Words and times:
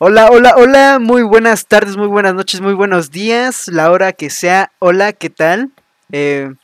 Hola, 0.00 0.28
hola, 0.30 0.54
hola, 0.56 0.98
muy 1.00 1.24
buenas 1.24 1.66
tardes, 1.66 1.96
muy 1.96 2.06
buenas 2.06 2.32
noches, 2.32 2.60
muy 2.60 2.72
buenos 2.72 3.10
días, 3.10 3.66
la 3.66 3.90
hora 3.90 4.12
que 4.12 4.30
sea. 4.30 4.70
Hola, 4.78 5.12
¿qué 5.12 5.28
tal? 5.28 5.72
Eh, 6.12 6.54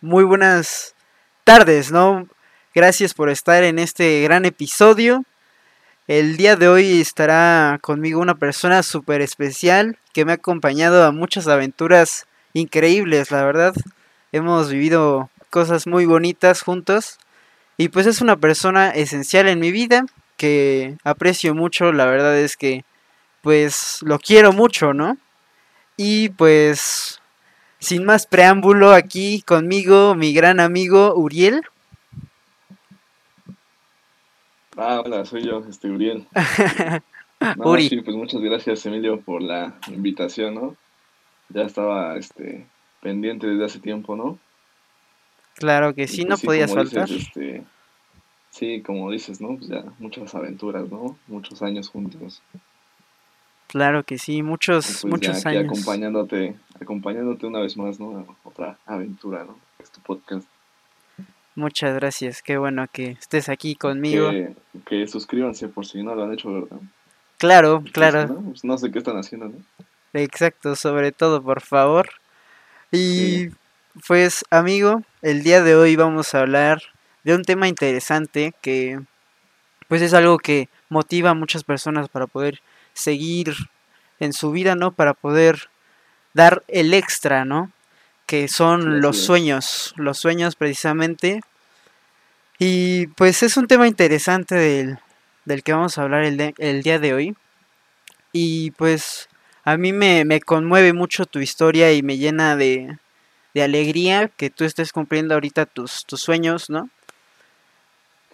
muy 0.00 0.24
buenas 0.24 0.94
tardes, 1.44 1.92
¿no? 1.92 2.26
Gracias 2.74 3.12
por 3.12 3.28
estar 3.28 3.64
en 3.64 3.78
este 3.78 4.22
gran 4.22 4.46
episodio. 4.46 5.26
El 6.08 6.38
día 6.38 6.56
de 6.56 6.68
hoy 6.68 7.02
estará 7.02 7.78
conmigo 7.82 8.22
una 8.22 8.36
persona 8.36 8.82
súper 8.82 9.20
especial 9.20 9.98
que 10.14 10.24
me 10.24 10.32
ha 10.32 10.36
acompañado 10.36 11.04
a 11.04 11.12
muchas 11.12 11.48
aventuras 11.48 12.26
increíbles, 12.54 13.30
la 13.30 13.44
verdad. 13.44 13.74
Hemos 14.32 14.70
vivido 14.70 15.28
cosas 15.50 15.86
muy 15.86 16.06
bonitas 16.06 16.62
juntos 16.62 17.18
y 17.76 17.90
pues 17.90 18.06
es 18.06 18.22
una 18.22 18.36
persona 18.36 18.88
esencial 18.88 19.48
en 19.48 19.60
mi 19.60 19.70
vida 19.70 20.06
que 20.36 20.96
aprecio 21.04 21.54
mucho, 21.54 21.92
la 21.92 22.06
verdad 22.06 22.38
es 22.38 22.56
que 22.56 22.84
pues 23.42 23.98
lo 24.02 24.18
quiero 24.18 24.52
mucho, 24.52 24.94
¿no? 24.94 25.18
Y 25.96 26.30
pues 26.30 27.20
sin 27.78 28.04
más 28.04 28.26
preámbulo 28.26 28.92
aquí 28.92 29.42
conmigo 29.42 30.14
mi 30.14 30.32
gran 30.32 30.60
amigo 30.60 31.14
Uriel. 31.14 31.62
Ah, 34.76 35.02
hola, 35.04 35.24
soy 35.24 35.44
yo, 35.44 35.62
este 35.68 35.88
Uriel. 35.88 36.26
Uri. 37.56 37.88
Sí, 37.88 38.00
pues 38.00 38.16
muchas 38.16 38.40
gracias 38.40 38.86
Emilio 38.86 39.20
por 39.20 39.42
la 39.42 39.78
invitación, 39.88 40.54
¿no? 40.54 40.76
Ya 41.50 41.62
estaba 41.62 42.16
este 42.16 42.66
pendiente 43.00 43.46
desde 43.46 43.66
hace 43.66 43.80
tiempo, 43.80 44.16
¿no? 44.16 44.38
Claro 45.54 45.94
que 45.94 46.08
sí, 46.08 46.24
pues 46.24 46.28
no 46.28 46.36
podías 46.38 46.72
faltar. 46.72 47.08
este, 47.10 47.64
Sí, 48.54 48.82
como 48.82 49.10
dices, 49.10 49.40
¿no? 49.40 49.56
Pues 49.56 49.68
ya 49.68 49.84
muchas 49.98 50.32
aventuras, 50.32 50.88
¿no? 50.88 51.18
Muchos 51.26 51.60
años 51.60 51.88
juntos. 51.88 52.40
Claro 53.66 54.04
que 54.04 54.16
sí, 54.16 54.44
muchos, 54.44 54.86
pues 54.86 55.04
muchos 55.06 55.42
ya 55.42 55.50
años. 55.50 55.64
acompañándote, 55.64 56.54
acompañándote 56.80 57.46
una 57.46 57.58
vez 57.58 57.76
más, 57.76 57.98
¿no? 57.98 58.24
otra 58.44 58.78
aventura, 58.86 59.42
¿no? 59.42 59.58
Es 59.80 59.90
tu 59.90 60.00
podcast. 60.02 60.46
Muchas 61.56 61.96
gracias, 61.96 62.42
qué 62.42 62.56
bueno 62.56 62.86
que 62.92 63.10
estés 63.20 63.48
aquí 63.48 63.74
conmigo. 63.74 64.30
Que, 64.30 64.54
que 64.86 65.08
suscríbanse 65.08 65.66
por 65.66 65.84
si 65.84 66.04
no 66.04 66.14
lo 66.14 66.22
han 66.22 66.32
hecho, 66.34 66.52
¿verdad? 66.52 66.78
Claro, 67.38 67.82
claro. 67.92 68.28
¿no? 68.28 68.40
Pues 68.40 68.64
no 68.64 68.78
sé 68.78 68.92
qué 68.92 68.98
están 68.98 69.16
haciendo, 69.16 69.48
¿no? 69.48 69.56
Exacto, 70.12 70.76
sobre 70.76 71.10
todo, 71.10 71.42
por 71.42 71.60
favor. 71.60 72.08
Y 72.92 73.48
pues, 74.06 74.44
amigo, 74.50 75.02
el 75.22 75.42
día 75.42 75.60
de 75.60 75.74
hoy 75.74 75.96
vamos 75.96 76.36
a 76.36 76.42
hablar 76.42 76.93
de 77.24 77.34
un 77.34 77.42
tema 77.42 77.68
interesante 77.68 78.54
que 78.60 79.00
pues 79.88 80.02
es 80.02 80.14
algo 80.14 80.38
que 80.38 80.68
motiva 80.88 81.30
a 81.30 81.34
muchas 81.34 81.64
personas 81.64 82.08
para 82.08 82.26
poder 82.26 82.60
seguir 82.92 83.54
en 84.20 84.32
su 84.32 84.50
vida, 84.50 84.74
¿no? 84.74 84.92
Para 84.92 85.14
poder 85.14 85.68
dar 86.32 86.62
el 86.68 86.94
extra, 86.94 87.44
¿no? 87.44 87.70
Que 88.26 88.48
son 88.48 89.00
los 89.00 89.18
sueños, 89.18 89.94
los 89.96 90.18
sueños 90.18 90.56
precisamente. 90.56 91.40
Y 92.58 93.08
pues 93.08 93.42
es 93.42 93.56
un 93.56 93.66
tema 93.66 93.88
interesante 93.88 94.54
del, 94.54 94.98
del 95.44 95.62
que 95.62 95.72
vamos 95.72 95.98
a 95.98 96.02
hablar 96.02 96.24
el, 96.24 96.54
el, 96.58 96.82
día 96.82 96.98
de 96.98 97.14
hoy. 97.14 97.36
Y 98.32 98.70
pues 98.72 99.28
a 99.64 99.76
mí 99.76 99.92
me, 99.92 100.24
me 100.24 100.40
conmueve 100.40 100.92
mucho 100.92 101.26
tu 101.26 101.40
historia 101.40 101.92
y 101.92 102.02
me 102.02 102.16
llena 102.16 102.56
de, 102.56 102.98
de 103.54 103.62
alegría 103.62 104.28
que 104.28 104.50
tú 104.50 104.64
estés 104.64 104.92
cumpliendo 104.92 105.34
ahorita 105.34 105.66
tus, 105.66 106.04
tus 106.06 106.20
sueños, 106.20 106.70
¿no? 106.70 106.90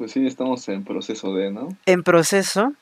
Pues 0.01 0.12
sí, 0.12 0.27
estamos 0.27 0.67
en 0.70 0.83
proceso 0.83 1.34
de, 1.34 1.51
¿no? 1.51 1.77
En 1.84 2.03
proceso. 2.03 2.73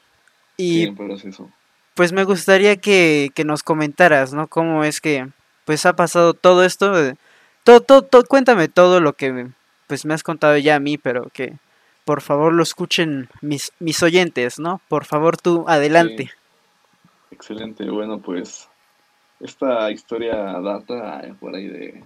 Y 0.56 0.74
sí, 0.74 0.83
en 0.84 0.94
proceso. 0.94 1.50
Pues 1.94 2.12
me 2.12 2.22
gustaría 2.22 2.77
que, 2.77 3.30
que, 3.34 3.44
nos 3.44 3.64
comentaras, 3.64 4.33
¿no? 4.33 4.47
Cómo 4.47 4.84
es 4.84 5.00
que 5.00 5.27
pues 5.64 5.84
ha 5.84 5.97
pasado 5.97 6.34
todo 6.34 6.62
esto. 6.62 6.92
Todo, 7.64 7.80
todo, 7.80 8.22
cuéntame 8.22 8.69
todo 8.69 9.00
lo 9.00 9.14
que 9.14 9.48
pues 9.88 10.04
me 10.04 10.15
has 10.15 10.22
contado 10.22 10.56
ya 10.59 10.76
a 10.76 10.78
mí, 10.78 10.97
pero 10.97 11.28
que 11.32 11.54
por 12.04 12.20
favor 12.20 12.53
lo 12.53 12.62
escuchen 12.62 13.28
mis, 13.42 13.72
mis 13.81 14.00
oyentes, 14.04 14.60
¿no? 14.60 14.81
Por 14.87 15.04
favor 15.04 15.37
tú, 15.37 15.65
adelante. 15.66 16.31
Excelente, 17.32 17.91
bueno 17.91 18.21
pues 18.21 18.69
esta 19.41 19.91
historia 19.91 20.37
data 20.60 21.34
por 21.41 21.56
ahí 21.56 21.66
de 21.66 22.04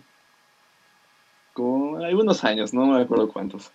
como 1.52 1.98
algunos 1.98 2.44
años, 2.44 2.72
no 2.72 2.86
me 2.86 3.02
acuerdo 3.02 3.28
cuántos. 3.28 3.70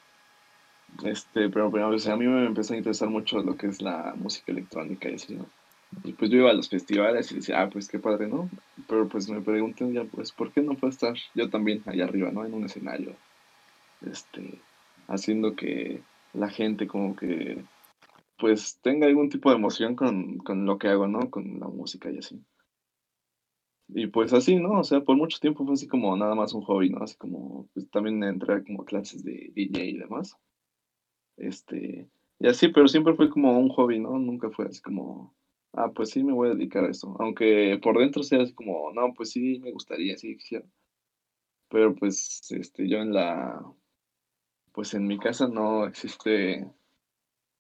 Este, 1.04 1.50
pero, 1.50 1.70
pues, 1.70 2.08
a 2.08 2.16
mí 2.16 2.26
me 2.28 2.46
empezó 2.46 2.74
a 2.74 2.78
interesar 2.78 3.10
mucho 3.10 3.40
lo 3.44 3.56
que 3.56 3.68
es 3.68 3.82
la 3.82 4.14
música 4.18 4.52
electrónica 4.52 5.10
y 5.10 5.16
así, 5.16 5.36
¿no? 5.36 5.46
Y 6.04 6.14
pues 6.14 6.30
yo 6.30 6.40
iba 6.40 6.50
a 6.50 6.54
los 6.54 6.70
festivales 6.70 7.32
y 7.32 7.36
decía, 7.36 7.62
ah, 7.62 7.70
pues 7.70 7.88
qué 7.88 8.00
padre, 8.00 8.28
¿no? 8.28 8.50
Pero 8.88 9.08
pues 9.08 9.30
me 9.30 9.42
preguntan 9.42 9.94
ya, 9.94 10.04
pues, 10.04 10.32
¿por 10.32 10.52
qué 10.52 10.62
no 10.62 10.76
puedo 10.76 10.92
estar 10.92 11.16
yo 11.34 11.50
también 11.50 11.82
allá 11.86 12.06
arriba, 12.06 12.32
¿no? 12.32 12.46
En 12.46 12.54
un 12.54 12.66
escenario, 12.66 13.16
este, 14.06 14.60
haciendo 15.08 15.56
que 15.56 16.02
la 16.34 16.50
gente 16.50 16.88
como 16.88 17.16
que, 17.16 17.64
pues, 18.38 18.80
tenga 18.82 19.08
algún 19.08 19.30
tipo 19.30 19.50
de 19.50 19.56
emoción 19.58 19.96
con, 19.96 20.38
con 20.40 20.66
lo 20.66 20.78
que 20.78 20.90
hago, 20.90 21.08
¿no? 21.08 21.30
Con 21.30 21.60
la 21.60 21.68
música 21.68 22.12
y 22.12 22.18
así. 22.20 22.40
Y 23.90 24.08
pues 24.08 24.34
así, 24.34 24.58
¿no? 24.58 24.80
O 24.80 24.84
sea, 24.84 25.02
por 25.02 25.16
mucho 25.16 25.40
tiempo 25.40 25.64
fue 25.66 25.74
así 25.74 25.88
como 25.88 26.16
nada 26.18 26.36
más 26.36 26.54
un 26.54 26.62
hobby, 26.64 26.90
¿no? 26.90 27.04
Así 27.04 27.16
como, 27.16 27.68
pues 27.74 27.90
también 27.90 28.22
entré 28.24 28.64
como 28.66 28.82
a 28.82 28.86
clases 28.86 29.24
de 29.24 29.52
DJ 29.56 29.84
y 29.86 29.98
demás. 29.98 30.38
Este, 31.38 32.10
y 32.40 32.48
así, 32.48 32.70
pero 32.70 32.88
siempre 32.88 33.16
fue 33.16 33.30
como 33.30 33.58
un 33.60 33.70
hobby, 33.70 34.00
¿no? 34.00 34.18
Nunca 34.20 34.50
fue 34.50 34.66
así 34.66 34.82
como, 34.82 35.36
ah, 35.74 35.92
pues 35.94 36.10
sí, 36.10 36.24
me 36.24 36.34
voy 36.34 36.50
a 36.50 36.54
dedicar 36.54 36.84
a 36.86 36.90
esto. 36.92 37.16
Aunque 37.20 37.80
por 37.82 37.98
dentro 38.00 38.24
sea 38.24 38.42
así 38.42 38.54
como, 38.54 38.92
no, 38.94 39.14
pues 39.14 39.32
sí, 39.32 39.60
me 39.60 39.72
gustaría, 39.72 40.18
sí 40.18 40.36
quisiera. 40.38 40.66
Pero 41.70 41.96
pues, 41.96 42.52
este, 42.52 42.88
yo 42.88 42.98
en 43.00 43.14
la, 43.14 43.62
pues 44.72 44.94
en 44.94 45.08
mi 45.08 45.18
casa 45.20 45.48
no 45.48 45.86
existe, 45.88 46.66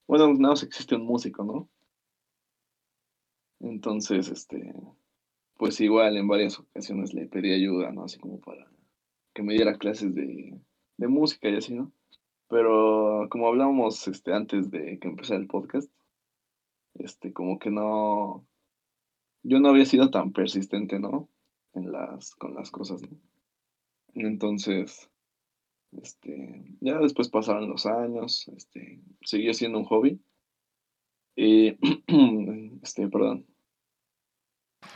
bueno, 0.07 0.33
no 0.33 0.53
existe 0.53 0.95
un 0.95 1.05
músico, 1.05 1.43
¿no? 1.43 1.69
Entonces, 3.59 4.29
este, 4.29 4.73
pues 5.57 5.81
igual 5.81 6.17
en 6.17 6.27
varias 6.27 6.59
ocasiones 6.59 7.13
le 7.13 7.27
pedí 7.27 7.51
ayuda, 7.53 7.91
¿no? 7.91 8.03
Así 8.05 8.19
como 8.19 8.39
para 8.39 8.69
que 9.33 9.43
me 9.43 9.53
diera 9.53 9.77
clases 9.77 10.13
de, 10.15 10.59
de 10.97 11.07
música 11.07 11.49
y 11.49 11.55
así, 11.55 11.73
¿no? 11.73 11.91
Pero 12.49 13.27
como 13.29 13.47
hablábamos 13.47 14.07
este, 14.07 14.33
antes 14.33 14.71
de 14.71 14.99
que 14.99 15.07
empezara 15.07 15.39
el 15.39 15.47
podcast, 15.47 15.91
este, 16.95 17.33
como 17.33 17.59
que 17.59 17.69
no, 17.69 18.47
yo 19.43 19.59
no 19.59 19.69
había 19.69 19.85
sido 19.85 20.09
tan 20.09 20.31
persistente, 20.31 20.99
¿no? 20.99 21.29
En 21.73 21.91
las, 21.91 22.35
con 22.35 22.55
las 22.55 22.71
cosas, 22.71 23.01
¿no? 23.01 23.17
Entonces, 24.13 25.09
este, 25.91 26.75
ya 26.79 26.97
después 26.99 27.29
pasaron 27.29 27.69
los 27.69 27.85
años, 27.85 28.47
este, 28.55 29.01
siguió 29.21 29.53
siendo 29.53 29.79
un 29.79 29.85
hobby. 29.85 30.19
Y, 31.35 31.77
este, 32.81 33.07
perdón. 33.09 33.45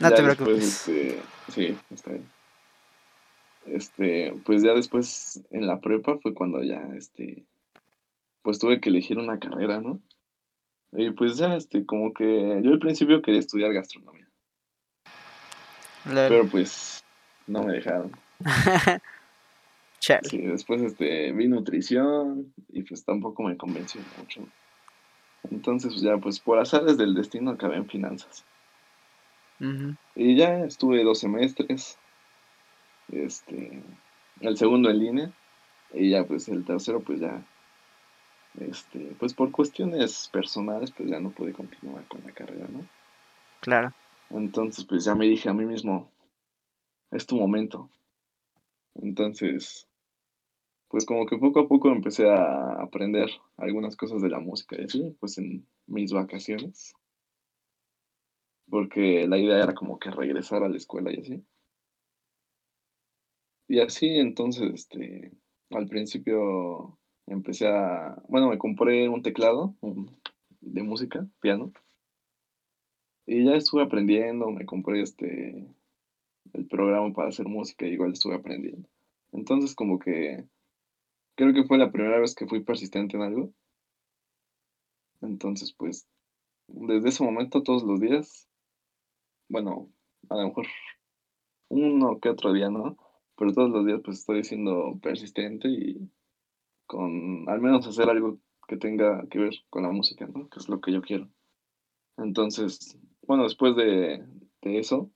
No 0.00 0.10
te 0.10 0.22
preocupes. 0.22 0.88
Este, 0.88 1.18
sí, 1.50 1.76
está 1.90 2.12
bien 2.12 2.31
este, 3.66 4.34
pues 4.44 4.62
ya 4.62 4.74
después 4.74 5.42
en 5.50 5.66
la 5.66 5.80
prepa 5.80 6.18
fue 6.18 6.34
cuando 6.34 6.62
ya, 6.62 6.82
este, 6.96 7.44
pues 8.42 8.58
tuve 8.58 8.80
que 8.80 8.88
elegir 8.90 9.18
una 9.18 9.38
carrera, 9.38 9.80
¿no? 9.80 10.00
Y 10.92 11.10
pues 11.10 11.36
ya, 11.38 11.56
este, 11.56 11.86
como 11.86 12.12
que 12.12 12.60
yo 12.62 12.70
al 12.70 12.78
principio 12.78 13.22
quería 13.22 13.40
estudiar 13.40 13.72
gastronomía. 13.72 14.28
Pero 16.04 16.46
pues 16.48 17.04
no 17.46 17.62
me 17.62 17.74
dejaron. 17.74 18.12
Sí, 20.22 20.38
después 20.38 20.82
este, 20.82 21.30
vi 21.30 21.46
nutrición 21.46 22.52
y 22.70 22.82
pues 22.82 23.04
tampoco 23.04 23.44
me 23.44 23.56
convenció 23.56 24.00
mucho. 24.18 24.40
Entonces 25.48 26.00
ya, 26.00 26.18
pues 26.18 26.40
por 26.40 26.58
azares 26.58 26.98
del 26.98 27.14
destino 27.14 27.52
acabé 27.52 27.76
en 27.76 27.88
finanzas. 27.88 28.44
Y 30.16 30.34
ya 30.34 30.64
estuve 30.64 31.04
dos 31.04 31.20
semestres 31.20 32.00
este, 33.12 33.82
el 34.40 34.56
segundo 34.56 34.90
en 34.90 34.98
línea, 34.98 35.32
y 35.92 36.10
ya 36.10 36.24
pues 36.24 36.48
el 36.48 36.64
tercero 36.64 37.00
pues 37.00 37.20
ya, 37.20 37.44
este, 38.58 39.14
pues 39.18 39.34
por 39.34 39.50
cuestiones 39.50 40.28
personales 40.32 40.90
pues 40.90 41.08
ya 41.08 41.20
no 41.20 41.30
pude 41.30 41.52
continuar 41.52 42.04
con 42.08 42.22
la 42.24 42.32
carrera, 42.32 42.66
¿no? 42.68 42.86
Claro. 43.60 43.92
Entonces 44.30 44.84
pues 44.84 45.04
ya 45.04 45.14
me 45.14 45.26
dije 45.26 45.48
a 45.48 45.54
mí 45.54 45.64
mismo, 45.64 46.10
es 47.10 47.26
tu 47.26 47.36
momento. 47.36 47.88
Entonces, 48.94 49.86
pues 50.88 51.06
como 51.06 51.24
que 51.26 51.38
poco 51.38 51.60
a 51.60 51.68
poco 51.68 51.90
empecé 51.90 52.28
a 52.28 52.82
aprender 52.82 53.30
algunas 53.56 53.96
cosas 53.96 54.20
de 54.20 54.28
la 54.28 54.40
música 54.40 54.76
y 54.78 54.84
así, 54.84 55.16
pues 55.20 55.38
en 55.38 55.66
mis 55.86 56.12
vacaciones. 56.12 56.94
Porque 58.68 59.26
la 59.26 59.38
idea 59.38 59.62
era 59.62 59.74
como 59.74 59.98
que 59.98 60.10
regresar 60.10 60.62
a 60.62 60.68
la 60.68 60.76
escuela 60.76 61.10
y 61.12 61.20
así. 61.20 61.44
Y 63.72 63.80
así 63.80 64.18
entonces, 64.18 64.70
este, 64.74 65.32
al 65.70 65.86
principio 65.88 66.98
empecé 67.26 67.68
a, 67.68 68.22
bueno, 68.28 68.50
me 68.50 68.58
compré 68.58 69.08
un 69.08 69.22
teclado 69.22 69.74
de 70.60 70.82
música, 70.82 71.26
piano. 71.40 71.72
y 73.24 73.46
ya 73.46 73.54
estuve 73.54 73.82
aprendiendo, 73.82 74.50
me 74.50 74.66
compré 74.66 75.00
este 75.00 75.66
el 76.52 76.66
programa 76.66 77.14
para 77.14 77.30
hacer 77.30 77.46
música 77.48 77.86
y 77.86 77.92
igual 77.92 78.12
estuve 78.12 78.34
aprendiendo. 78.34 78.86
Entonces 79.32 79.74
como 79.74 79.98
que 79.98 80.44
creo 81.34 81.54
que 81.54 81.64
fue 81.64 81.78
la 81.78 81.90
primera 81.90 82.20
vez 82.20 82.34
que 82.34 82.46
fui 82.46 82.60
persistente 82.60 83.16
en 83.16 83.22
algo. 83.22 83.54
Entonces 85.22 85.72
pues 85.72 86.06
desde 86.68 87.08
ese 87.08 87.24
momento 87.24 87.62
todos 87.62 87.84
los 87.84 88.00
días, 88.00 88.46
bueno, 89.48 89.90
a 90.28 90.36
lo 90.36 90.48
mejor 90.48 90.66
uno 91.70 92.18
que 92.20 92.28
otro 92.28 92.52
día, 92.52 92.68
¿no? 92.68 93.01
Pero 93.42 93.54
todos 93.54 93.70
los 93.70 93.84
días 93.84 94.00
pues 94.04 94.20
estoy 94.20 94.44
siendo 94.44 95.00
persistente 95.02 95.66
y 95.66 96.08
con 96.86 97.48
al 97.48 97.60
menos 97.60 97.84
hacer 97.88 98.08
algo 98.08 98.38
que 98.68 98.76
tenga 98.76 99.26
que 99.28 99.40
ver 99.40 99.52
con 99.68 99.82
la 99.82 99.90
música, 99.90 100.28
¿no? 100.28 100.48
Que 100.48 100.60
es 100.60 100.68
lo 100.68 100.80
que 100.80 100.92
yo 100.92 101.02
quiero. 101.02 101.28
Entonces, 102.18 102.96
bueno, 103.26 103.42
después 103.42 103.74
de, 103.74 104.24
de 104.60 104.78
eso, 104.78 105.10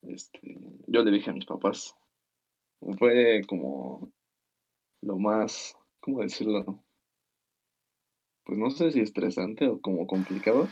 este, 0.00 0.58
yo 0.86 1.04
le 1.04 1.10
dije 1.10 1.28
a 1.28 1.34
mis 1.34 1.44
papás. 1.44 1.94
Fue 2.98 3.42
como 3.46 4.10
lo 5.02 5.18
más, 5.18 5.76
¿cómo 6.00 6.22
decirlo? 6.22 6.82
Pues 8.46 8.58
no 8.58 8.70
sé 8.70 8.92
si 8.92 9.00
estresante 9.00 9.68
o 9.68 9.78
como 9.82 10.06
complicado. 10.06 10.68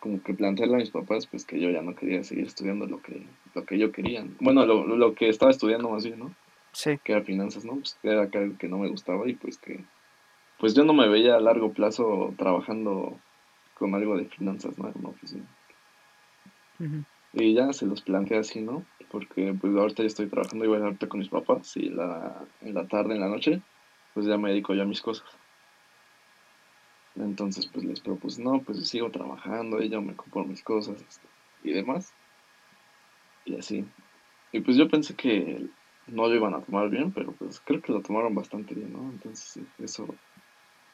Como 0.00 0.22
que 0.22 0.34
plantearle 0.34 0.74
a 0.76 0.78
mis 0.78 0.90
papás, 0.90 1.26
pues 1.26 1.44
que 1.44 1.60
yo 1.60 1.70
ya 1.70 1.82
no 1.82 1.94
quería 1.94 2.24
seguir 2.24 2.46
estudiando 2.46 2.86
lo 2.86 3.00
que, 3.02 3.22
lo 3.54 3.64
que 3.64 3.78
yo 3.78 3.92
quería. 3.92 4.26
Bueno, 4.40 4.66
lo, 4.66 4.84
lo 4.84 5.14
que 5.14 5.28
estaba 5.28 5.50
estudiando 5.50 5.90
más 5.90 6.04
bien, 6.04 6.18
¿no? 6.18 6.34
Sí. 6.72 6.98
Que 7.04 7.12
era 7.12 7.22
finanzas, 7.22 7.64
¿no? 7.64 7.74
Pues 7.76 7.98
que 8.00 8.08
era 8.08 8.22
algo 8.22 8.58
que 8.58 8.68
no 8.68 8.78
me 8.78 8.88
gustaba 8.88 9.28
y 9.28 9.34
pues 9.34 9.58
que, 9.58 9.84
pues 10.58 10.74
yo 10.74 10.84
no 10.84 10.92
me 10.92 11.08
veía 11.08 11.36
a 11.36 11.40
largo 11.40 11.72
plazo 11.72 12.34
trabajando 12.36 13.18
con 13.74 13.94
algo 13.94 14.16
de 14.16 14.26
finanzas, 14.26 14.78
¿no? 14.78 14.88
En 14.88 14.94
una 14.96 15.08
oficina. 15.08 15.44
Y 17.32 17.54
ya 17.54 17.72
se 17.72 17.86
los 17.86 18.02
planteé 18.02 18.38
así, 18.38 18.60
¿no? 18.60 18.84
Porque 19.10 19.54
pues 19.58 19.74
ahorita 19.74 20.02
ya 20.02 20.06
estoy 20.06 20.26
trabajando 20.28 20.64
igual 20.64 20.82
ahorita 20.82 21.08
con 21.08 21.20
mis 21.20 21.28
papás 21.28 21.76
y 21.76 21.88
la, 21.88 22.44
en 22.60 22.74
la 22.74 22.86
tarde, 22.86 23.14
en 23.14 23.20
la 23.20 23.28
noche, 23.28 23.60
pues 24.14 24.26
ya 24.26 24.36
me 24.36 24.50
dedico 24.50 24.74
ya 24.74 24.82
a 24.82 24.86
mis 24.86 25.00
cosas. 25.00 25.26
Entonces 27.16 27.66
pues 27.66 27.84
les 27.84 28.00
propuse, 28.00 28.42
no, 28.42 28.60
pues 28.62 28.88
sigo 28.88 29.10
trabajando, 29.10 29.82
y 29.82 29.88
yo 29.88 30.00
me 30.00 30.14
compro 30.14 30.44
mis 30.44 30.62
cosas 30.62 31.00
este, 31.02 31.26
y 31.64 31.72
demás. 31.72 32.12
Y 33.44 33.56
así. 33.56 33.84
Y 34.52 34.60
pues 34.60 34.76
yo 34.76 34.88
pensé 34.88 35.14
que 35.14 35.66
no 36.06 36.28
lo 36.28 36.34
iban 36.34 36.54
a 36.54 36.60
tomar 36.60 36.88
bien, 36.88 37.12
pero 37.12 37.32
pues 37.32 37.60
creo 37.60 37.80
que 37.80 37.92
lo 37.92 38.00
tomaron 38.00 38.34
bastante 38.34 38.74
bien, 38.74 38.92
¿no? 38.92 39.10
Entonces 39.10 39.64
eso, 39.78 40.06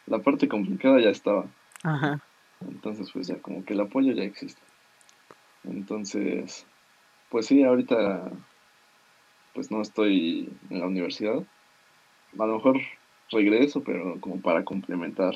la 0.06 0.18
parte 0.18 0.48
complicada 0.48 1.00
ya 1.00 1.10
estaba. 1.10 1.46
Ajá. 1.82 2.20
Entonces 2.60 3.10
pues 3.12 3.26
ya 3.26 3.38
como 3.38 3.64
que 3.64 3.74
el 3.74 3.80
apoyo 3.80 4.12
ya 4.12 4.24
existe. 4.24 4.62
Entonces, 5.64 6.66
pues 7.28 7.46
sí, 7.46 7.62
ahorita 7.62 8.30
pues 9.54 9.70
no 9.70 9.80
estoy 9.80 10.52
en 10.70 10.80
la 10.80 10.86
universidad. 10.86 11.42
A 12.38 12.46
lo 12.46 12.56
mejor 12.56 12.80
regreso, 13.30 13.82
pero 13.82 14.20
como 14.20 14.40
para 14.40 14.64
complementar. 14.64 15.34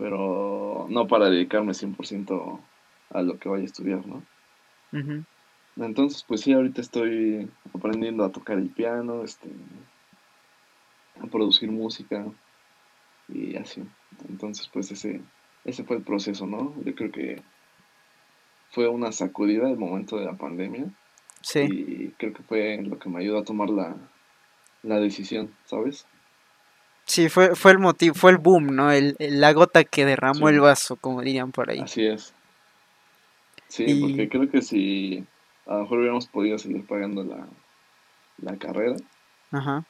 Pero 0.00 0.86
no 0.88 1.06
para 1.06 1.28
dedicarme 1.30 1.72
100% 1.72 2.58
a 3.10 3.22
lo 3.22 3.38
que 3.38 3.48
vaya 3.48 3.62
a 3.62 3.66
estudiar, 3.66 4.02
¿no? 4.06 4.22
Entonces, 5.76 6.24
pues 6.26 6.40
sí, 6.40 6.52
ahorita 6.52 6.80
estoy 6.80 7.48
aprendiendo 7.74 8.24
a 8.24 8.32
tocar 8.32 8.58
el 8.58 8.70
piano, 8.70 9.22
este, 9.22 9.48
a 11.22 11.26
producir 11.26 11.70
música 11.70 12.24
y 13.28 13.56
así. 13.56 13.84
Entonces, 14.28 14.68
pues 14.72 14.90
ese, 14.90 15.20
ese 15.64 15.84
fue 15.84 15.96
el 15.96 16.02
proceso, 16.02 16.46
¿no? 16.46 16.74
Yo 16.82 16.94
creo 16.94 17.12
que 17.12 17.42
fue 18.70 18.88
una 18.88 19.12
sacudida 19.12 19.68
el 19.68 19.76
momento 19.76 20.18
de 20.18 20.24
la 20.24 20.36
pandemia. 20.36 20.86
Sí. 21.42 21.60
Y 21.60 22.14
creo 22.18 22.32
que 22.32 22.42
fue 22.42 22.80
lo 22.82 22.98
que 22.98 23.08
me 23.08 23.20
ayudó 23.20 23.38
a 23.38 23.44
tomar 23.44 23.70
la, 23.70 23.96
decisión, 24.82 25.54
¿sabes? 25.64 26.06
Sí, 27.10 27.28
fue, 27.28 27.56
fue 27.56 27.72
el 27.72 27.80
motivo, 27.80 28.14
fue 28.14 28.30
el 28.30 28.38
boom, 28.38 28.76
¿no? 28.76 28.92
El, 28.92 29.16
la 29.18 29.52
gota 29.52 29.82
que 29.82 30.04
derramó 30.04 30.48
el 30.48 30.60
vaso, 30.60 30.94
como 30.94 31.22
dirían 31.22 31.50
por 31.50 31.68
ahí. 31.68 31.80
Así 31.80 32.06
es. 32.06 32.32
Sí, 33.66 33.98
porque 34.00 34.28
creo 34.28 34.48
que 34.48 34.62
si 34.62 35.24
a 35.66 35.74
lo 35.74 35.80
mejor 35.80 35.98
hubiéramos 35.98 36.28
podido 36.28 36.56
seguir 36.56 36.86
pagando 36.86 37.24
la, 37.24 37.48
la 38.38 38.56
carrera, 38.58 38.94
Ajá. 39.50 39.84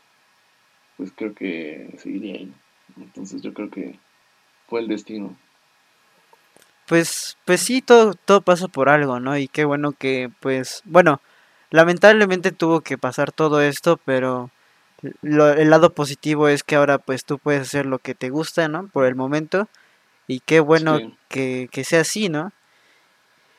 pues 0.96 1.12
creo 1.14 1.34
que 1.34 1.94
seguiría 1.98 2.36
ahí. 2.36 2.52
Entonces 2.96 3.42
yo 3.42 3.52
creo 3.52 3.68
que 3.68 3.98
fue 4.66 4.80
el 4.80 4.88
destino 4.88 5.36
pues, 6.86 7.36
pues 7.44 7.60
sí, 7.60 7.82
todo, 7.82 8.14
todo 8.14 8.40
pasa 8.40 8.66
por 8.66 8.88
algo, 8.88 9.20
¿no? 9.20 9.38
Y 9.38 9.46
qué 9.46 9.64
bueno 9.64 9.92
que, 9.92 10.28
pues, 10.40 10.80
bueno, 10.84 11.20
lamentablemente 11.70 12.50
tuvo 12.50 12.80
que 12.80 12.98
pasar 12.98 13.30
todo 13.30 13.60
esto, 13.60 13.96
pero 14.04 14.50
el 15.02 15.70
lado 15.70 15.94
positivo 15.94 16.48
es 16.48 16.62
que 16.62 16.76
ahora 16.76 16.98
pues 16.98 17.24
tú 17.24 17.38
puedes 17.38 17.62
hacer 17.62 17.86
lo 17.86 17.98
que 17.98 18.14
te 18.14 18.30
gusta, 18.30 18.68
¿no? 18.68 18.88
Por 18.88 19.06
el 19.06 19.14
momento. 19.14 19.68
Y 20.26 20.40
qué 20.40 20.60
bueno 20.60 20.98
que, 21.28 21.68
que, 21.72 21.84
sea 21.84 22.02
así, 22.02 22.28
¿no? 22.28 22.52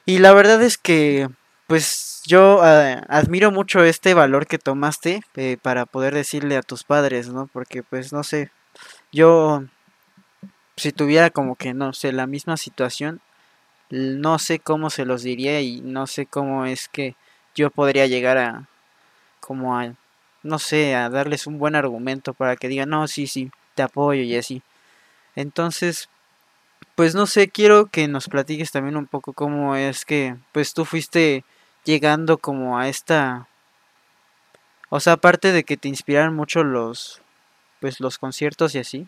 Y 0.06 0.20
la 0.20 0.34
verdad 0.34 0.62
es 0.62 0.78
que, 0.78 1.28
pues 1.68 2.22
yo 2.26 2.62
ah, 2.64 3.04
admiro 3.10 3.52
mucho 3.52 3.84
este 3.84 4.14
valor 4.14 4.48
que 4.48 4.58
tomaste 4.58 5.22
eh, 5.36 5.58
para 5.62 5.86
poder 5.86 6.14
decirle 6.14 6.58
a 6.58 6.62
tus 6.62 6.84
padres, 6.84 7.30
¿no? 7.30 7.48
Porque 7.52 7.84
pues 7.84 8.14
no 8.14 8.24
sé, 8.24 8.52
yo 9.12 9.64
si 10.78 10.92
tuviera 10.92 11.30
como 11.30 11.56
que, 11.56 11.74
no 11.74 11.94
sé, 11.94 12.12
la 12.12 12.28
misma 12.28 12.58
situación, 12.58 13.22
no 13.90 14.40
sé 14.40 14.60
cómo 14.60 14.90
se 14.90 15.06
los 15.06 15.24
diría 15.24 15.62
y 15.62 15.82
no 15.82 16.08
sé 16.08 16.26
cómo 16.26 16.66
es 16.66 16.88
que 16.88 17.16
yo 17.56 17.70
podría 17.70 18.08
llegar 18.08 18.38
a, 18.38 18.68
como 19.40 19.78
a, 19.78 19.94
no 20.44 20.60
sé, 20.60 20.96
a 20.96 21.10
darles 21.10 21.48
un 21.48 21.60
buen 21.60 21.76
argumento 21.76 22.34
para 22.34 22.56
que 22.56 22.68
digan, 22.68 22.90
no, 22.90 23.08
sí, 23.08 23.28
sí, 23.28 23.52
te 23.76 23.84
apoyo 23.84 24.22
y 24.24 24.36
así. 24.36 24.62
Entonces, 25.36 26.10
pues 26.96 27.16
no 27.16 27.28
sé, 27.28 27.50
quiero 27.50 27.88
que 27.88 28.08
nos 28.08 28.28
platiques 28.28 28.72
también 28.72 28.98
un 28.98 29.08
poco 29.08 29.34
cómo 29.34 29.76
es 29.76 30.06
que, 30.06 30.36
pues 30.52 30.74
tú 30.74 30.86
fuiste 30.86 31.46
llegando 31.86 32.38
como 32.38 32.80
a 32.80 32.90
esta, 32.90 33.48
o 34.90 35.00
sea, 35.00 35.14
aparte 35.14 35.52
de 35.52 35.64
que 35.64 35.78
te 35.78 35.88
inspiraron 35.90 36.36
mucho 36.36 36.64
los, 36.64 37.22
pues 37.80 38.00
los 38.00 38.18
conciertos 38.18 38.76
y 38.76 38.80
así, 38.80 39.08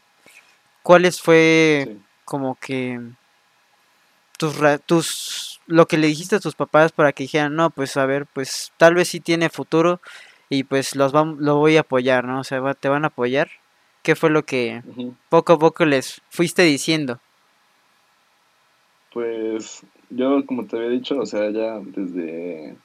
¿Cuáles 0.84 1.22
fue 1.22 1.96
como 2.26 2.56
que 2.56 3.00
tus, 4.38 4.56
tus 4.86 5.62
lo 5.66 5.88
que 5.88 5.98
le 5.98 6.08
dijiste 6.08 6.36
a 6.36 6.40
tus 6.42 6.56
papás 6.56 6.92
para 6.92 7.14
que 7.14 7.24
dijeran, 7.24 7.56
no, 7.56 7.70
pues 7.70 7.96
a 7.96 8.06
ver, 8.06 8.28
pues 8.28 8.74
tal 8.78 8.94
vez 8.94 9.08
sí 9.08 9.22
tiene 9.22 9.50
futuro 9.50 10.02
y 10.50 10.64
pues 10.64 10.96
los 10.96 11.14
lo 11.14 11.58
voy 11.58 11.78
a 11.78 11.82
apoyar, 11.82 12.26
¿no? 12.26 12.40
O 12.40 12.44
sea, 12.44 12.74
te 12.74 12.90
van 12.90 13.04
a 13.04 13.08
apoyar. 13.08 13.50
¿Qué 14.02 14.16
fue 14.16 14.30
lo 14.30 14.44
que 14.44 14.84
poco 15.30 15.54
a 15.54 15.60
poco 15.60 15.86
les 15.86 16.22
fuiste 16.30 16.64
diciendo? 16.64 17.20
Pues 19.14 19.86
yo, 20.10 20.46
como 20.46 20.66
te 20.66 20.76
había 20.76 20.90
dicho, 20.90 21.18
o 21.20 21.26
sea, 21.26 21.50
ya 21.52 21.80
desde 21.80 22.76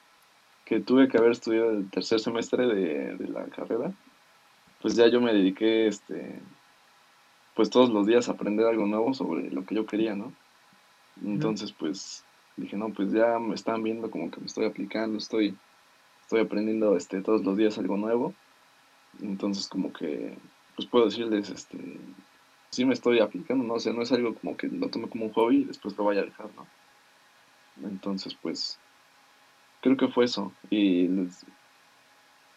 que 0.65 0.79
tuve 0.79 1.09
que 1.09 1.17
haber 1.17 1.31
estudiado 1.31 1.71
el 1.71 1.89
tercer 1.89 2.19
semestre 2.19 2.67
de, 2.67 3.15
de 3.15 3.27
la 3.27 3.45
carrera, 3.45 3.91
pues 4.81 4.95
ya 4.95 5.07
yo 5.07 5.19
me 5.19 5.33
dediqué 5.33 5.87
este, 5.87 6.39
pues 7.55 7.69
todos 7.69 7.89
los 7.89 8.07
días 8.07 8.29
aprender 8.29 8.65
algo 8.65 8.85
nuevo 8.85 9.13
sobre 9.13 9.49
lo 9.51 9.65
que 9.65 9.75
yo 9.75 9.85
quería, 9.85 10.15
¿no? 10.15 10.31
Entonces, 11.25 11.73
pues 11.73 12.23
dije, 12.55 12.77
no, 12.77 12.89
pues 12.89 13.11
ya 13.11 13.39
me 13.39 13.55
están 13.55 13.83
viendo 13.83 14.09
como 14.09 14.31
que 14.31 14.39
me 14.39 14.45
estoy 14.45 14.65
aplicando, 14.65 15.17
estoy, 15.17 15.57
estoy 16.29 16.41
aprendiendo 16.41 16.95
este, 16.95 17.23
todos 17.23 17.43
los 17.43 17.57
días 17.57 17.79
algo 17.79 17.97
nuevo. 17.97 18.35
Entonces, 19.19 19.67
como 19.67 19.91
que, 19.91 20.37
pues 20.75 20.87
puedo 20.87 21.05
decirles, 21.05 21.49
este, 21.49 21.79
sí 22.69 22.85
me 22.85 22.93
estoy 22.93 23.19
aplicando, 23.19 23.63
¿no? 23.63 23.73
O 23.73 23.79
sea, 23.79 23.93
no 23.93 24.03
es 24.03 24.11
algo 24.11 24.35
como 24.35 24.55
que 24.55 24.67
lo 24.67 24.89
tome 24.89 25.09
como 25.09 25.25
un 25.25 25.33
hobby 25.33 25.61
y 25.61 25.63
después 25.63 25.97
lo 25.97 26.03
vaya 26.03 26.21
a 26.21 26.25
dejar. 26.25 26.51
Entonces, 27.83 28.37
pues, 28.39 28.79
creo 29.81 29.97
que 29.97 30.07
fue 30.09 30.25
eso. 30.25 30.53
Y 30.69 31.09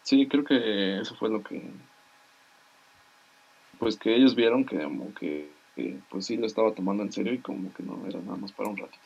sí, 0.02 0.28
creo 0.28 0.44
que 0.44 1.00
eso 1.00 1.14
fue 1.14 1.30
lo 1.30 1.42
que, 1.42 1.62
pues 3.78 3.96
que 3.96 4.14
ellos 4.14 4.34
vieron 4.34 4.66
que 4.66 4.82
como 4.82 5.14
que, 5.14 5.50
pues 6.10 6.26
sí 6.26 6.36
lo 6.36 6.44
estaba 6.46 6.74
tomando 6.74 7.04
en 7.04 7.10
serio 7.10 7.32
y 7.32 7.38
como 7.38 7.72
que 7.72 7.82
no 7.82 8.04
era 8.06 8.20
nada 8.20 8.36
más 8.36 8.52
para 8.52 8.68
un 8.68 8.76
ratito. 8.76 9.00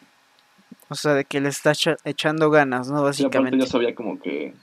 O 0.89 0.95
sea, 0.95 1.15
de 1.15 1.25
que 1.25 1.41
le 1.41 1.49
está 1.49 1.73
echando 2.05 2.51
ganas, 2.51 2.91
¿no? 2.91 3.03
Básicamente. 3.03 3.57
Sí, 3.57 3.61
yo 3.61 3.67
sabía 3.67 3.95
como 3.95 4.21
que... 4.21 4.55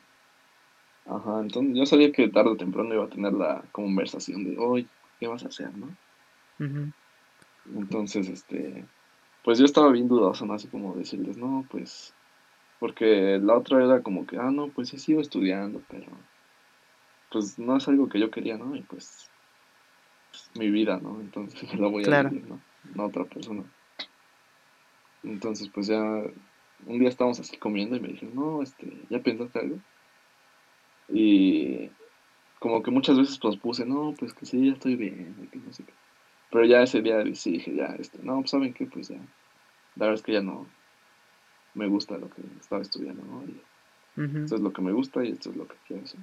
Ajá, 1.06 1.42
entonces 1.42 1.76
yo 1.76 1.86
sabía 1.86 2.12
que 2.14 2.30
tarde 2.30 2.52
o 2.52 2.56
temprano 2.56 2.94
iba 2.94 3.04
a 3.04 3.10
tener 3.10 3.34
la 3.34 3.64
conversación 3.74 4.46
de, 4.46 4.58
hoy, 4.58 4.88
¿qué 5.20 5.28
vas 5.28 5.44
a 5.44 5.50
hacer, 5.50 5.70
no? 5.76 5.90
Entonces, 7.76 8.30
este, 8.30 8.86
pues 9.44 9.60
yo 9.60 9.66
estaba 9.66 9.92
bien 9.92 10.08
dudoso, 10.08 10.46
¿no? 10.46 10.54
Así 10.54 10.70
como 10.70 10.96
decirles, 10.96 11.36
no, 11.38 11.66
pues, 11.70 12.14
porque 12.80 13.38
la 13.42 13.56
otra 13.58 13.84
era 13.84 14.02
como 14.02 14.26
que, 14.26 14.38
ah, 14.38 14.50
no, 14.50 14.70
pues 14.70 14.90
sí 14.90 14.98
sigo 14.98 15.20
estudiando, 15.20 15.82
pero, 15.90 16.08
pues 17.32 17.60
no 17.60 17.76
es 17.76 17.88
algo 17.90 18.08
que 18.08 18.20
yo 18.20 18.32
quería, 18.32 18.58
¿no? 18.58 18.74
Y 18.76 18.82
pues 18.82 19.30
mi 20.56 20.70
vida, 20.70 21.00
¿no? 21.02 21.20
Entonces 21.20 21.74
la 21.80 21.88
voy 21.88 22.06
a 22.06 22.24
vivir, 22.24 22.48
¿no? 22.48 22.62
No 22.96 23.06
otra 23.06 23.26
persona. 23.26 23.64
Entonces, 25.24 25.70
pues 25.74 25.88
ya 25.88 26.02
un 26.86 27.00
día 27.00 27.10
estábamos 27.10 27.40
así 27.40 27.58
comiendo 27.58 27.96
y 27.96 28.00
me 28.00 28.10
dijeron, 28.10 28.36
no, 28.36 28.62
este, 28.62 28.92
¿ya 29.10 29.20
pensaste 29.20 29.60
algo? 29.60 29.78
Y 31.10 31.90
como 32.60 32.82
que 32.84 32.92
muchas 32.92 33.18
veces 33.18 33.38
pues 33.40 33.58
puse, 33.58 33.86
no, 33.86 34.14
pues 34.18 34.34
que 34.34 34.46
sí, 34.46 34.68
ya 34.68 34.74
estoy 34.74 34.96
bien, 34.96 35.50
que 35.52 35.60
no 35.60 35.74
sé 35.74 35.84
qué. 35.84 35.94
Pero 36.52 36.66
ya 36.66 36.84
ese 36.84 37.02
día 37.02 37.24
sí 37.34 37.54
dije, 37.54 37.76
ya, 37.76 37.96
este, 38.00 38.20
no, 38.22 38.40
pues 38.40 38.52
saben 38.52 38.74
qué, 38.74 38.86
pues 38.86 39.10
ya, 39.10 39.18
la 39.18 40.06
verdad 40.06 40.16
es 40.16 40.22
que 40.24 40.34
ya 40.34 40.42
no 40.42 40.68
me 41.74 41.88
gusta 41.88 42.18
lo 42.18 42.30
que 42.30 42.42
estaba 42.60 42.82
estudiando, 42.82 43.24
¿no? 43.24 43.44
Y 43.46 43.62
Esto 44.44 44.56
es 44.56 44.62
lo 44.62 44.72
que 44.72 44.82
me 44.82 44.92
gusta 44.92 45.24
y 45.24 45.32
esto 45.32 45.50
es 45.50 45.56
lo 45.56 45.68
que 45.68 45.76
quiero 45.88 46.04
hacer. 46.04 46.20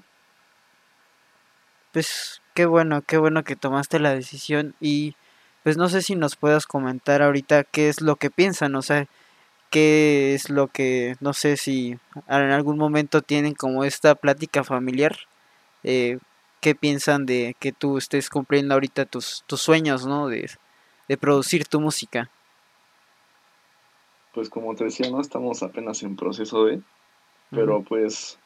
Pues 1.92 2.40
qué 2.54 2.66
bueno, 2.66 3.02
qué 3.02 3.18
bueno 3.18 3.42
que 3.42 3.56
tomaste 3.56 3.98
la 3.98 4.14
decisión 4.14 4.74
y 4.80 5.16
pues 5.62 5.76
no 5.76 5.88
sé 5.88 6.02
si 6.02 6.14
nos 6.14 6.36
puedas 6.36 6.66
comentar 6.66 7.22
ahorita 7.22 7.64
qué 7.64 7.88
es 7.88 8.00
lo 8.00 8.16
que 8.16 8.30
piensan, 8.30 8.74
o 8.74 8.82
sea, 8.82 9.06
qué 9.70 10.34
es 10.34 10.50
lo 10.50 10.68
que, 10.68 11.16
no 11.20 11.32
sé 11.32 11.56
si 11.56 11.96
en 12.28 12.50
algún 12.50 12.78
momento 12.78 13.22
tienen 13.22 13.54
como 13.54 13.84
esta 13.84 14.14
plática 14.14 14.64
familiar, 14.64 15.16
eh, 15.84 16.18
qué 16.60 16.74
piensan 16.74 17.26
de 17.26 17.56
que 17.58 17.72
tú 17.72 17.98
estés 17.98 18.30
cumpliendo 18.30 18.74
ahorita 18.74 19.06
tus, 19.06 19.44
tus 19.46 19.60
sueños, 19.60 20.06
¿no? 20.06 20.28
De, 20.28 20.50
de 21.08 21.16
producir 21.16 21.66
tu 21.66 21.80
música. 21.80 22.30
Pues 24.34 24.48
como 24.48 24.74
te 24.74 24.84
decía, 24.84 25.10
¿no? 25.10 25.20
Estamos 25.20 25.62
apenas 25.62 26.02
en 26.02 26.16
proceso 26.16 26.64
de, 26.66 26.80
pero 27.50 27.82
pues, 27.82 28.38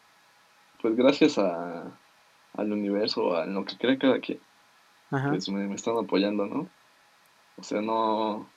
pues 0.80 0.96
gracias 0.96 1.38
a, 1.38 1.84
al 2.54 2.72
universo, 2.72 3.36
a 3.36 3.46
lo 3.46 3.64
que 3.64 3.76
cree 3.76 3.98
cada 3.98 4.18
quien, 4.20 4.40
pues 5.10 5.48
me, 5.48 5.66
me 5.66 5.74
están 5.74 5.96
apoyando, 5.96 6.46
¿no? 6.46 6.68
O 7.56 7.62
sea, 7.62 7.80
no. 7.80 8.48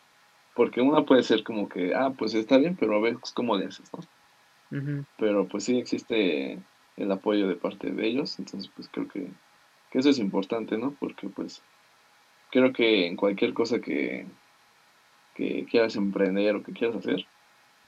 Porque 0.55 0.81
una 0.81 1.05
puede 1.05 1.23
ser 1.23 1.43
como 1.43 1.69
que, 1.69 1.93
ah, 1.93 2.13
pues 2.17 2.33
está 2.33 2.57
bien, 2.57 2.75
pero 2.75 2.95
a 2.95 2.99
ver 2.99 3.17
cómo 3.35 3.55
le 3.57 3.65
haces, 3.65 3.91
¿no? 3.93 5.05
Pero 5.17 5.47
pues 5.47 5.63
sí 5.63 5.77
existe 5.77 6.59
el 6.97 7.11
apoyo 7.11 7.47
de 7.47 7.55
parte 7.55 7.91
de 7.91 8.07
ellos, 8.07 8.37
entonces 8.39 8.69
pues 8.75 8.89
creo 8.91 9.07
que, 9.07 9.29
eso 9.91 10.09
es 10.09 10.19
importante, 10.19 10.77
¿no? 10.77 10.95
Porque 10.99 11.29
pues 11.29 11.63
creo 12.51 12.73
que 12.73 13.07
en 13.07 13.15
cualquier 13.15 13.53
cosa 13.53 13.79
que, 13.79 14.27
que 15.35 15.65
quieras 15.69 15.95
emprender 15.95 16.55
o 16.55 16.63
que 16.63 16.73
quieras 16.73 16.97
hacer, 16.97 17.25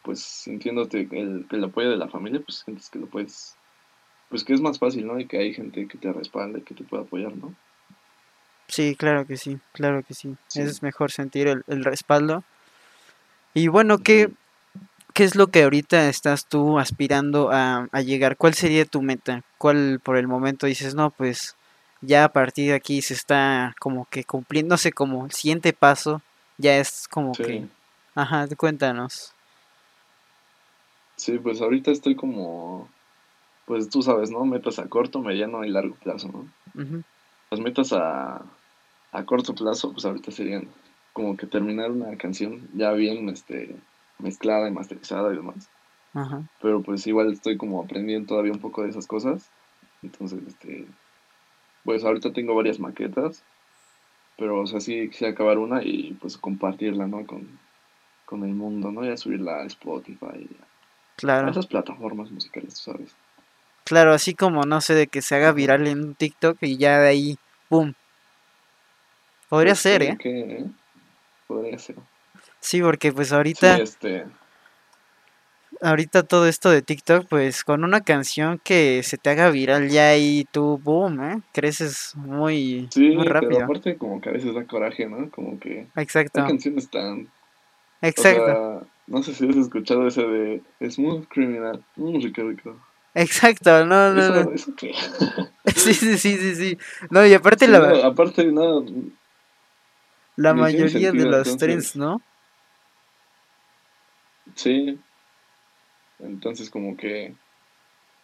pues 0.03 0.21
sintiéndote 0.21 1.07
el, 1.11 1.45
el 1.49 1.63
apoyo 1.63 1.89
de 1.89 1.97
la 1.97 2.07
familia, 2.07 2.41
pues 2.45 2.59
sientes 2.59 2.89
que 2.89 2.99
lo 2.99 3.07
puedes, 3.07 3.57
pues 4.29 4.43
que 4.43 4.53
es 4.53 4.61
más 4.61 4.79
fácil, 4.79 5.05
¿no? 5.05 5.19
Y 5.19 5.27
que 5.27 5.37
hay 5.37 5.53
gente 5.53 5.87
que 5.87 5.97
te 5.97 6.13
respalda 6.13 6.59
y 6.59 6.63
que 6.63 6.75
te 6.75 6.83
puede 6.83 7.03
apoyar, 7.03 7.35
¿no? 7.35 7.53
Sí, 8.69 8.95
claro 8.95 9.25
que 9.25 9.35
sí, 9.35 9.59
claro 9.73 10.03
que 10.03 10.13
sí. 10.13 10.35
Es 10.53 10.83
mejor 10.83 11.11
sentir 11.11 11.47
el, 11.47 11.83
respaldo. 11.83 12.43
Y 13.55 13.67
bueno, 13.67 13.97
¿qué, 13.97 14.29
¿qué 15.13 15.23
es 15.23 15.35
lo 15.35 15.47
que 15.47 15.63
ahorita 15.63 16.07
estás 16.07 16.45
tú 16.45 16.77
aspirando 16.77 17.49
a, 17.51 17.87
llegar? 18.01 18.37
¿Cuál 18.37 18.53
sería 18.53 18.85
tu 18.85 19.01
meta? 19.01 19.43
¿Cuál 19.57 19.99
por 20.03 20.17
el 20.17 20.27
momento 20.27 20.67
dices, 20.67 20.93
no, 20.93 21.09
pues 21.09 21.55
ya 22.01 22.25
a 22.25 22.29
partir 22.29 22.69
de 22.69 22.75
aquí 22.75 23.01
se 23.01 23.15
está 23.15 23.75
como 23.79 24.05
que 24.05 24.23
sé, 24.77 24.91
como 24.91 25.25
el 25.25 25.31
siguiente 25.31 25.73
paso 25.73 26.21
ya 26.57 26.77
es 26.77 27.07
como 27.07 27.33
que... 27.33 27.67
Ajá, 28.13 28.47
cuéntanos. 28.55 29.33
Sí, 31.15 31.39
pues 31.39 31.59
ahorita 31.59 31.89
estoy 31.89 32.15
como, 32.15 32.87
pues 33.65 33.89
tú 33.89 34.03
sabes, 34.03 34.29
¿no? 34.29 34.45
Metas 34.45 34.77
a 34.77 34.87
corto, 34.87 35.21
mediano 35.21 35.65
y 35.65 35.69
largo 35.69 35.95
plazo, 35.95 36.27
¿no? 36.27 37.03
Las 37.49 37.59
metas 37.59 37.93
a, 37.93 38.43
a 39.11 39.25
corto 39.25 39.55
plazo, 39.55 39.91
pues 39.91 40.05
ahorita 40.05 40.31
serían 40.31 40.67
como 41.13 41.35
que 41.35 41.47
terminar 41.47 41.91
una 41.91 42.15
canción 42.17 42.69
ya 42.73 42.91
bien 42.91 43.29
este, 43.29 43.75
mezclada 44.19 44.67
y 44.67 44.71
masterizada 44.71 45.33
y 45.33 45.37
demás. 45.37 45.69
Pero 46.61 46.81
pues 46.81 47.05
igual 47.07 47.31
estoy 47.31 47.57
como 47.57 47.81
aprendiendo 47.81 48.27
todavía 48.27 48.51
un 48.51 48.59
poco 48.59 48.83
de 48.83 48.89
esas 48.89 49.07
cosas. 49.07 49.49
Entonces, 50.01 50.39
este, 50.47 50.85
pues 51.83 52.03
ahorita 52.03 52.33
tengo 52.33 52.55
varias 52.55 52.79
maquetas, 52.79 53.43
pero 54.37 54.61
o 54.61 54.67
sea, 54.67 54.79
sí 54.79 55.09
quisiera 55.09 55.33
acabar 55.33 55.57
una 55.57 55.83
y 55.83 56.17
pues 56.19 56.37
compartirla, 56.37 57.07
¿no? 57.07 57.25
Con, 57.25 57.59
con 58.25 58.43
el 58.43 58.53
mundo, 58.53 58.91
¿no? 58.91 59.05
Ya 59.05 59.17
subirla 59.17 59.61
a 59.61 59.65
Spotify. 59.65 60.49
Claro. 61.15 61.47
A 61.47 61.51
esas 61.51 61.67
plataformas 61.67 62.31
musicales, 62.31 62.77
¿sabes? 62.77 63.15
Claro, 63.83 64.13
así 64.13 64.35
como, 64.35 64.63
no 64.63 64.81
sé, 64.81 64.93
de 64.93 65.07
que 65.07 65.21
se 65.21 65.35
haga 65.35 65.51
viral 65.51 65.87
en 65.87 66.03
un 66.03 66.15
TikTok 66.15 66.57
y 66.61 66.77
ya 66.77 66.99
de 66.99 67.09
ahí, 67.09 67.37
¡pum! 67.67 67.93
Podría 69.49 69.73
pues 69.73 69.79
ser, 69.79 70.03
¿eh? 70.03 70.65
Podría 71.47 71.79
ser. 71.79 71.95
Sí, 72.59 72.81
porque 72.81 73.11
pues 73.11 73.33
ahorita... 73.33 73.77
este... 73.77 74.25
Ahorita 75.81 76.23
todo 76.23 76.45
esto 76.47 76.69
de 76.71 76.81
TikTok, 76.81 77.27
pues 77.29 77.63
con 77.63 77.85
una 77.85 78.01
canción 78.01 78.59
que 78.61 79.01
se 79.03 79.17
te 79.17 79.29
haga 79.29 79.49
viral 79.49 79.89
ya 79.89 80.17
y 80.17 80.45
tú, 80.51 80.77
boom, 80.83 81.23
¿eh? 81.23 81.41
Creces 81.53 82.13
muy, 82.15 82.89
sí, 82.91 83.11
muy 83.11 83.25
rápido. 83.25 83.51
Pero 83.53 83.65
aparte 83.65 83.97
como 83.97 84.19
que 84.19 84.29
a 84.29 84.33
veces 84.33 84.53
da 84.53 84.65
coraje, 84.65 85.05
¿no? 85.05 85.29
Como 85.29 85.57
que... 85.59 85.87
Exacto. 85.95 86.41
Hay 86.41 86.47
canciones 86.47 86.89
tan... 86.89 87.29
Exacto. 88.01 88.87
no 89.07 89.23
sé 89.23 89.33
si 89.33 89.47
has 89.47 89.55
escuchado 89.55 90.07
ese 90.07 90.23
de 90.23 90.61
Smooth 90.91 91.27
Criminal. 91.29 91.83
Mm, 91.95 92.21
rico, 92.21 92.41
rico. 92.43 92.75
Exacto, 93.13 93.85
no, 93.85 94.13
no, 94.13 94.29
no. 94.29 94.51
sí, 94.57 95.93
sí, 95.93 96.17
sí, 96.17 96.37
sí, 96.37 96.55
sí. 96.55 96.77
No, 97.09 97.25
y 97.25 97.33
aparte 97.35 97.67
la... 97.67 98.05
aparte, 98.05 98.45
no, 98.45 98.85
la 100.39 100.53
mayoría 100.53 101.11
de 101.11 101.25
los 101.25 101.57
trends, 101.57 101.95
¿no? 101.95 102.21
Sí. 104.55 104.97
Entonces 106.19 106.69
como 106.69 106.95
que 106.95 107.33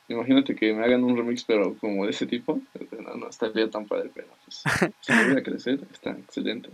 imagínate 0.07 0.55
que 0.55 0.74
me 0.74 0.84
hagan 0.84 1.03
un 1.03 1.17
remix 1.17 1.43
pero 1.43 1.75
como 1.77 2.05
de 2.05 2.12
ese 2.12 2.25
tipo, 2.25 2.60
no, 3.00 3.15
no 3.15 3.29
estaría 3.29 3.69
tan 3.69 3.86
padre, 3.86 4.12
pero 4.13 4.27
pues 4.45 4.63
si 5.01 5.12
me 5.12 5.19
ayuda 5.19 5.39
a 5.39 5.43
crecer, 5.43 5.79
está 5.91 6.12
excelente. 6.12 6.69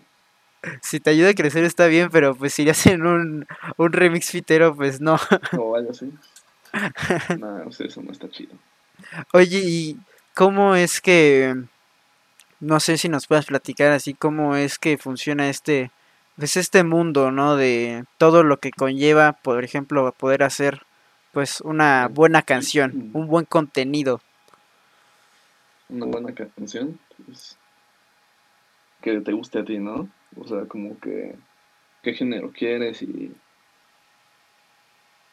Si 0.83 0.99
te 0.99 1.09
ayuda 1.09 1.29
a 1.29 1.33
crecer 1.33 1.63
está 1.63 1.87
bien, 1.87 2.09
pero 2.11 2.35
pues 2.35 2.53
si 2.53 2.63
le 2.63 2.71
hacen 2.71 3.03
un, 3.03 3.47
un 3.77 3.93
remix 3.93 4.29
fitero, 4.29 4.75
pues 4.75 5.01
no. 5.01 5.17
O 5.57 5.75
algo 5.75 5.91
así. 5.91 6.11
No, 7.39 7.67
eso 7.67 8.01
no 8.01 8.11
está 8.11 8.29
chido. 8.29 8.53
Oye, 9.33 9.59
¿y 9.61 9.97
cómo 10.35 10.75
es 10.75 11.01
que 11.01 11.55
no 12.61 12.79
sé 12.79 12.97
si 12.97 13.09
nos 13.09 13.27
puedas 13.27 13.47
platicar 13.47 13.91
así 13.91 14.13
cómo 14.13 14.55
es 14.55 14.79
que 14.79 14.97
funciona 14.97 15.49
este, 15.49 15.91
pues 16.37 16.55
este 16.55 16.83
mundo, 16.83 17.31
¿no? 17.31 17.55
De 17.55 18.05
todo 18.17 18.43
lo 18.43 18.57
que 18.57 18.71
conlleva, 18.71 19.33
por 19.33 19.63
ejemplo, 19.63 20.13
poder 20.17 20.43
hacer 20.43 20.83
pues 21.33 21.61
una 21.61 22.07
buena 22.07 22.43
canción, 22.43 23.11
un 23.13 23.27
buen 23.27 23.45
contenido. 23.45 24.21
Una 25.89 26.05
buena 26.05 26.33
canción, 26.33 26.99
pues, 27.25 27.57
que 29.01 29.19
te 29.19 29.33
guste 29.33 29.59
a 29.59 29.65
ti, 29.65 29.79
¿no? 29.79 30.07
O 30.37 30.47
sea, 30.47 30.65
como 30.65 30.97
que 30.99 31.35
qué 32.03 32.13
género 32.13 32.51
quieres 32.51 33.01
y 33.01 33.33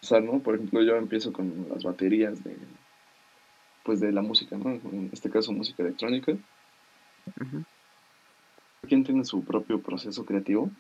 o 0.03 0.07
sea, 0.07 0.21
¿no? 0.21 0.39
Por 0.39 0.55
ejemplo, 0.55 0.83
yo 0.83 0.97
empiezo 0.97 1.33
con 1.33 1.67
las 1.69 1.85
baterías 1.85 2.43
de 2.43 2.57
pues 3.85 4.01
de 4.01 4.13
la 4.13 4.23
música, 4.23 4.57
¿no? 4.57 4.71
En 4.71 5.11
este 5.13 5.31
caso 5.31 5.53
música 5.53 5.83
electrónica. 5.83 6.33
¿Quién 8.89 9.05
tiene 9.05 9.25
su 9.25 9.45
propio 9.45 9.81
proceso 9.83 10.25
creativo? 10.25 10.71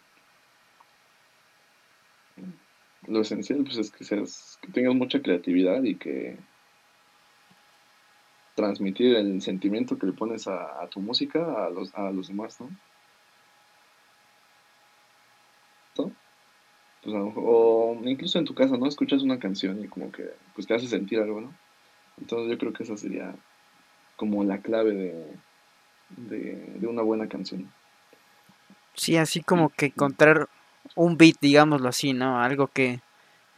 Lo 3.07 3.21
esencial 3.21 3.64
pues 3.64 3.78
es 3.78 3.90
que 3.90 4.05
seas, 4.05 4.59
tengas 4.73 4.95
mucha 4.95 5.21
creatividad 5.21 5.83
y 5.83 5.97
que 5.97 6.38
transmitir 8.55 9.17
el 9.17 9.40
sentimiento 9.40 9.99
que 9.99 10.07
le 10.07 10.12
pones 10.12 10.49
a, 10.49 10.87
tu 10.90 11.00
música 11.00 11.67
a 11.67 11.71
los, 11.71 11.95
a 11.95 12.11
los 12.11 12.28
demás, 12.28 12.61
¿no? 12.61 12.69
Pues, 17.02 17.14
o 17.17 17.99
incluso 18.05 18.38
en 18.38 18.45
tu 18.45 18.55
casa, 18.55 18.76
¿no? 18.76 18.87
Escuchas 18.87 19.23
una 19.23 19.38
canción 19.38 19.83
y 19.83 19.88
como 19.88 20.11
que 20.12 20.25
pues 20.55 20.67
te 20.67 20.75
hace 20.75 20.87
sentir 20.87 21.21
algo, 21.21 21.40
¿no? 21.40 21.55
Entonces 22.19 22.50
yo 22.50 22.59
creo 22.59 22.73
que 22.73 22.83
esa 22.83 22.97
sería 22.97 23.35
como 24.17 24.45
la 24.45 24.61
clave 24.61 24.93
de, 24.93 25.37
de, 26.11 26.79
una 26.83 27.03
buena 27.03 27.29
canción. 27.29 27.71
Sí, 28.95 29.17
así 29.17 29.43
como 29.43 29.69
que 29.69 29.87
encontrar 29.87 30.49
un 30.95 31.17
beat, 31.17 31.37
digámoslo 31.41 31.88
así, 31.88 32.12
¿no? 32.12 32.41
Algo 32.41 32.69
que 32.69 33.00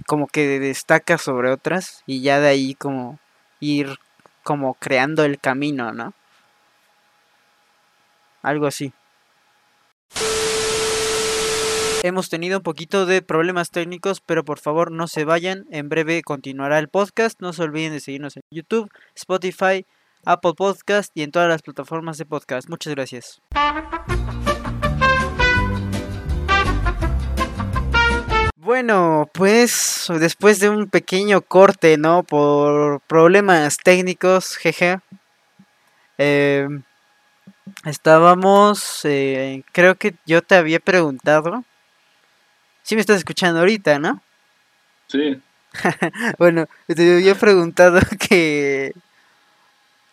como 0.07 0.27
que 0.27 0.59
destaca 0.59 1.19
sobre 1.19 1.51
otras 1.51 2.03
y 2.07 2.23
ya 2.23 2.41
de 2.41 2.49
ahí 2.49 2.75
como 2.75 3.19
ir 3.61 3.99
como 4.43 4.75
creando 4.75 5.25
el 5.25 5.39
camino, 5.39 5.93
¿no? 5.93 6.15
Algo 8.43 8.67
así. 8.67 8.93
Hemos 12.03 12.31
tenido 12.31 12.59
un 12.59 12.63
poquito 12.63 13.05
de 13.05 13.21
problemas 13.21 13.71
técnicos, 13.71 14.23
pero 14.23 14.43
por 14.43 14.59
favor 14.59 14.91
no 14.91 15.07
se 15.07 15.27
vayan. 15.27 15.67
En 15.71 15.91
breve 15.91 16.23
continuará 16.23 16.79
el 16.79 16.89
podcast. 16.89 17.39
No 17.43 17.53
se 17.53 17.63
olviden 17.63 17.93
de 17.93 18.01
seguirnos 18.01 18.37
en 18.39 18.43
YouTube, 18.51 18.91
Spotify, 19.15 19.85
Apple 20.25 20.55
Podcast 20.57 21.11
y 21.15 21.23
en 21.23 21.31
todas 21.33 21.49
las 21.49 21.63
plataformas 21.63 22.19
de 22.19 22.27
podcast. 22.27 22.69
Muchas 22.69 22.95
gracias. 22.95 23.41
Bueno, 28.57 29.29
pues 29.33 30.07
después 30.21 30.61
de 30.61 30.69
un 30.69 30.89
pequeño 30.89 31.41
corte, 31.41 31.97
¿no? 31.97 32.23
Por 32.23 33.01
problemas 33.01 33.79
técnicos, 33.79 34.57
jeje. 34.57 35.01
eh, 36.19 36.69
estábamos, 37.85 39.01
eh, 39.05 39.63
creo 39.73 39.95
que 39.97 40.15
yo 40.27 40.43
te 40.43 40.55
había 40.55 40.79
preguntado. 40.81 41.65
Sí 42.83 42.95
me 42.95 43.01
estás 43.01 43.19
escuchando 43.19 43.61
ahorita, 43.61 43.99
¿no? 43.99 44.23
Sí, 45.09 45.41
Bueno, 46.39 46.67
te 46.87 47.15
había 47.17 47.35
preguntado 47.35 48.01
que... 48.29 48.93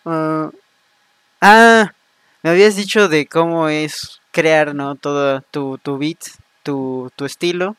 ah, 0.07 0.51
ah, 1.41 1.93
me 2.43 2.49
habías 2.51 2.75
dicho 2.75 3.07
de 3.09 3.27
cómo 3.27 3.69
es 3.69 4.21
crear, 4.31 4.75
¿no? 4.75 4.95
Todo 4.95 5.41
tu, 5.51 5.77
tu 5.79 5.97
beat, 5.97 6.19
tu, 6.63 7.11
tu 7.15 7.25
estilo. 7.25 7.75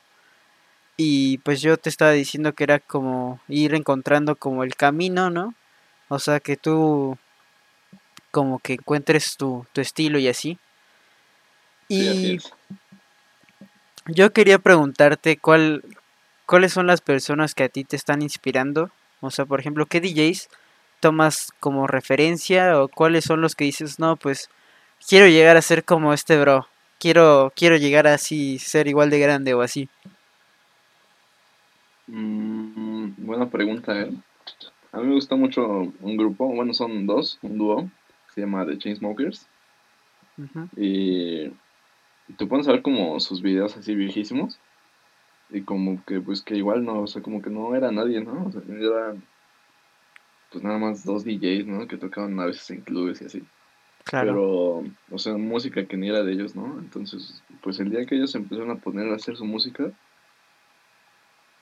Y 0.97 1.39
pues 1.39 1.61
yo 1.63 1.77
te 1.77 1.89
estaba 1.89 2.11
diciendo 2.13 2.53
que 2.53 2.65
era 2.65 2.81
como 2.81 3.41
ir 3.49 3.75
encontrando 3.75 4.37
como 4.37 4.65
el 4.65 4.75
camino, 4.77 5.31
¿no? 5.31 5.55
O 6.09 6.19
sea, 6.19 6.41
que 6.41 6.57
tú 6.57 7.17
como 8.31 8.59
que 8.59 8.75
encuentres 8.75 9.37
tu, 9.37 9.67
tu 9.73 9.81
estilo 9.81 10.19
y 10.19 10.29
así. 10.29 10.59
sí, 11.89 12.09
así 12.09 12.39
Y 12.39 12.41
yo 14.07 14.33
quería 14.33 14.59
preguntarte 14.59 15.37
cuál, 15.39 15.85
cuáles 16.47 16.73
son 16.73 16.87
las 16.87 17.01
personas 17.01 17.55
que 17.55 17.65
a 17.65 17.69
ti 17.69 17.85
te 17.85 17.97
están 17.97 18.23
inspirando. 18.23 18.91
O 19.21 19.31
sea, 19.31 19.45
por 19.45 19.61
ejemplo, 19.61 19.87
¿qué 19.87 20.01
DJs 20.01 20.49
tomas 21.01 21.53
como 21.61 21.87
referencia 21.87 22.81
o 22.81 22.89
cuáles 22.89 23.25
son 23.25 23.41
los 23.41 23.55
que 23.55 23.65
dices, 23.65 23.99
no, 23.99 24.17
pues 24.17 24.51
quiero 25.07 25.27
llegar 25.27 25.57
a 25.57 25.63
ser 25.63 25.85
como 25.85 26.13
este 26.13 26.39
bro. 26.39 26.67
Quiero, 26.99 27.53
quiero 27.55 27.77
llegar 27.77 28.07
a 28.07 28.15
así, 28.15 28.59
ser 28.59 28.89
igual 28.89 29.11
de 29.11 29.21
grande 29.21 29.55
o 29.55 29.63
así. 29.63 29.89
Mm, 32.09 33.11
buena 33.19 33.49
pregunta, 33.49 34.01
¿eh? 34.01 34.11
A 34.93 34.99
mí 34.99 35.07
me 35.07 35.15
gusta 35.15 35.37
mucho 35.37 35.93
un 36.01 36.17
grupo, 36.17 36.47
bueno, 36.47 36.73
son 36.73 37.07
dos, 37.07 37.39
un 37.43 37.59
dúo, 37.59 37.91
se 38.35 38.41
llama 38.41 38.67
The 38.67 38.79
Chainsmokers. 38.79 39.47
Y 40.77 41.51
tú 42.37 42.49
pones 42.49 42.69
a 42.69 42.73
ver 42.73 42.83
como 42.83 43.19
sus 43.21 43.43
videos 43.43 43.77
así 43.77 43.95
viejísimos. 43.95 44.59
Y 45.51 45.63
como 45.63 46.03
que, 46.05 46.21
pues 46.21 46.43
que 46.43 46.57
igual 46.57 46.85
no, 46.85 47.03
o 47.03 47.07
sea, 47.07 47.23
como 47.23 47.43
que 47.43 47.51
no 47.51 47.75
era 47.75 47.91
nadie, 47.91 48.21
¿no? 48.21 48.47
O 48.47 48.53
sea, 48.53 48.63
eran 48.69 49.23
pues 50.51 50.65
nada 50.65 50.79
más 50.79 51.05
dos 51.05 51.25
DJs, 51.25 51.67
¿no? 51.67 51.87
Que 51.87 51.97
tocaban 51.97 52.39
a 52.41 52.47
veces 52.47 52.71
en 52.71 52.81
clubes 52.83 53.21
y 53.23 53.27
así. 53.27 53.43
claro. 54.05 54.33
Pero, 54.33 54.85
o 55.11 55.19
sea, 55.19 55.37
música 55.37 55.85
que 55.87 55.97
ni 55.97 56.09
era 56.09 56.23
de 56.23 56.33
ellos, 56.33 56.57
¿no? 56.57 56.79
Entonces, 56.79 57.43
pues 57.63 57.79
el 57.81 57.91
día 57.91 58.05
que 58.07 58.17
ellos 58.17 58.35
empezaron 58.35 58.71
a 58.71 58.77
poner 58.77 59.11
a 59.13 59.17
hacer 59.17 59.37
su 59.37 59.45
música, 59.45 59.91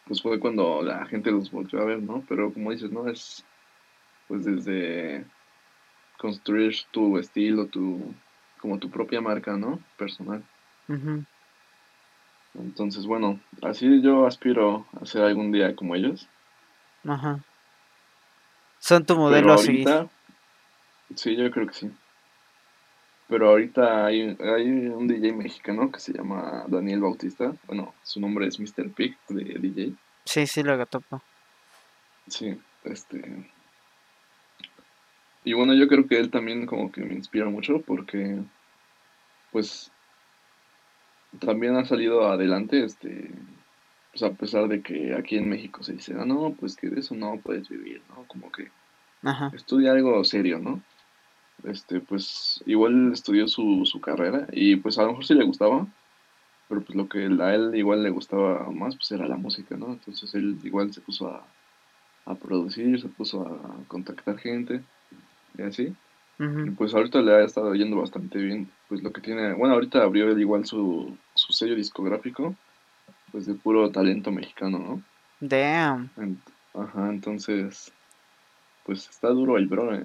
pues 0.06 0.22
fue 0.22 0.38
cuando 0.38 0.82
la 0.82 1.04
gente 1.06 1.30
los 1.30 1.50
volvió 1.50 1.80
a 1.80 1.84
ver, 1.84 2.02
¿no? 2.02 2.22
Pero 2.28 2.52
como 2.52 2.70
dices, 2.70 2.90
¿no? 2.92 3.08
Es, 3.08 3.44
pues 4.28 4.44
desde 4.44 5.24
construir 6.18 6.74
tu 6.92 7.18
estilo, 7.18 7.66
tu, 7.66 8.14
como 8.60 8.78
tu 8.78 8.88
propia 8.90 9.20
marca, 9.20 9.56
¿no? 9.56 9.80
Personal. 9.98 10.42
Ujú, 10.88 11.24
Entonces, 12.54 13.06
bueno, 13.06 13.38
así 13.62 14.00
yo 14.00 14.26
aspiro 14.26 14.86
a 15.00 15.04
ser 15.04 15.22
algún 15.22 15.52
día 15.52 15.74
como 15.74 15.94
ellos. 15.94 16.26
Ajá. 17.04 17.40
Son 18.78 19.04
tu 19.04 19.16
modelo 19.16 19.52
a 19.52 19.58
seguir. 19.58 19.88
ahorita, 19.88 20.12
sí, 21.14 21.36
yo 21.36 21.50
creo 21.50 21.66
que 21.66 21.74
sí. 21.74 21.90
Pero 23.28 23.50
ahorita 23.50 24.06
hay, 24.06 24.36
hay 24.38 24.68
un 24.68 25.08
DJ 25.08 25.32
mexicano 25.32 25.90
que 25.90 25.98
se 25.98 26.12
llama 26.12 26.64
Daniel 26.68 27.00
Bautista. 27.00 27.54
Bueno, 27.66 27.94
su 28.02 28.20
nombre 28.20 28.46
es 28.46 28.60
Mr. 28.60 28.90
Pig 28.92 29.16
de 29.28 29.44
DJ. 29.58 29.94
Sí, 30.24 30.46
sí, 30.46 30.62
lo 30.62 30.84
topo. 30.86 31.22
Sí, 32.28 32.58
este. 32.84 33.50
Y 35.44 35.52
bueno, 35.52 35.74
yo 35.74 35.88
creo 35.88 36.06
que 36.06 36.18
él 36.18 36.30
también 36.30 36.66
como 36.66 36.90
que 36.90 37.02
me 37.02 37.14
inspira 37.14 37.46
mucho 37.46 37.80
porque, 37.80 38.38
pues, 39.52 39.92
también 41.40 41.76
ha 41.76 41.84
salido 41.84 42.28
adelante, 42.28 42.84
este, 42.84 43.30
pues 44.16 44.30
a 44.30 44.34
pesar 44.34 44.66
de 44.68 44.80
que 44.80 45.14
aquí 45.14 45.36
en 45.36 45.48
México 45.50 45.82
se 45.82 45.92
dice, 45.92 46.14
ah, 46.18 46.24
no, 46.24 46.54
pues 46.58 46.74
que 46.74 46.88
de 46.88 47.00
eso 47.00 47.14
no 47.14 47.38
puedes 47.42 47.68
vivir, 47.68 48.00
¿no? 48.08 48.26
Como 48.26 48.50
que 48.50 48.68
Ajá. 49.22 49.50
estudia 49.54 49.92
algo 49.92 50.24
serio, 50.24 50.58
¿no? 50.58 50.80
Este, 51.64 52.00
pues, 52.00 52.62
igual 52.64 53.12
estudió 53.12 53.46
su, 53.46 53.82
su 53.84 54.00
carrera 54.00 54.46
y 54.52 54.76
pues 54.76 54.98
a 54.98 55.02
lo 55.02 55.08
mejor 55.08 55.26
sí 55.26 55.34
le 55.34 55.44
gustaba, 55.44 55.86
pero 56.68 56.80
pues 56.80 56.96
lo 56.96 57.08
que 57.08 57.26
a 57.26 57.54
él 57.54 57.72
igual 57.74 58.02
le 58.02 58.10
gustaba 58.10 58.70
más, 58.70 58.96
pues 58.96 59.10
era 59.10 59.28
la 59.28 59.36
música, 59.36 59.76
¿no? 59.76 59.92
Entonces 59.92 60.34
él 60.34 60.58
igual 60.64 60.92
se 60.94 61.02
puso 61.02 61.28
a, 61.28 61.46
a 62.24 62.34
producir, 62.36 62.98
se 62.98 63.08
puso 63.08 63.42
a 63.46 63.84
contactar 63.86 64.38
gente 64.38 64.82
y 65.58 65.62
así. 65.62 65.94
Y 66.38 66.70
pues 66.70 66.94
ahorita 66.94 67.20
le 67.20 67.34
ha 67.34 67.44
estado 67.44 67.74
yendo 67.74 67.98
bastante 67.98 68.38
bien. 68.38 68.70
Pues 68.88 69.02
lo 69.02 69.12
que 69.12 69.20
tiene, 69.20 69.52
bueno, 69.54 69.74
ahorita 69.74 70.02
abrió 70.02 70.30
él 70.30 70.40
igual 70.40 70.64
su, 70.64 71.16
su 71.34 71.52
sello 71.52 71.74
discográfico, 71.74 72.54
pues 73.32 73.46
de 73.46 73.54
puro 73.54 73.90
talento 73.90 74.30
mexicano, 74.30 74.78
¿no? 74.78 75.02
Damn. 75.40 76.10
En- 76.16 76.40
ajá, 76.74 77.10
entonces, 77.10 77.92
pues 78.84 79.08
está 79.08 79.28
duro 79.28 79.56
el 79.56 79.66
bro, 79.66 79.94
¿eh? 79.94 80.04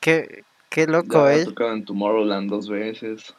Qué, 0.00 0.44
qué 0.68 0.86
loco, 0.86 1.14
Ya 1.14 1.26
ha 1.26 1.34
¿eh? 1.36 1.44
tocado 1.44 1.72
en 1.72 1.84
Tomorrowland 1.84 2.50
dos 2.50 2.68
veces 2.68 3.34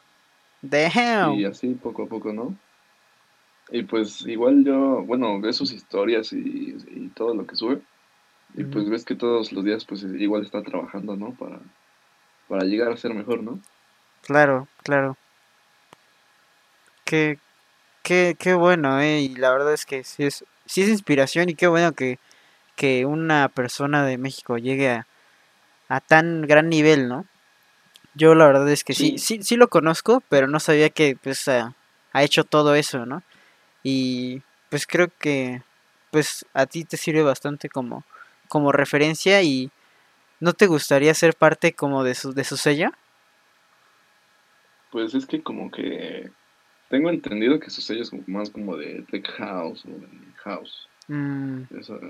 Damn. 0.62 1.34
y 1.34 1.44
así 1.44 1.74
poco 1.74 2.04
a 2.04 2.06
poco, 2.06 2.32
¿no? 2.32 2.56
Y 3.70 3.82
pues 3.82 4.22
igual 4.26 4.64
yo, 4.64 5.02
bueno, 5.04 5.40
ve 5.40 5.52
sus 5.52 5.72
historias 5.72 6.32
y, 6.32 6.76
y 6.86 7.08
todo 7.14 7.34
lo 7.34 7.46
que 7.46 7.56
sube. 7.56 7.80
Y 8.56 8.64
pues 8.64 8.88
ves 8.88 9.04
que 9.04 9.14
todos 9.16 9.52
los 9.52 9.64
días 9.64 9.84
pues 9.84 10.02
igual 10.04 10.42
está 10.44 10.62
trabajando, 10.62 11.16
¿no? 11.16 11.32
Para, 11.32 11.58
para 12.46 12.64
llegar 12.64 12.92
a 12.92 12.96
ser 12.96 13.12
mejor, 13.14 13.42
¿no? 13.42 13.58
Claro, 14.22 14.68
claro. 14.82 15.16
Qué, 17.04 17.38
qué, 18.04 18.36
qué 18.38 18.54
bueno, 18.54 19.00
¿eh? 19.00 19.22
Y 19.22 19.34
la 19.34 19.50
verdad 19.50 19.72
es 19.72 19.86
que 19.86 20.04
sí 20.04 20.24
es, 20.24 20.44
sí 20.66 20.82
es 20.82 20.88
inspiración 20.88 21.48
y 21.48 21.56
qué 21.56 21.66
bueno 21.66 21.92
que, 21.92 22.20
que 22.76 23.06
una 23.06 23.48
persona 23.48 24.04
de 24.06 24.18
México 24.18 24.58
llegue 24.58 24.90
a, 24.90 25.06
a 25.88 26.00
tan 26.00 26.42
gran 26.42 26.68
nivel, 26.68 27.08
¿no? 27.08 27.26
Yo 28.14 28.36
la 28.36 28.46
verdad 28.46 28.70
es 28.70 28.84
que 28.84 28.94
sí, 28.94 29.18
Sí, 29.18 29.38
sí, 29.38 29.42
sí 29.42 29.56
lo 29.56 29.68
conozco, 29.68 30.22
pero 30.28 30.46
no 30.46 30.60
sabía 30.60 30.90
que 30.90 31.16
pues 31.20 31.48
ha, 31.48 31.74
ha 32.12 32.22
hecho 32.22 32.44
todo 32.44 32.76
eso, 32.76 33.06
¿no? 33.06 33.24
Y 33.82 34.42
pues 34.70 34.86
creo 34.86 35.08
que 35.18 35.62
pues 36.12 36.46
a 36.54 36.66
ti 36.66 36.84
te 36.84 36.96
sirve 36.96 37.24
bastante 37.24 37.68
como, 37.68 38.04
como 38.48 38.70
referencia 38.70 39.42
y 39.42 39.72
¿no 40.38 40.52
te 40.52 40.66
gustaría 40.68 41.12
ser 41.14 41.34
parte 41.34 41.72
como 41.72 42.04
de 42.04 42.14
su, 42.14 42.32
de 42.32 42.44
su 42.44 42.56
sello? 42.56 42.90
pues 44.94 45.12
es 45.12 45.26
que 45.26 45.42
como 45.42 45.72
que 45.72 46.30
tengo 46.88 47.10
entendido 47.10 47.58
que 47.60 47.70
su 47.70 47.80
sello 47.80 48.02
es 48.02 48.10
como 48.10 48.22
más 48.26 48.50
como 48.50 48.76
de 48.76 49.02
tech 49.10 49.26
house 49.36 49.84
o 49.84 49.88
de 49.90 50.08
house, 50.36 50.88
Mm, 51.06 51.64
eso, 51.78 52.00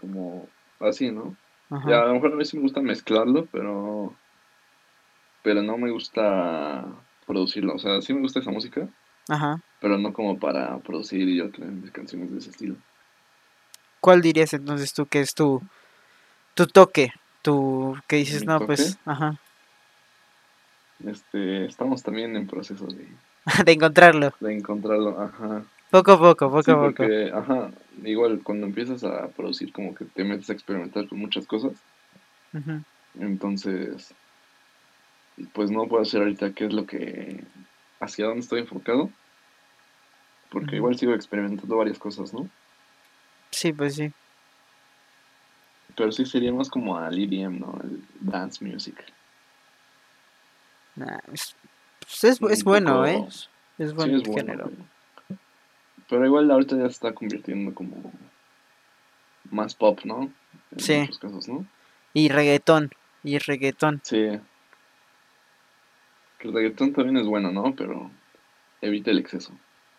como 0.00 0.48
así, 0.78 1.10
¿no? 1.10 1.36
Y 1.70 1.74
a 1.74 1.78
ajá, 1.78 2.06
lo 2.06 2.14
mejor 2.14 2.32
a 2.32 2.36
mí 2.36 2.44
sí 2.44 2.56
me 2.56 2.62
gusta 2.62 2.80
mezclarlo, 2.80 3.46
pero, 3.46 4.14
pero 5.42 5.62
no 5.62 5.76
me 5.78 5.90
gusta 5.90 6.86
producirlo. 7.26 7.74
O 7.74 7.78
sea, 7.80 8.00
sí 8.02 8.14
me 8.14 8.20
gusta 8.20 8.38
esa 8.38 8.52
música, 8.52 8.88
ajá. 9.28 9.60
pero 9.80 9.98
no 9.98 10.12
como 10.12 10.38
para 10.38 10.78
producir 10.78 11.28
y 11.28 11.38
yo 11.38 11.50
tener 11.50 11.70
mis 11.70 11.90
canciones 11.90 12.30
de 12.30 12.38
ese 12.38 12.50
estilo. 12.50 12.76
¿Cuál 14.00 14.20
dirías 14.22 14.54
entonces 14.54 14.92
tú 14.94 15.06
que 15.06 15.20
es 15.20 15.34
tu, 15.34 15.60
tu 16.54 16.66
toque? 16.68 17.12
Tu, 17.42 17.96
que 18.06 18.16
dices, 18.16 18.44
no, 18.44 18.60
toque, 18.60 18.66
pues, 18.66 18.98
ajá, 19.04 19.40
este, 21.04 21.66
estamos 21.66 22.02
también 22.02 22.36
en 22.36 22.46
proceso 22.46 22.86
de, 22.86 23.08
de 23.64 23.72
encontrarlo. 23.72 24.32
de 24.40 24.54
encontrarlo, 24.56 25.20
ajá. 25.20 25.64
Poco 25.90 26.12
a 26.12 26.18
poco, 26.18 26.50
poco 26.50 26.62
Sí, 26.62 26.70
a 26.72 26.74
poco. 26.74 26.94
porque, 26.96 27.30
ajá, 27.32 27.70
igual 28.04 28.40
cuando 28.42 28.66
empiezas 28.66 29.04
a 29.04 29.28
producir 29.28 29.72
como 29.72 29.94
que 29.94 30.04
te 30.04 30.24
metes 30.24 30.50
a 30.50 30.52
experimentar 30.52 31.08
con 31.08 31.18
muchas 31.18 31.46
cosas, 31.46 31.72
entonces, 33.20 34.12
pues 35.52 35.70
no 35.70 35.86
puedo 35.86 36.02
hacer 36.02 36.22
ahorita 36.22 36.52
qué 36.52 36.66
es 36.66 36.72
lo 36.72 36.86
que, 36.86 37.44
hacia 38.00 38.26
dónde 38.26 38.40
estoy 38.40 38.60
enfocado, 38.60 39.10
porque 40.50 40.76
igual 40.76 40.98
sigo 40.98 41.14
experimentando 41.14 41.76
varias 41.76 41.98
cosas, 41.98 42.32
¿no? 42.32 42.48
Sí, 43.50 43.72
pues 43.72 43.94
sí. 43.94 44.12
Pero 45.96 46.12
sí 46.12 46.26
sería 46.26 46.52
más 46.52 46.68
como 46.68 46.98
al 46.98 47.18
EDM, 47.18 47.60
¿no? 47.60 47.78
El 47.82 48.02
dance 48.20 48.64
music. 48.64 48.96
Nah, 50.96 51.18
es, 51.32 51.54
pues 52.08 52.24
es, 52.24 52.40
es 52.42 52.64
bueno, 52.64 53.04
¿eh? 53.06 53.24
Es, 53.28 53.48
es 53.78 53.90
sí 53.90 53.94
buen 53.94 54.14
es 54.14 54.22
bueno, 54.22 54.34
género. 54.34 54.70
pero, 54.70 55.38
pero 56.08 56.26
igual 56.26 56.50
ahorita 56.50 56.76
ya 56.76 56.82
se 56.82 56.88
está 56.88 57.12
convirtiendo 57.12 57.74
como 57.74 58.12
más 59.50 59.74
pop, 59.74 60.00
¿no? 60.04 60.30
En 60.72 60.80
Sí, 60.80 60.98
muchos 60.98 61.18
casos, 61.18 61.48
¿no? 61.48 61.66
y 62.14 62.28
reggaetón, 62.28 62.90
y 63.22 63.38
reggaetón. 63.38 64.00
Sí, 64.04 64.16
que 66.38 66.48
el 66.48 66.54
reggaetón 66.54 66.92
también 66.92 67.16
es 67.18 67.26
bueno, 67.26 67.50
¿no? 67.52 67.74
Pero 67.74 68.10
evita 68.80 69.10
el 69.10 69.18
exceso. 69.18 69.52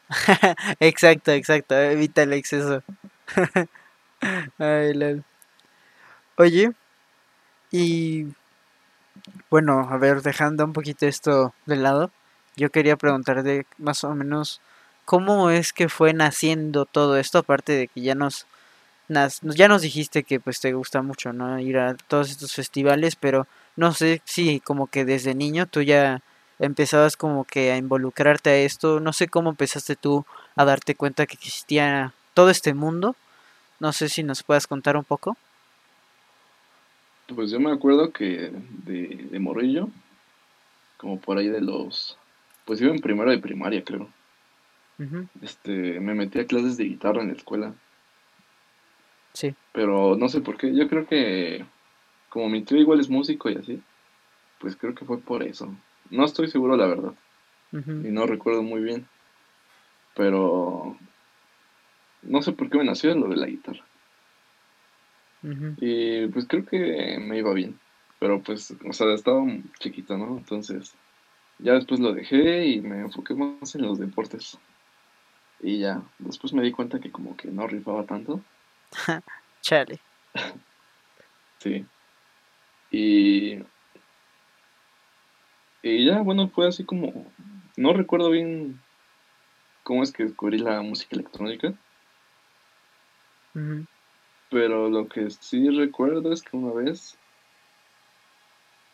exacto, 0.80 1.32
exacto, 1.32 1.76
evita 1.76 2.24
el 2.24 2.34
exceso. 2.34 2.82
Ay. 4.58 5.22
Oye, 6.38 6.72
y 7.72 8.28
bueno, 9.50 9.88
a 9.90 9.98
ver, 9.98 10.22
dejando 10.22 10.66
un 10.66 10.74
poquito 10.74 11.06
esto 11.06 11.54
de 11.66 11.78
lado, 11.78 12.12
yo 12.56 12.70
quería 12.70 12.98
preguntarte 12.98 13.66
más 13.78 14.04
o 14.04 14.14
menos 14.16 14.62
cómo 15.06 15.50
es 15.50 15.74
que 15.74 15.90
fue 15.90 16.14
naciendo 16.14 16.86
todo 16.86 17.18
esto, 17.18 17.40
aparte 17.40 17.74
de 17.74 17.88
que 17.88 18.02
ya 18.02 18.16
nos, 18.16 18.46
ya 19.42 19.68
nos 19.68 19.82
dijiste 19.82 20.24
que 20.24 20.40
pues 20.40 20.60
te 20.60 20.74
gusta 20.74 21.02
mucho, 21.02 21.34
¿no? 21.34 21.60
Ir 21.60 21.78
a 21.78 21.96
todos 21.96 22.30
estos 22.30 22.54
festivales, 22.54 23.16
pero 23.16 23.48
no 23.76 23.94
sé 23.94 24.22
si 24.26 24.60
como 24.60 24.88
que 24.88 25.06
desde 25.06 25.36
niño 25.36 25.66
tú 25.68 25.82
ya 25.82 26.22
empezabas 26.60 27.16
como 27.16 27.46
que 27.46 27.72
a 27.72 27.78
involucrarte 27.78 28.50
a 28.50 28.58
esto, 28.58 29.00
no 29.00 29.14
sé 29.14 29.28
cómo 29.28 29.52
empezaste 29.52 29.96
tú 29.96 30.26
a 30.56 30.66
darte 30.66 30.96
cuenta 30.96 31.26
que 31.26 31.36
existía 31.36 32.14
todo 32.34 32.50
este 32.50 32.74
mundo, 32.74 33.16
no 33.80 33.94
sé 33.94 34.10
si 34.10 34.24
nos 34.24 34.44
puedas 34.44 34.68
contar 34.68 34.98
un 34.98 35.04
poco. 35.04 35.38
Pues 37.36 37.52
yo 37.52 37.60
me 37.60 37.72
acuerdo 37.72 38.12
que 38.12 38.52
de, 38.86 39.28
de 39.32 39.40
morrillo, 39.40 39.90
como 40.98 41.20
por 41.20 41.38
ahí 41.38 41.50
de 41.50 41.62
los, 41.62 42.18
pues 42.66 42.82
iba 42.82 42.92
en 42.94 43.02
primero 43.02 43.30
de 43.32 43.38
primaria, 43.40 43.84
creo. 43.84 44.10
Este, 45.44 46.00
me 46.00 46.16
metí 46.16 46.40
a 46.40 46.48
clases 46.48 46.76
de 46.78 46.86
guitarra 46.86 47.22
en 47.22 47.28
la 47.28 47.34
escuela, 47.34 47.74
Sí. 49.34 49.54
pero 49.72 50.16
no 50.16 50.28
sé 50.30 50.42
por 50.42 50.58
qué. 50.58 50.74
Yo 50.76 50.88
creo 50.88 51.06
que 51.06 51.64
como 52.30 52.50
mi 52.50 52.64
tío 52.64 52.78
igual 52.80 53.00
es 53.00 53.10
músico 53.10 53.50
y 53.50 53.56
así, 53.56 53.80
pues 54.60 54.76
creo 54.76 54.96
que 54.96 55.06
fue 55.06 55.20
por 55.20 55.44
eso. 55.44 55.72
No 56.10 56.26
estoy 56.26 56.48
seguro, 56.48 56.76
la 56.78 56.88
verdad, 56.88 57.14
y 57.74 58.10
no 58.12 58.26
recuerdo 58.26 58.64
muy 58.64 58.82
bien, 58.82 59.06
pero 60.16 60.98
no 62.24 62.42
sé 62.42 62.54
por 62.54 62.70
qué 62.70 62.78
me 62.80 62.86
nació 62.86 63.14
lo 63.14 63.28
de 63.28 63.36
la 63.36 63.46
guitarra. 63.48 63.84
Y 65.78 66.28
pues 66.28 66.48
creo 66.48 66.66
que 66.66 67.18
me 67.20 67.38
iba 67.38 67.54
bien, 67.54 67.80
pero 68.20 68.42
pues, 68.42 68.76
o 68.88 68.94
sea, 68.94 69.14
estaba 69.14 69.46
chiquito, 69.80 70.18
¿no? 70.18 70.38
Entonces, 70.38 70.96
ya 71.60 71.74
después 71.74 72.00
lo 72.00 72.14
dejé 72.14 72.66
y 72.66 72.82
me 72.82 73.02
enfoqué 73.02 73.36
más 73.36 73.76
en 73.76 73.84
los 73.84 74.00
deportes. 74.00 74.58
Y 75.60 75.80
ya, 75.80 76.04
después 76.20 76.54
me 76.54 76.64
di 76.64 76.72
cuenta 76.72 77.00
que 77.00 77.12
como 77.12 77.36
que 77.36 77.50
no 77.50 77.68
rifaba 77.68 78.06
tanto. 78.06 78.42
Chale. 79.62 80.00
Sí. 81.60 81.88
Y, 82.92 83.58
y 85.82 86.06
ya, 86.06 86.22
bueno, 86.22 86.50
fue 86.50 86.68
así 86.68 86.86
como, 86.86 87.34
no 87.76 87.94
recuerdo 87.94 88.30
bien 88.30 88.80
cómo 89.84 90.04
es 90.04 90.12
que 90.12 90.24
descubrí 90.24 90.60
la 90.60 90.82
música 90.82 91.16
electrónica, 91.16 91.74
Ujú, 93.56 93.86
pero 94.50 94.90
lo 94.90 95.08
que 95.08 95.30
sí 95.30 95.70
recuerdo 95.70 96.32
es 96.32 96.42
que 96.42 96.56
una 96.56 96.74
vez 96.74 97.18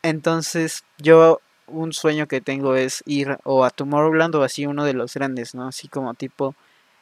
Entonces, 0.03 0.85
yo 0.99 1.40
un 1.66 1.92
sueño 1.92 2.27
que 2.27 2.40
tengo 2.40 2.77
es 2.77 3.03
ir 3.07 3.38
o 3.45 3.64
a 3.64 3.71
Tomorrowland 3.71 4.35
o 4.37 4.42
así 4.42 4.66
uno 4.66 4.85
de 4.85 4.95
los 4.95 5.14
grandes, 5.14 5.55
¿no? 5.55 5.69
Así 5.69 5.88
como 5.88 6.14
tipo 6.14 6.55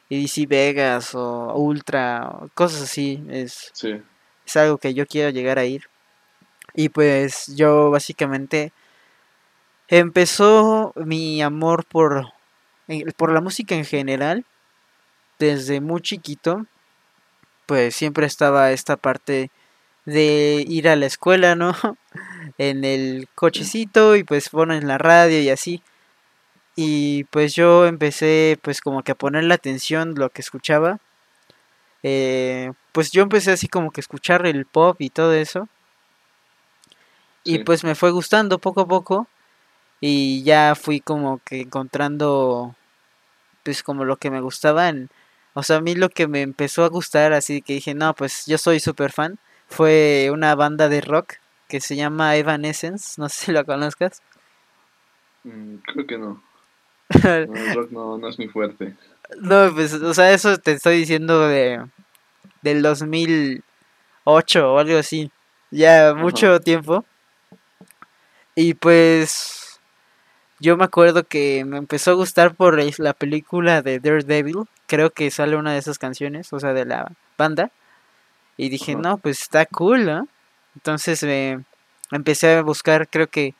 EDC 0.09 0.47
Vegas 0.47 1.13
o 1.13 1.53
Ultra, 1.55 2.29
o 2.29 2.49
cosas 2.53 2.83
así. 2.83 3.23
Es, 3.29 3.69
sí, 3.73 4.01
es 4.45 4.55
algo 4.55 4.77
que 4.77 4.93
yo 4.93 5.05
quiero 5.05 5.29
llegar 5.29 5.59
a 5.59 5.65
ir. 5.65 5.89
Y 6.73 6.89
pues 6.89 7.55
yo 7.55 7.89
básicamente 7.89 8.73
empezó 9.87 10.93
mi 10.95 11.41
amor 11.41 11.85
por, 11.85 12.27
por 13.17 13.31
la 13.31 13.41
música 13.41 13.75
en 13.75 13.85
general 13.85 14.45
desde 15.39 15.81
muy 15.81 16.01
chiquito. 16.01 16.65
Pues 17.65 17.95
siempre 17.95 18.25
estaba 18.27 18.71
esta 18.71 18.95
parte 18.97 19.49
de 20.05 20.65
ir 20.67 20.89
a 20.89 20.95
la 20.95 21.07
escuela, 21.07 21.55
¿no? 21.55 21.73
en 22.57 22.85
el 22.85 23.27
cochecito 23.35 24.15
y 24.15 24.23
pues 24.23 24.49
ponen 24.49 24.87
la 24.87 24.97
radio 24.97 25.41
y 25.41 25.49
así. 25.49 25.83
Y 26.75 27.25
pues 27.25 27.55
yo 27.55 27.87
empecé 27.87 28.59
pues 28.63 28.81
como 28.81 29.03
que 29.03 29.13
a 29.13 29.15
ponerle 29.15 29.53
atención 29.53 30.15
lo 30.15 30.29
que 30.31 30.41
escuchaba. 30.41 30.99
Eh, 32.03 32.71
pues 32.91 33.11
yo 33.11 33.23
empecé 33.23 33.51
así 33.51 33.67
como 33.67 33.91
que 33.91 33.99
a 33.99 34.03
escuchar 34.03 34.45
el 34.45 34.65
pop 34.65 34.97
y 35.01 35.09
todo 35.09 35.33
eso. 35.33 35.67
Y 37.43 37.59
pues 37.59 37.83
me 37.83 37.95
fue 37.95 38.11
gustando 38.11 38.59
poco 38.59 38.81
a 38.81 38.87
poco. 38.87 39.27
Y 40.01 40.43
ya 40.43 40.75
fui 40.75 41.01
como 41.01 41.39
que 41.45 41.61
encontrando 41.61 42.75
pues 43.63 43.83
como 43.83 44.05
lo 44.05 44.17
que 44.17 44.31
me 44.31 44.41
gustaba. 44.41 44.89
en- 44.89 45.09
o 45.55 45.63
sea, 45.63 45.77
a 45.77 45.81
mí 45.81 45.95
lo 45.95 46.09
que 46.09 46.27
me 46.27 46.41
empezó 46.41 46.83
a 46.83 46.89
gustar, 46.89 47.31
así 47.31 47.61
que 47.61 47.73
dije, 47.73 47.93
no, 47.93 48.13
pues 48.13 48.45
yo 48.45 48.57
soy 48.57 48.81
súper 48.81 49.13
fan. 49.13 49.39
Fue 49.69 50.29
una 50.31 50.53
banda 50.53 50.89
de 50.89 50.99
rock 50.99 51.35
que 51.69 51.79
se 51.79 51.95
llama 51.95 52.35
Evanescence. 52.35 53.19
No 53.19 53.29
sé 53.29 53.45
si 53.45 53.51
la 53.53 53.63
conozcas. 53.63 54.21
Mm, 55.45 55.75
creo 55.77 56.05
que 56.05 56.17
no. 56.17 56.43
No, 57.23 57.55
el 57.55 57.73
rock 57.73 57.91
no, 57.91 58.17
no 58.17 58.27
es 58.27 58.37
muy 58.37 58.49
fuerte. 58.49 58.95
No, 59.39 59.73
pues, 59.73 59.93
o 59.93 60.13
sea, 60.13 60.33
eso 60.33 60.57
te 60.57 60.73
estoy 60.73 60.97
diciendo 60.97 61.47
de 61.47 61.81
del 62.61 62.81
2008 62.81 64.73
o 64.73 64.77
algo 64.79 64.97
así. 64.97 65.31
Ya 65.71 66.09
Ajá, 66.09 66.19
mucho 66.21 66.59
tiempo. 66.59 67.05
Y 68.55 68.73
pues 68.73 69.79
yo 70.59 70.75
me 70.75 70.83
acuerdo 70.83 71.23
que 71.23 71.63
me 71.63 71.77
empezó 71.77 72.11
a 72.11 72.15
gustar 72.15 72.55
por 72.55 72.77
la 72.99 73.13
película 73.13 73.81
de 73.81 73.99
Daredevil. 73.99 74.65
Creo 74.87 75.11
que 75.11 75.31
sale 75.31 75.55
una 75.55 75.73
de 75.73 75.79
esas 75.79 75.97
canciones, 75.97 76.51
o 76.53 76.59
sea, 76.59 76.73
de 76.73 76.85
la 76.85 77.11
banda. 77.37 77.71
Y 78.57 78.69
dije, 78.69 78.95
no, 78.95 79.17
pues 79.17 79.41
está 79.41 79.65
cool, 79.65 80.05
¿no? 80.05 80.27
Entonces 80.75 81.23
me 81.23 81.63
empecé 82.11 82.55
a 82.55 82.61
buscar, 82.61 83.07
creo 83.07 83.27
que 83.27 83.53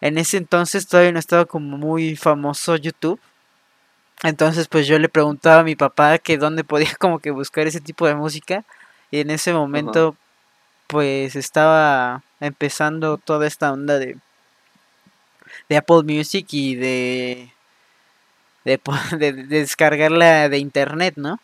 en 0.00 0.18
ese 0.18 0.36
entonces 0.36 0.86
todavía 0.86 1.12
no 1.12 1.18
estaba 1.18 1.44
como 1.44 1.76
muy 1.76 2.16
famoso 2.16 2.76
YouTube. 2.76 3.20
Entonces 4.22 4.68
pues 4.68 4.86
yo 4.86 4.98
le 4.98 5.08
preguntaba 5.08 5.60
a 5.60 5.64
mi 5.64 5.76
papá 5.76 6.18
que 6.18 6.38
dónde 6.38 6.64
podía 6.64 6.94
como 6.98 7.18
que 7.18 7.30
buscar 7.30 7.66
ese 7.66 7.80
tipo 7.80 8.06
de 8.06 8.14
música. 8.14 8.64
Y 9.10 9.20
en 9.20 9.30
ese 9.30 9.52
momento 9.52 10.16
pues 10.86 11.36
estaba 11.36 12.22
empezando 12.40 13.18
toda 13.18 13.46
esta 13.46 13.72
onda 13.72 13.98
de, 13.98 14.16
de 15.68 15.76
Apple 15.76 16.02
Music 16.04 16.46
y 16.50 16.76
de, 16.76 17.52
de, 18.68 18.78
po- 18.78 18.94
de- 19.18 19.32
de 19.32 19.44
descargarla 19.44 20.48
de 20.48 20.58
internet, 20.58 21.14
¿no? 21.16 21.40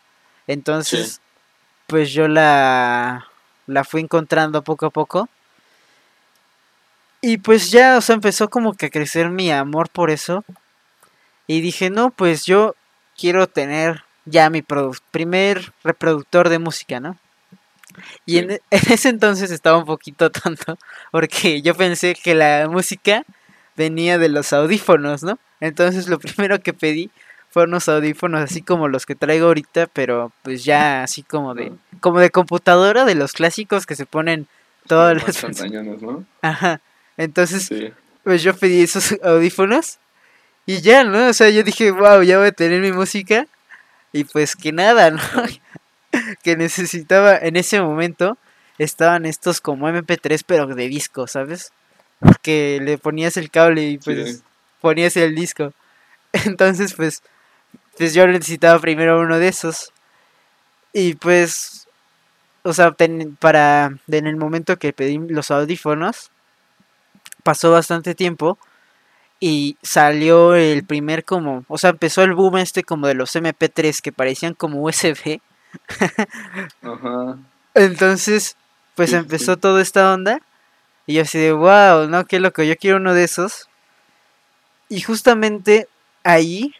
sí, 0.78 0.96
Entonces 0.98 1.20
pues 1.86 2.12
yo 2.12 2.28
la, 2.28 3.26
la 3.66 3.84
fui 3.84 4.02
encontrando 4.02 4.62
poco 4.64 4.86
a 4.86 4.90
poco. 4.90 5.28
Y 7.20 7.38
pues 7.38 7.70
ya, 7.72 7.96
o 7.96 8.00
sea, 8.00 8.14
empezó 8.14 8.48
como 8.48 8.74
que 8.74 8.86
a 8.86 8.90
crecer 8.90 9.30
mi 9.30 9.50
amor 9.50 9.88
por 9.88 10.10
eso. 10.10 10.44
Y 11.46 11.60
dije, 11.60 11.90
no, 11.90 12.10
pues 12.10 12.44
yo 12.44 12.74
quiero 13.16 13.46
tener 13.46 14.04
ya 14.26 14.50
mi 14.50 14.62
primer 15.10 15.72
reproductor 15.82 16.48
de 16.48 16.58
música, 16.58 17.00
¿no? 17.00 17.18
Y 18.26 18.38
en, 18.38 18.50
sí, 18.50 18.52
e- 18.52 18.60
en 18.70 18.92
ese 18.92 19.08
entonces 19.08 19.50
estaba 19.50 19.78
un 19.78 19.84
poquito 19.84 20.30
tonto, 20.30 20.78
porque 21.12 21.62
yo 21.62 21.74
pensé 21.74 22.14
que 22.14 22.34
la 22.34 22.68
música 22.70 23.24
venía 23.76 24.18
de 24.18 24.28
los 24.28 24.52
audífonos, 24.52 25.22
¿no? 25.22 25.38
Entonces 25.64 26.08
lo 26.08 26.18
primero 26.20 26.60
que 26.60 26.72
pedí 26.72 27.10
fueron 27.50 27.70
unos 27.70 27.88
audífonos 27.88 28.40
así 28.42 28.62
como 28.62 28.88
los 28.88 29.06
que 29.06 29.14
traigo 29.14 29.46
ahorita, 29.46 29.86
pero 29.92 30.32
pues 30.42 30.64
ya 30.64 31.02
así 31.04 31.22
como 31.22 31.54
de 31.54 31.72
como 32.00 32.18
de 32.20 32.30
computadora 32.30 33.04
de 33.04 33.14
los 33.14 33.32
clásicos 33.32 33.86
que 33.86 33.94
se 33.96 34.06
ponen 34.06 34.46
todas 34.86 35.16
las 35.16 35.38
pantañones, 35.40 36.02
¿no? 36.02 36.24
Ajá. 36.42 36.80
Entonces, 37.16 37.66
Sí. 37.66 37.92
pues 38.24 38.42
yo 38.42 38.54
pedí 38.56 38.82
esos 38.82 39.14
audífonos 39.22 39.98
y 40.66 40.80
ya, 40.80 41.04
¿no? 41.04 41.28
O 41.28 41.32
sea, 41.32 41.48
yo 41.50 41.62
dije, 41.62 41.90
wow, 41.92 42.22
ya 42.22 42.38
voy 42.38 42.48
a 42.48 42.52
tener 42.52 42.80
mi 42.80 42.90
música. 42.92 43.46
Y 44.12 44.24
pues 44.24 44.56
que 44.56 44.72
nada, 44.72 45.10
¿no? 45.10 45.20
que 46.42 46.56
necesitaba 46.56 47.36
en 47.36 47.56
ese 47.56 47.80
momento 47.80 48.36
estaban 48.78 49.26
estos 49.26 49.60
como 49.60 49.88
MP3 49.88 50.42
pero 50.46 50.66
de 50.66 50.88
disco, 50.88 51.26
¿sabes? 51.28 51.72
Que 52.42 52.80
le 52.82 52.98
ponías 52.98 53.36
el 53.36 53.50
cable 53.50 53.82
y 53.88 53.98
pues 53.98 54.36
Sí. 54.38 54.42
Ponías 54.84 55.16
el 55.18 55.34
disco. 55.34 55.72
Entonces, 56.46 56.94
pues, 56.94 57.22
pues 57.98 58.14
yo 58.14 58.26
necesitaba 58.26 58.80
primero 58.80 59.20
uno 59.20 59.38
de 59.38 59.48
esos. 59.48 59.92
Y 60.94 61.14
pues, 61.14 61.88
o 62.64 62.72
sea, 62.74 62.92
ten- 62.92 63.36
para 63.36 63.98
en 64.08 64.26
el 64.26 64.36
momento 64.36 64.78
que 64.78 64.92
pedí 64.94 65.18
los 65.18 65.50
audífonos, 65.50 66.30
pasó 67.42 67.70
bastante 67.72 68.14
tiempo 68.14 68.58
y 69.40 69.76
salió 69.82 70.54
el 70.56 70.84
primer 70.84 71.24
como, 71.24 71.64
o 71.68 71.78
sea, 71.78 71.90
empezó 71.90 72.22
el 72.24 72.34
boom 72.34 72.58
este 72.58 72.84
como 72.84 73.06
de 73.06 73.14
los 73.14 73.34
MP3 73.36 74.02
que 74.02 74.12
parecían 74.12 74.54
como 74.54 74.82
USB. 74.82 75.40
Ajá. 76.82 77.38
Entonces, 77.74 78.56
pues 78.94 79.10
Sí, 79.10 79.16
sí, 79.16 79.20
empezó 79.20 79.56
toda 79.56 79.82
esta 79.82 80.12
onda 80.14 80.40
y 81.06 81.14
yo 81.14 81.22
así 81.22 81.38
de, 81.38 81.52
wow, 81.52 82.08
¿no? 82.08 82.26
Qué 82.26 82.40
loco, 82.40 82.62
yo 82.62 82.76
quiero 82.76 82.98
uno 82.98 83.14
de 83.14 83.24
esos. 83.24 83.68
Y 84.88 85.00
justamente 85.00 85.88
ahí 86.22 86.74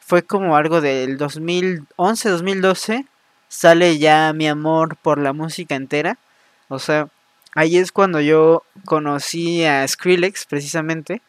fue 0.00 0.22
como 0.22 0.56
algo 0.56 0.80
del 0.80 1.16
2011, 1.16 2.28
2012, 2.28 3.06
sale 3.48 3.98
ya 3.98 4.32
mi 4.32 4.46
amor 4.48 4.96
por 4.96 5.18
la 5.18 5.32
música 5.32 5.74
entera. 5.74 6.18
O 6.68 6.78
sea, 6.78 7.08
ahí 7.54 7.76
es 7.76 7.92
cuando 7.92 8.20
yo 8.20 8.62
conocí 8.84 9.64
a 9.64 9.86
Skrillex 9.86 10.46
precisamente 10.46 11.22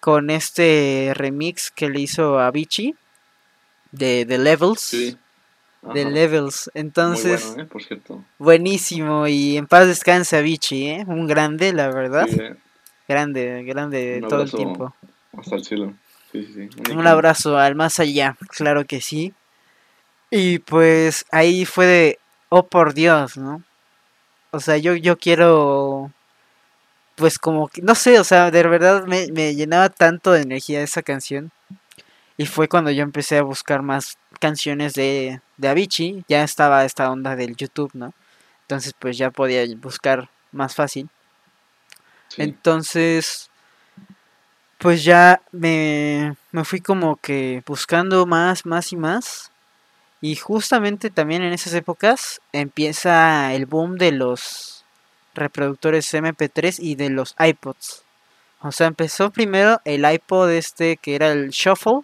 con 0.00 0.30
este 0.30 1.12
remix 1.14 1.70
que 1.70 1.90
le 1.90 2.00
hizo 2.00 2.38
a 2.38 2.46
Avicii 2.46 2.94
de 3.92 4.24
The 4.26 4.38
Levels. 4.38 4.80
Sí. 4.80 5.18
Ajá. 5.82 5.94
Levels. 5.94 6.70
Entonces, 6.74 7.42
Muy 7.44 7.48
bueno, 7.54 7.62
¿eh? 7.62 7.66
Por 7.66 7.82
cierto. 7.82 8.24
buenísimo 8.38 9.26
y 9.26 9.56
en 9.56 9.66
paz 9.66 9.86
descanse 9.86 10.36
Avicii, 10.36 10.88
¿eh? 10.88 11.04
Un 11.06 11.26
grande, 11.26 11.72
la 11.72 11.88
verdad. 11.88 12.26
Sí, 12.28 12.36
eh, 12.38 12.56
Grande, 13.08 13.64
grande 13.64 14.22
todo 14.28 14.42
el 14.42 14.52
tiempo. 14.52 14.94
Hasta 15.36 15.56
el 15.56 15.64
cielo. 15.64 15.94
Sí, 16.32 16.44
sí, 16.44 16.68
sí. 16.72 16.92
Un 16.92 17.06
abrazo 17.06 17.58
al 17.58 17.74
más 17.74 17.98
allá, 18.00 18.36
claro 18.48 18.84
que 18.84 19.00
sí. 19.00 19.34
Y 20.30 20.60
pues 20.60 21.24
ahí 21.32 21.64
fue 21.64 21.86
de, 21.86 22.18
oh 22.50 22.66
por 22.66 22.94
Dios, 22.94 23.36
¿no? 23.36 23.62
O 24.52 24.60
sea, 24.60 24.76
yo, 24.76 24.94
yo 24.94 25.18
quiero, 25.18 26.12
pues 27.16 27.38
como, 27.38 27.68
que- 27.68 27.82
no 27.82 27.94
sé, 27.94 28.18
o 28.20 28.24
sea, 28.24 28.50
de 28.50 28.62
verdad 28.62 29.04
me, 29.06 29.26
me 29.32 29.54
llenaba 29.54 29.88
tanto 29.88 30.32
de 30.32 30.42
energía 30.42 30.82
esa 30.82 31.02
canción. 31.02 31.50
Y 32.36 32.46
fue 32.46 32.68
cuando 32.68 32.90
yo 32.90 33.02
empecé 33.02 33.36
a 33.38 33.42
buscar 33.42 33.82
más 33.82 34.16
canciones 34.38 34.94
de, 34.94 35.40
de 35.58 35.68
Avicii. 35.68 36.24
Ya 36.26 36.42
estaba 36.42 36.84
esta 36.86 37.10
onda 37.10 37.36
del 37.36 37.54
YouTube, 37.54 37.90
¿no? 37.92 38.14
Entonces 38.62 38.94
pues 38.98 39.18
ya 39.18 39.30
podía 39.30 39.64
buscar 39.76 40.30
más 40.52 40.74
fácil. 40.74 41.10
Sí. 42.28 42.42
Entonces, 42.42 43.49
pues 44.80 45.04
ya 45.04 45.42
me, 45.52 46.34
me 46.52 46.64
fui 46.64 46.80
como 46.80 47.16
que 47.16 47.62
buscando 47.66 48.24
más, 48.24 48.64
más 48.64 48.92
y 48.92 48.96
más. 48.96 49.50
Y 50.22 50.36
justamente 50.36 51.10
también 51.10 51.42
en 51.42 51.52
esas 51.52 51.74
épocas 51.74 52.40
empieza 52.52 53.52
el 53.54 53.66
boom 53.66 53.96
de 53.96 54.12
los 54.12 54.84
reproductores 55.34 56.12
MP3 56.14 56.76
y 56.78 56.94
de 56.94 57.10
los 57.10 57.34
iPods. 57.38 58.02
O 58.62 58.72
sea, 58.72 58.86
empezó 58.86 59.30
primero 59.30 59.80
el 59.84 60.10
iPod 60.10 60.50
este 60.50 60.96
que 60.96 61.14
era 61.14 61.30
el 61.32 61.50
Shuffle, 61.50 62.00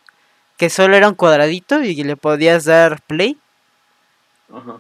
que 0.59 0.69
solo 0.69 0.97
era 0.97 1.09
un 1.09 1.15
cuadradito 1.15 1.83
y 1.83 2.03
le 2.03 2.17
podías 2.17 2.65
dar 2.67 3.01
play 3.03 3.39
Ajá. 4.53 4.79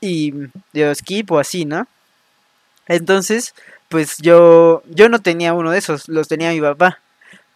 y 0.00 0.32
de 0.72 0.94
skip 0.94 1.30
o 1.30 1.38
así, 1.38 1.64
¿no? 1.64 1.86
Entonces, 2.86 3.54
pues 3.88 4.16
yo 4.18 4.82
yo 4.86 5.08
no 5.08 5.20
tenía 5.20 5.52
uno 5.52 5.70
de 5.70 5.78
esos, 5.78 6.08
los 6.08 6.28
tenía 6.28 6.50
mi 6.50 6.60
papá, 6.60 7.00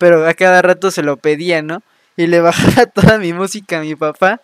pero 0.02 0.26
a 0.26 0.34
cada 0.34 0.62
rato 0.62 0.90
se 0.90 1.04
lo 1.04 1.16
pedía, 1.16 1.62
¿no? 1.62 1.80
Y 2.16 2.26
le 2.26 2.40
bajaba 2.40 2.86
toda 2.92 3.18
mi 3.18 3.32
música 3.32 3.78
a 3.78 3.82
mi 3.82 3.94
papá. 3.94 4.40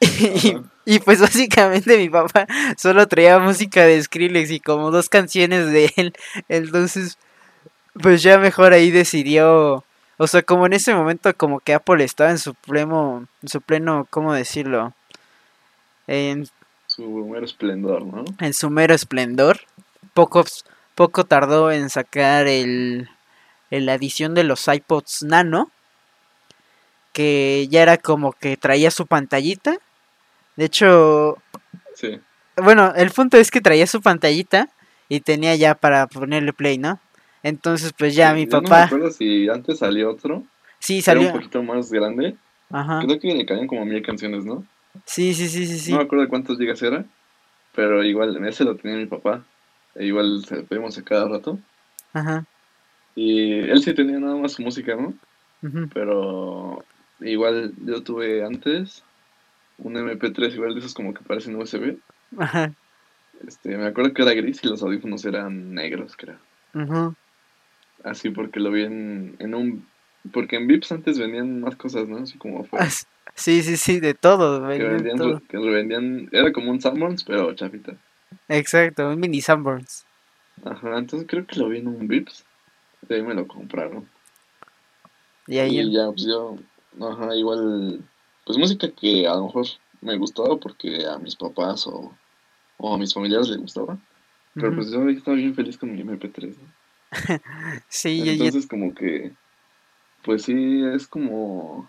Y, 0.84 0.98
pues 0.98 1.20
básicamente 1.20 1.96
mi 1.96 2.08
papá 2.08 2.48
solo 2.76 3.06
traía 3.06 3.38
música 3.38 3.84
de 3.84 4.02
Skrillex 4.02 4.50
y 4.50 4.58
como 4.58 4.90
dos 4.90 5.08
canciones 5.08 5.70
de 5.70 5.92
él. 5.96 6.12
Entonces, 6.48 7.18
pues 8.02 8.24
ya 8.24 8.36
mejor 8.38 8.72
ahí 8.72 8.90
decidió, 8.90 9.84
o 10.16 10.26
sea, 10.26 10.42
como 10.42 10.66
en 10.66 10.72
ese 10.72 10.92
momento 10.92 11.32
como 11.36 11.60
que 11.60 11.74
Apple 11.74 12.02
estaba 12.02 12.30
en 12.30 12.38
su 12.38 12.54
pleno, 12.54 13.28
en 13.42 13.48
su 13.48 13.60
pleno, 13.60 14.08
¿cómo 14.10 14.34
decirlo? 14.34 14.92
En 16.08 16.48
Su 16.88 17.06
mero 17.26 17.44
esplendor, 17.44 18.04
¿no? 18.04 18.24
en 18.40 18.52
su 18.52 18.68
mero 18.68 18.92
esplendor. 18.92 19.60
Poco, 20.14 20.44
poco 20.96 21.22
tardó 21.22 21.70
en 21.70 21.90
sacar 21.90 22.48
el, 22.48 23.08
el- 23.72 23.86
la 23.86 23.94
edición 23.94 24.34
de 24.34 24.44
los 24.44 24.68
iPods 24.68 25.24
Nano, 25.24 25.70
que 27.12 27.66
ya 27.70 27.82
era 27.82 27.96
como 27.98 28.32
que 28.32 28.56
traía 28.56 28.90
su 28.90 29.06
pantallita. 29.06 29.76
De 30.56 30.66
hecho, 30.66 31.38
Sí. 31.94 32.20
bueno, 32.56 32.92
el 32.94 33.10
punto 33.10 33.36
es 33.38 33.50
que 33.50 33.60
traía 33.60 33.86
su 33.86 34.00
pantallita 34.00 34.68
y 35.08 35.20
tenía 35.20 35.56
ya 35.56 35.74
para 35.74 36.06
ponerle 36.06 36.52
play, 36.52 36.78
¿no? 36.78 37.00
Entonces, 37.42 37.92
pues 37.98 38.14
ya 38.14 38.30
Sí, 38.30 38.34
mi 38.36 38.46
yo 38.46 38.60
No 38.60 38.60
me 38.62 38.68
papá, 38.68 38.84
acuerdo 38.86 39.10
si 39.10 39.48
antes 39.48 39.78
salió 39.78 40.10
otro. 40.10 40.42
sí 40.78 41.02
Era 41.02 41.18
un 41.20 41.26
salió, 41.26 41.32
poquito 41.32 41.62
más 41.62 41.90
grande. 41.90 42.36
ajá, 42.70 43.00
Creo 43.06 43.18
que 43.18 43.34
le 43.34 43.46
caían 43.46 43.66
como 43.66 43.84
mil 43.84 44.02
canciones, 44.02 44.44
¿no? 44.44 44.64
sí, 45.06 45.34
sí, 45.34 45.48
sí, 45.48 45.66
sí, 45.66 45.78
sí, 45.78 45.92
No 45.92 45.98
me 45.98 46.04
acuerdo 46.04 46.24
de 46.24 46.28
cuántos 46.30 46.58
gigas 46.58 46.80
era. 46.82 47.04
Pero 47.74 48.04
igual, 48.04 48.36
ese 48.46 48.64
lo 48.64 48.76
tenía 48.76 48.98
mi 48.98 49.06
papá. 49.06 49.42
E 49.94 50.04
igual 50.06 50.44
se 50.46 50.56
lo 50.56 50.64
pedimos 50.66 50.96
a 50.98 51.02
cada 51.02 51.26
rato. 51.28 51.58
ajá, 52.12 52.44
Y 53.14 53.52
él 53.52 53.82
sí 53.82 53.94
tenía 53.94 54.18
nada 54.18 54.36
más 54.36 54.52
su 54.52 54.62
música, 54.62 54.96
¿no? 54.96 55.14
Pero 55.94 56.84
igual 57.20 57.72
yo 57.84 58.02
tuve 58.02 58.44
antes 58.44 59.02
un 59.78 59.96
MP3 59.96 60.54
igual 60.54 60.74
de 60.74 60.80
esos 60.80 60.94
como 60.94 61.12
que 61.14 61.22
parecen 61.24 61.56
USB. 61.56 61.98
ajá, 62.38 62.72
Este, 63.46 63.76
me 63.76 63.86
acuerdo 63.86 64.14
que 64.14 64.22
era 64.22 64.34
gris 64.34 64.60
y 64.62 64.68
los 64.68 64.82
audífonos 64.82 65.24
eran 65.24 65.74
negros, 65.74 66.16
creo. 66.16 66.38
ujú. 66.74 67.14
Así 68.04 68.30
porque 68.30 68.60
lo 68.60 68.70
vi 68.70 68.82
en, 68.82 69.36
en 69.38 69.54
un... 69.54 69.86
Porque 70.32 70.56
en 70.56 70.66
Vips 70.68 70.92
antes 70.92 71.18
vendían 71.18 71.60
más 71.60 71.76
cosas, 71.76 72.08
¿no? 72.08 72.18
Así 72.18 72.38
como 72.38 72.64
fue. 72.64 72.80
Ah, 72.80 72.86
s- 72.86 73.04
Sí, 73.34 73.62
sí, 73.62 73.76
sí, 73.76 73.98
de 73.98 74.14
todo, 74.14 74.66
Que 74.68 74.82
vendían 74.84 75.16
vendían, 75.16 75.16
todo. 75.16 75.42
que 75.48 75.56
revendían... 75.58 76.28
Era 76.32 76.52
como 76.52 76.70
un 76.70 76.80
Sanborns, 76.80 77.24
pero 77.24 77.54
chafita. 77.54 77.96
Exacto, 78.48 79.08
un 79.08 79.18
mini 79.18 79.40
Sunburns. 79.40 80.04
Ajá, 80.64 80.98
entonces 80.98 81.26
creo 81.28 81.46
que 81.46 81.58
lo 81.58 81.68
vi 81.68 81.78
en 81.78 81.88
un 81.88 82.06
Vips. 82.06 82.44
De 83.02 83.16
ahí 83.16 83.22
me 83.22 83.34
lo 83.34 83.46
compraron. 83.46 84.08
Y 85.46 85.58
ahí, 85.58 85.80
Y 85.80 85.92
ya, 85.92 86.06
pues 86.10 86.24
yo... 86.24 86.56
Ajá, 87.00 87.34
igual... 87.34 88.00
Pues 88.44 88.58
música 88.58 88.90
que 88.90 89.26
a 89.26 89.34
lo 89.34 89.46
mejor 89.46 89.66
me 90.00 90.16
gustaba 90.18 90.56
porque 90.56 91.06
a 91.06 91.18
mis 91.18 91.36
papás 91.36 91.86
o, 91.86 92.12
o 92.78 92.94
a 92.94 92.98
mis 92.98 93.14
familiares 93.14 93.48
les 93.48 93.58
gustaba. 93.58 93.98
Pero 94.54 94.68
ujú. 94.68 94.76
pues 94.76 94.90
yo 94.90 95.08
estaba 95.08 95.36
bien 95.36 95.54
feliz 95.54 95.78
con 95.78 95.92
mi 95.92 96.02
MP3, 96.02 96.56
¿no? 96.58 96.68
Sí, 97.88 98.28
Entonces 98.28 98.66
como 98.66 98.94
que, 98.94 99.32
pues 100.24 100.42
sí, 100.42 100.82
es 100.94 101.06
como, 101.06 101.88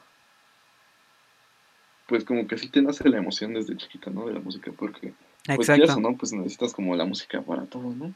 pues 2.08 2.24
como 2.24 2.48
que 2.48 2.58
sí 2.58 2.70
te 2.70 2.82
nace 2.82 3.08
la 3.10 3.18
emoción 3.18 3.54
desde 3.54 3.78
chiquita, 3.78 4.12
¿no? 4.12 4.26
De 4.26 4.34
la 4.34 4.40
música, 4.40 4.72
porque, 4.78 5.14
pues 5.56 5.68
quieras 5.68 5.98
o 5.98 6.00
no, 6.00 6.16
pues 6.16 6.34
necesitas 6.34 6.74
como 6.74 6.96
la 6.96 7.06
música 7.06 7.42
para 7.42 7.66
todo, 7.66 7.94
¿no? 7.94 8.14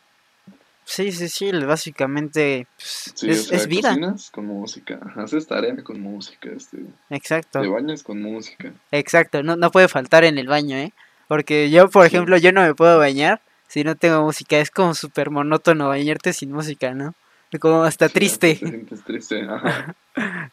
Sí, 0.89 1.12
sí, 1.12 1.28
sí, 1.28 1.52
básicamente 1.52 2.65
pues, 2.78 3.12
Sí, 3.13 3.30
es, 3.30 3.41
o 3.41 3.43
sea, 3.43 3.58
es 3.58 3.67
vida. 3.67 3.89
cocinas 3.89 4.32
con 4.32 4.45
música, 4.45 5.00
haces 5.17 5.45
tarea 5.45 5.76
con 5.84 6.00
música, 6.00 6.50
este, 6.56 6.78
Exacto, 7.10 7.60
te 7.62 7.67
bañas 7.67 8.04
con 8.04 8.21
música. 8.21 8.71
exacto. 8.91 9.43
No, 9.43 9.58
no 9.58 9.69
puede 9.69 9.89
faltar 9.89 10.23
en 10.23 10.38
el 10.38 10.47
baño, 10.47 10.78
¿eh? 10.78 10.93
Porque 11.28 11.69
yo, 11.69 11.89
por 11.89 12.04
Sí. 12.04 12.15
ejemplo, 12.15 12.38
yo 12.38 12.54
no 12.54 12.62
me 12.62 12.73
puedo 12.73 12.97
bañar 12.97 13.41
si 13.67 13.84
no 13.84 13.95
tengo 13.95 14.23
música. 14.23 14.58
Es 14.60 14.71
como 14.71 14.93
súper 14.95 15.30
monótono 15.30 15.89
bañarte 15.89 16.32
sin 16.32 16.54
música, 16.54 16.93
¿no? 16.93 17.13
Como 17.60 17.84
hasta 17.84 18.08
Sí, 18.08 18.13
triste. 18.13 18.56
Te 18.56 18.67
sientes 18.69 19.04
triste, 19.04 19.41
ajá. 19.50 19.93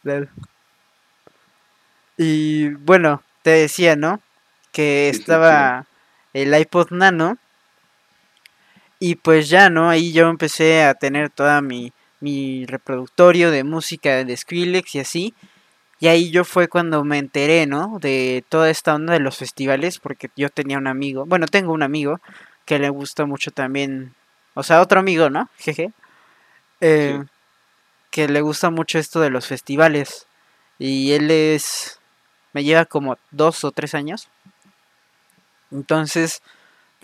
Claro. 0.03 0.27
Y 2.17 2.69
bueno, 2.69 3.23
te 3.41 3.51
decía, 3.51 3.95
¿no? 3.95 4.19
Que 4.73 5.07
estaba 5.09 5.85
el 6.33 6.53
iPod 6.59 6.91
Nano. 6.91 7.37
Y 9.07 9.17
pues 9.17 9.49
ya, 9.49 9.69
¿no? 9.69 9.87
Ahí 9.87 10.13
yo 10.13 10.29
empecé 10.29 10.83
a 10.83 10.95
tener 10.95 11.29
toda 11.29 11.61
mi, 11.61 11.93
mi 12.21 12.65
reproductorio 12.65 13.51
de 13.51 13.63
música 13.63 14.23
de 14.23 14.35
Skrillex 14.35 14.95
y 14.95 14.99
así. 14.99 15.33
Y 15.99 16.07
ahí 16.07 16.31
yo 16.31 16.43
fue 16.43 16.67
cuando 16.67 17.03
me 17.03 17.19
enteré, 17.19 17.67
¿no? 17.67 17.99
De 17.99 18.43
toda 18.49 18.71
esta 18.71 18.95
onda 18.95 19.13
de 19.13 19.19
los 19.19 19.37
festivales, 19.37 19.99
porque 19.99 20.31
yo 20.35 20.49
tenía 20.49 20.79
un 20.79 20.87
amigo, 20.87 21.23
bueno, 21.27 21.45
tengo 21.45 21.71
un 21.71 21.83
amigo 21.83 22.19
que 22.65 22.79
le 22.79 22.89
gusta 22.89 23.27
mucho 23.27 23.51
también, 23.51 24.15
o 24.55 24.63
sea, 24.63 24.81
otro 24.81 25.01
amigo, 25.01 25.29
¿no? 25.29 25.51
Jeje. 25.59 25.91
Eh, 26.81 27.23
que 28.09 28.27
le 28.27 28.41
gusta 28.41 28.71
mucho 28.71 28.97
esto 28.97 29.19
de 29.19 29.29
los 29.29 29.45
festivales. 29.45 30.25
Y 30.79 31.11
él 31.11 31.29
es, 31.29 31.99
me 32.53 32.63
lleva 32.63 32.85
como 32.85 33.19
dos 33.29 33.63
o 33.65 33.71
tres 33.71 33.93
años. 33.93 34.29
Entonces, 35.69 36.41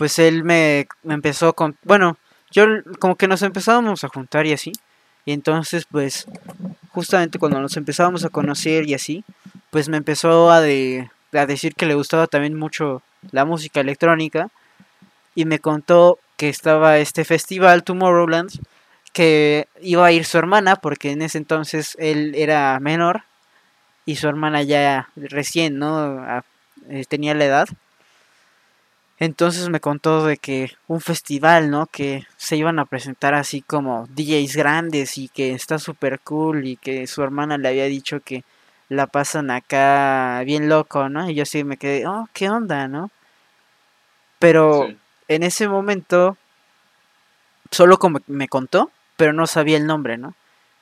pues 0.01 0.17
él 0.17 0.43
me, 0.43 0.87
empezó 1.03 1.53
con, 1.53 1.77
bueno, 1.83 2.17
yo 2.49 2.65
como 2.97 3.17
que 3.17 3.27
nos 3.27 3.43
empezábamos 3.43 4.03
a 4.03 4.07
juntar 4.07 4.47
y 4.47 4.51
así. 4.51 4.71
Y 5.25 5.31
entonces, 5.31 5.85
pues, 5.85 6.25
justamente 6.89 7.37
cuando 7.37 7.61
nos 7.61 7.77
empezábamos 7.77 8.25
a 8.25 8.29
conocer 8.29 8.89
y 8.89 8.95
así, 8.95 9.23
pues 9.69 9.89
me 9.89 9.97
empezó 9.97 10.49
a, 10.49 10.59
de, 10.59 11.11
a 11.33 11.45
decir 11.45 11.75
que 11.75 11.85
le 11.85 11.93
gustaba 11.93 12.25
también 12.25 12.57
mucho 12.57 13.03
la 13.29 13.45
música 13.45 13.79
electrónica. 13.79 14.49
Y 15.35 15.45
me 15.45 15.59
contó 15.59 16.17
que 16.35 16.49
estaba 16.49 16.97
este 16.97 17.23
festival 17.23 17.83
Tomorrowland, 17.83 18.59
que 19.13 19.67
iba 19.81 20.03
a 20.03 20.11
ir 20.11 20.25
su 20.25 20.39
hermana, 20.39 20.77
porque 20.77 21.11
en 21.11 21.21
ese 21.21 21.37
entonces 21.37 21.95
él 21.99 22.33
era 22.33 22.79
menor 22.79 23.21
y 24.07 24.15
su 24.15 24.27
hermana 24.27 24.63
ya 24.63 25.09
recién, 25.15 25.77
¿no? 25.77 26.25
Eh, 26.89 27.05
tenía 27.07 27.35
la 27.35 27.45
edad. 27.45 27.69
Entonces 29.21 29.69
me 29.69 29.79
contó 29.79 30.25
de 30.25 30.37
que 30.37 30.71
un 30.87 30.99
festival, 30.99 31.69
¿no? 31.69 31.85
Que 31.85 32.25
se 32.37 32.57
iban 32.57 32.79
a 32.79 32.85
presentar 32.85 33.35
así 33.35 33.61
como 33.61 34.07
DJs 34.15 34.55
grandes 34.55 35.15
y 35.19 35.29
que 35.29 35.51
está 35.51 35.77
súper 35.77 36.19
cool 36.21 36.65
y 36.65 36.75
que 36.75 37.05
su 37.05 37.21
hermana 37.21 37.59
le 37.59 37.67
había 37.67 37.85
dicho 37.85 38.21
que 38.21 38.43
la 38.89 39.05
pasan 39.05 39.51
acá 39.51 40.41
bien 40.43 40.69
loco, 40.69 41.07
¿no? 41.07 41.29
Y 41.29 41.35
yo 41.35 41.45
sí 41.45 41.63
me 41.63 41.77
quedé, 41.77 42.07
oh, 42.07 42.29
¿qué 42.33 42.49
onda, 42.49 42.87
no? 42.87 43.11
Pero 44.39 44.89
en 45.27 45.43
ese 45.43 45.67
momento 45.67 46.35
solo 47.69 47.99
como 47.99 48.21
me 48.25 48.47
contó, 48.47 48.89
pero 49.17 49.33
no 49.33 49.45
sabía 49.45 49.77
el 49.77 49.85
nombre, 49.85 50.17
¿no? 50.17 50.33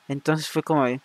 Entonces 0.08 0.48
fue 0.48 0.62
como 0.62 0.86
de, 0.86 1.00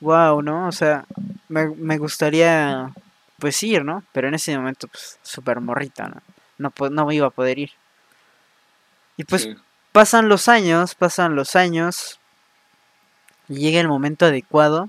wow, 0.00 0.40
¿no? 0.40 0.66
O 0.68 0.72
sea, 0.72 1.04
me, 1.48 1.68
me 1.68 1.98
gustaría 1.98 2.90
pues 3.38 3.62
ir, 3.64 3.84
¿no? 3.84 4.02
Pero 4.12 4.28
en 4.28 4.34
ese 4.34 4.56
momento 4.56 4.88
pues 4.88 5.18
súper 5.22 5.60
morrita, 5.60 6.08
¿no? 6.08 6.22
No, 6.60 6.72
no 6.90 7.10
iba 7.10 7.26
a 7.26 7.30
poder 7.30 7.58
ir. 7.58 7.70
Y 9.16 9.24
pues 9.24 9.48
pasan 9.92 10.28
los 10.28 10.48
años, 10.48 10.94
pasan 10.94 11.34
los 11.34 11.56
años, 11.56 12.20
y 13.48 13.56
llega 13.56 13.80
el 13.80 13.88
momento 13.88 14.26
adecuado 14.26 14.88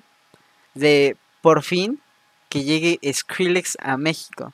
de 0.75 1.17
por 1.41 1.63
fin 1.63 1.99
que 2.47 2.63
llegue 2.63 2.99
Skrillex 3.11 3.77
a 3.81 3.97
México. 3.97 4.53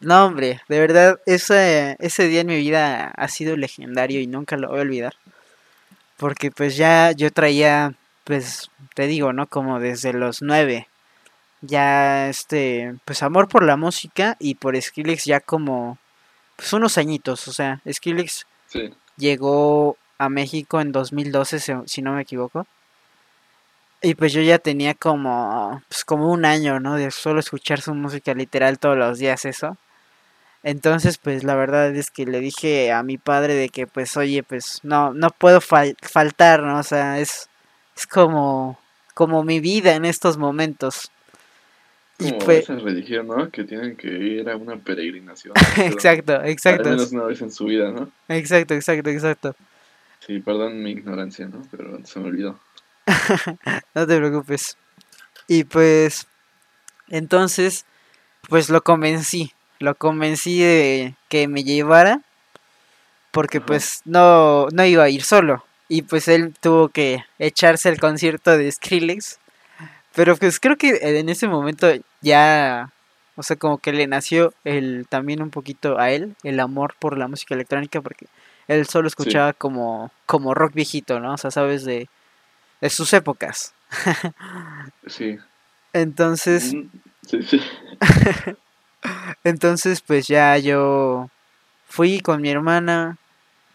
No, 0.00 0.26
hombre, 0.26 0.60
de 0.68 0.80
verdad, 0.80 1.20
ese, 1.26 1.96
ese 2.00 2.26
día 2.26 2.40
en 2.40 2.48
mi 2.48 2.56
vida 2.56 3.12
ha 3.16 3.28
sido 3.28 3.56
legendario 3.56 4.20
y 4.20 4.26
nunca 4.26 4.56
lo 4.56 4.68
voy 4.68 4.78
a 4.78 4.82
olvidar. 4.82 5.14
Porque 6.16 6.50
pues 6.50 6.76
ya 6.76 7.12
yo 7.12 7.30
traía, 7.30 7.94
pues, 8.24 8.70
te 8.94 9.06
digo, 9.06 9.32
¿no? 9.32 9.46
Como 9.46 9.78
desde 9.78 10.12
los 10.12 10.42
nueve. 10.42 10.88
Ya, 11.60 12.28
este, 12.28 12.94
pues 13.04 13.22
amor 13.22 13.48
por 13.48 13.62
la 13.62 13.76
música 13.76 14.36
y 14.40 14.54
por 14.56 14.80
Skrillex 14.80 15.24
ya 15.26 15.40
como 15.40 15.98
pues 16.60 16.74
unos 16.74 16.98
añitos, 16.98 17.48
o 17.48 17.54
sea, 17.54 17.80
Skrillex 17.90 18.46
llegó 19.16 19.96
a 20.18 20.28
México 20.28 20.78
en 20.82 20.92
2012, 20.92 21.86
si 21.86 22.02
no 22.02 22.12
me 22.12 22.20
equivoco. 22.20 22.66
Y 24.02 24.14
pues 24.14 24.34
yo 24.34 24.42
ya 24.42 24.58
tenía 24.58 24.92
como, 24.92 25.82
pues 25.88 26.04
como 26.04 26.30
un 26.30 26.44
año, 26.44 26.78
¿no? 26.78 26.96
De 26.96 27.10
solo 27.10 27.40
escuchar 27.40 27.80
su 27.80 27.94
música 27.94 28.34
literal 28.34 28.78
todos 28.78 28.98
los 28.98 29.18
días, 29.18 29.46
eso. 29.46 29.78
Entonces, 30.62 31.16
pues 31.16 31.44
la 31.44 31.54
verdad 31.54 31.96
es 31.96 32.10
que 32.10 32.26
le 32.26 32.40
dije 32.40 32.92
a 32.92 33.02
mi 33.02 33.16
padre 33.16 33.54
de 33.54 33.70
que, 33.70 33.86
pues, 33.86 34.18
oye, 34.18 34.42
pues 34.42 34.80
no, 34.82 35.14
no 35.14 35.30
puedo 35.30 35.62
faltar, 35.62 36.62
¿no? 36.62 36.78
O 36.78 36.82
sea, 36.82 37.20
es, 37.20 37.48
es 37.96 38.06
como, 38.06 38.78
como 39.14 39.44
mi 39.44 39.60
vida 39.60 39.94
en 39.94 40.04
estos 40.04 40.36
momentos. 40.36 41.10
Como 42.20 42.50
esa 42.50 42.76
religión, 42.76 43.26
¿no? 43.26 43.50
Que 43.50 43.64
tienen 43.64 43.96
que 43.96 44.08
ir 44.08 44.48
a 44.48 44.56
una 44.56 44.76
peregrinación. 44.76 45.54
exacto, 45.78 46.42
exacto. 46.44 46.88
Al 46.90 46.96
menos 46.96 47.12
una 47.12 47.24
vez 47.24 47.40
en 47.40 47.50
su 47.50 47.64
vida, 47.64 47.90
¿no? 47.90 48.10
Exacto, 48.28 48.74
exacto, 48.74 49.10
exacto. 49.10 49.56
Sí, 50.26 50.38
perdón 50.38 50.82
mi 50.82 50.90
ignorancia, 50.90 51.48
¿no? 51.48 51.62
Pero 51.70 51.98
se 52.04 52.20
me 52.20 52.28
olvidó. 52.28 52.60
no 53.94 54.06
te 54.06 54.16
preocupes. 54.16 54.76
Y 55.48 55.64
pues, 55.64 56.28
entonces, 57.08 57.84
pues 58.48 58.70
lo 58.70 58.82
convencí. 58.82 59.52
Lo 59.80 59.96
convencí 59.96 60.60
de 60.60 61.14
que 61.28 61.48
me 61.48 61.64
llevara. 61.64 62.20
Porque 63.32 63.60
pues 63.60 64.02
no, 64.04 64.68
no 64.68 64.84
iba 64.84 65.02
a 65.02 65.08
ir 65.08 65.22
solo. 65.24 65.64
Y 65.88 66.02
pues 66.02 66.28
él 66.28 66.54
tuvo 66.60 66.88
que 66.88 67.24
echarse 67.40 67.88
el 67.88 67.98
concierto 67.98 68.56
de 68.56 68.70
Skrillex. 68.70 69.39
Pero 70.14 70.36
pues 70.36 70.60
creo 70.60 70.76
que 70.76 70.98
en 71.02 71.28
ese 71.28 71.46
momento 71.48 71.88
ya, 72.20 72.92
o 73.36 73.42
sea, 73.42 73.56
como 73.56 73.78
que 73.78 73.92
le 73.92 74.06
nació 74.06 74.52
el 74.64 75.06
también 75.08 75.42
un 75.42 75.50
poquito 75.50 75.98
a 75.98 76.10
él 76.10 76.34
el 76.42 76.60
amor 76.60 76.94
por 76.98 77.16
la 77.16 77.28
música 77.28 77.54
electrónica 77.54 78.00
porque 78.00 78.26
él 78.68 78.86
solo 78.86 79.08
escuchaba 79.08 79.52
como 79.52 80.10
como 80.26 80.54
rock 80.54 80.74
viejito, 80.74 81.20
¿no? 81.20 81.34
O 81.34 81.38
sea, 81.38 81.50
sabes 81.50 81.84
de 81.84 82.08
de 82.80 82.90
sus 82.90 83.12
épocas. 83.12 83.74
sí. 85.06 85.38
Entonces 85.92 86.74
mm, 86.74 86.86
Sí, 87.30 87.42
sí. 87.42 87.60
Entonces, 89.44 90.00
pues 90.00 90.26
ya 90.26 90.58
yo 90.58 91.30
fui 91.86 92.20
con 92.20 92.42
mi 92.42 92.50
hermana 92.50 93.18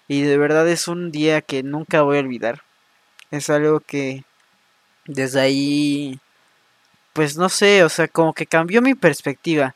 y 0.10 0.22
de 0.24 0.38
verdad 0.38 0.68
es 0.68 0.90
un 0.90 1.12
día 1.12 1.42
que 1.42 1.64
nunca 1.64 2.02
voy 2.02 2.18
a 2.18 2.22
olvidar. 2.22 2.64
Es 3.32 3.50
algo 3.50 3.80
que 3.80 4.26
desde 5.06 5.40
ahí 5.40 6.20
pues 7.16 7.38
no 7.38 7.48
sé, 7.48 7.82
o 7.86 7.88
sea, 7.88 8.10
como 8.10 8.34
que 8.34 8.46
cambió 8.46 8.82
mi 8.82 8.94
perspectiva. 8.94 9.74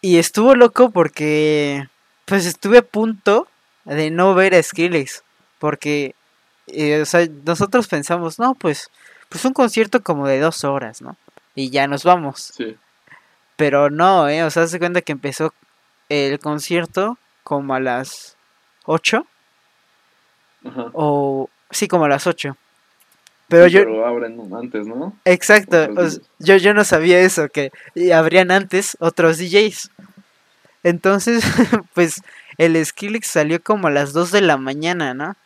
Y 0.00 0.18
estuvo 0.18 0.54
loco 0.54 0.90
porque, 0.90 1.88
pues 2.26 2.46
estuve 2.46 2.78
a 2.78 2.82
punto 2.82 3.48
de 3.84 4.12
no 4.12 4.32
ver 4.32 4.54
a 4.54 4.62
Skrillex. 4.62 5.24
Porque, 5.58 6.14
eh, 6.68 7.00
o 7.02 7.06
sea, 7.06 7.26
nosotros 7.44 7.88
pensamos, 7.88 8.38
no, 8.38 8.54
pues, 8.54 8.88
pues 9.28 9.44
un 9.44 9.52
concierto 9.52 10.00
como 10.00 10.28
de 10.28 10.38
dos 10.38 10.62
horas, 10.62 11.02
¿no? 11.02 11.16
Y 11.56 11.70
ya 11.70 11.88
nos 11.88 12.04
vamos. 12.04 12.52
Sí. 12.56 12.76
Pero 13.56 13.90
no, 13.90 14.28
¿eh? 14.28 14.44
O 14.44 14.50
sea, 14.50 14.68
se 14.68 14.78
cuenta 14.78 15.02
que 15.02 15.10
empezó 15.10 15.54
el 16.08 16.38
concierto 16.38 17.18
como 17.42 17.74
a 17.74 17.80
las 17.80 18.36
ocho. 18.84 19.26
Ajá. 20.64 20.86
O, 20.92 21.50
sí, 21.72 21.88
como 21.88 22.04
a 22.04 22.08
las 22.08 22.28
ocho. 22.28 22.56
Pero 23.48 23.68
yo... 23.68 24.04
abren 24.04 24.40
antes, 24.54 24.86
¿no? 24.86 25.16
Exacto. 25.24 25.88
yo, 26.38 26.56
yo 26.56 26.74
no 26.74 26.84
sabía 26.84 27.20
eso, 27.20 27.48
que 27.48 27.70
abrían 28.12 28.50
antes 28.50 28.96
otros 29.00 29.38
DJs. 29.38 29.90
Entonces, 30.82 31.44
pues 31.94 32.22
el 32.58 32.84
Skrillex 32.84 33.26
salió 33.26 33.62
como 33.62 33.88
a 33.88 33.90
las 33.90 34.12
2 34.12 34.30
de 34.32 34.40
la 34.40 34.56
mañana, 34.56 35.14
¿no? 35.14 35.36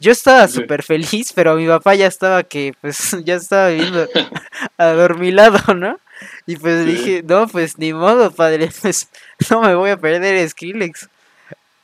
Yo 0.00 0.12
estaba 0.12 0.48
súper 0.48 0.82
feliz, 0.82 1.34
pero 1.34 1.56
mi 1.56 1.66
papá 1.66 1.94
ya 1.94 2.06
estaba 2.06 2.42
que, 2.42 2.74
pues, 2.80 3.14
ya 3.24 3.34
estaba 3.34 3.68
viendo 3.68 4.08
adormilado, 4.78 5.74
¿no? 5.74 5.98
Y 6.46 6.56
pues 6.56 6.86
dije, 6.86 7.22
no, 7.26 7.46
pues 7.48 7.78
ni 7.78 7.92
modo, 7.92 8.30
padre, 8.30 8.70
pues 8.80 9.08
no 9.50 9.62
me 9.62 9.74
voy 9.74 9.90
a 9.90 9.98
perder 9.98 10.48
Skrillex. 10.48 11.08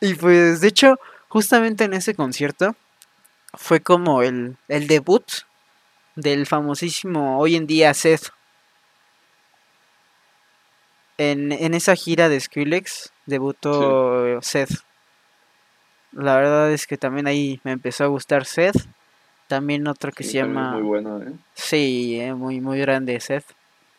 Y 0.00 0.14
pues, 0.14 0.60
de 0.60 0.68
hecho, 0.68 0.98
justamente 1.28 1.84
en 1.84 1.94
ese 1.94 2.14
concierto 2.14 2.74
fue 3.56 3.80
como 3.80 4.22
el, 4.22 4.56
el 4.68 4.86
debut 4.86 5.24
del 6.14 6.46
famosísimo 6.46 7.38
hoy 7.38 7.56
en 7.56 7.66
día 7.66 7.92
Seth. 7.94 8.30
En, 11.18 11.52
en 11.52 11.74
esa 11.74 11.96
gira 11.96 12.28
de 12.28 12.38
Skrillex 12.38 13.12
debutó 13.24 14.40
Seth. 14.42 14.82
La 16.12 16.36
verdad 16.36 16.72
es 16.72 16.86
que 16.86 16.96
también 16.96 17.26
ahí 17.26 17.60
me 17.64 17.72
empezó 17.72 18.04
a 18.04 18.08
gustar 18.08 18.44
Seth. 18.44 18.86
También 19.48 19.86
otro 19.86 20.10
que 20.12 20.24
se 20.24 20.32
llama... 20.32 20.72
Muy 20.72 20.82
bueno, 20.82 21.22
¿eh? 21.22 21.32
Sí, 21.54 22.18
eh, 22.20 22.34
muy, 22.34 22.60
muy 22.60 22.80
grande 22.80 23.20
Seth. 23.20 23.44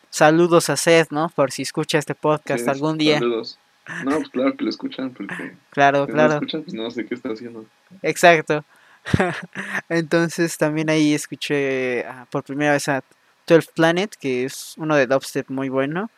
Saludos 0.09 0.69
a 0.69 0.77
Seth, 0.77 1.11
¿no? 1.11 1.29
Por 1.29 1.51
si 1.51 1.61
escucha 1.61 1.97
este 1.97 2.15
podcast 2.15 2.67
algún 2.67 2.97
día. 2.97 3.19
Saludos. 3.19 3.59
No, 4.03 4.17
pues 4.17 4.29
claro 4.29 4.57
que 4.57 4.63
lo 4.63 4.69
escuchan, 4.69 5.11
porque... 5.11 5.55
Claro, 5.69 6.07
claro. 6.07 6.29
No 6.29 6.33
escuchan, 6.35 6.63
pues 6.63 6.73
no 6.73 6.91
sé 6.91 7.05
qué 7.05 7.15
está 7.15 7.29
haciendo. 7.29 7.65
Exacto. 8.01 8.65
Entonces 9.89 10.57
también 10.57 10.89
ahí 10.89 11.13
escuché 11.13 12.05
ah, 12.05 12.27
por 12.29 12.43
primera 12.43 12.73
vez 12.73 12.87
a 12.89 13.03
12 13.47 13.69
Planet, 13.73 14.15
que 14.15 14.45
es 14.45 14.73
uno 14.77 14.95
de 14.95 15.07
dubstep 15.07 15.49
muy 15.49 15.69
bueno. 15.69 16.09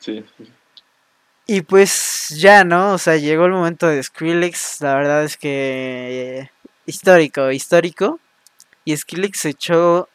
Sí. 0.00 0.24
Y 1.46 1.62
pues 1.62 2.28
ya, 2.36 2.64
¿no? 2.64 2.92
O 2.92 2.98
sea, 2.98 3.16
llegó 3.16 3.46
el 3.46 3.52
momento 3.52 3.86
de 3.86 4.02
Skrillex, 4.02 4.80
la 4.80 4.94
verdad 4.94 5.24
es 5.24 5.36
que 5.36 6.40
eh, 6.40 6.50
histórico, 6.86 7.50
histórico. 7.50 8.20
Y 8.84 8.96
Skrillex 8.96 9.40
se 9.40 9.50
echó 9.50 10.08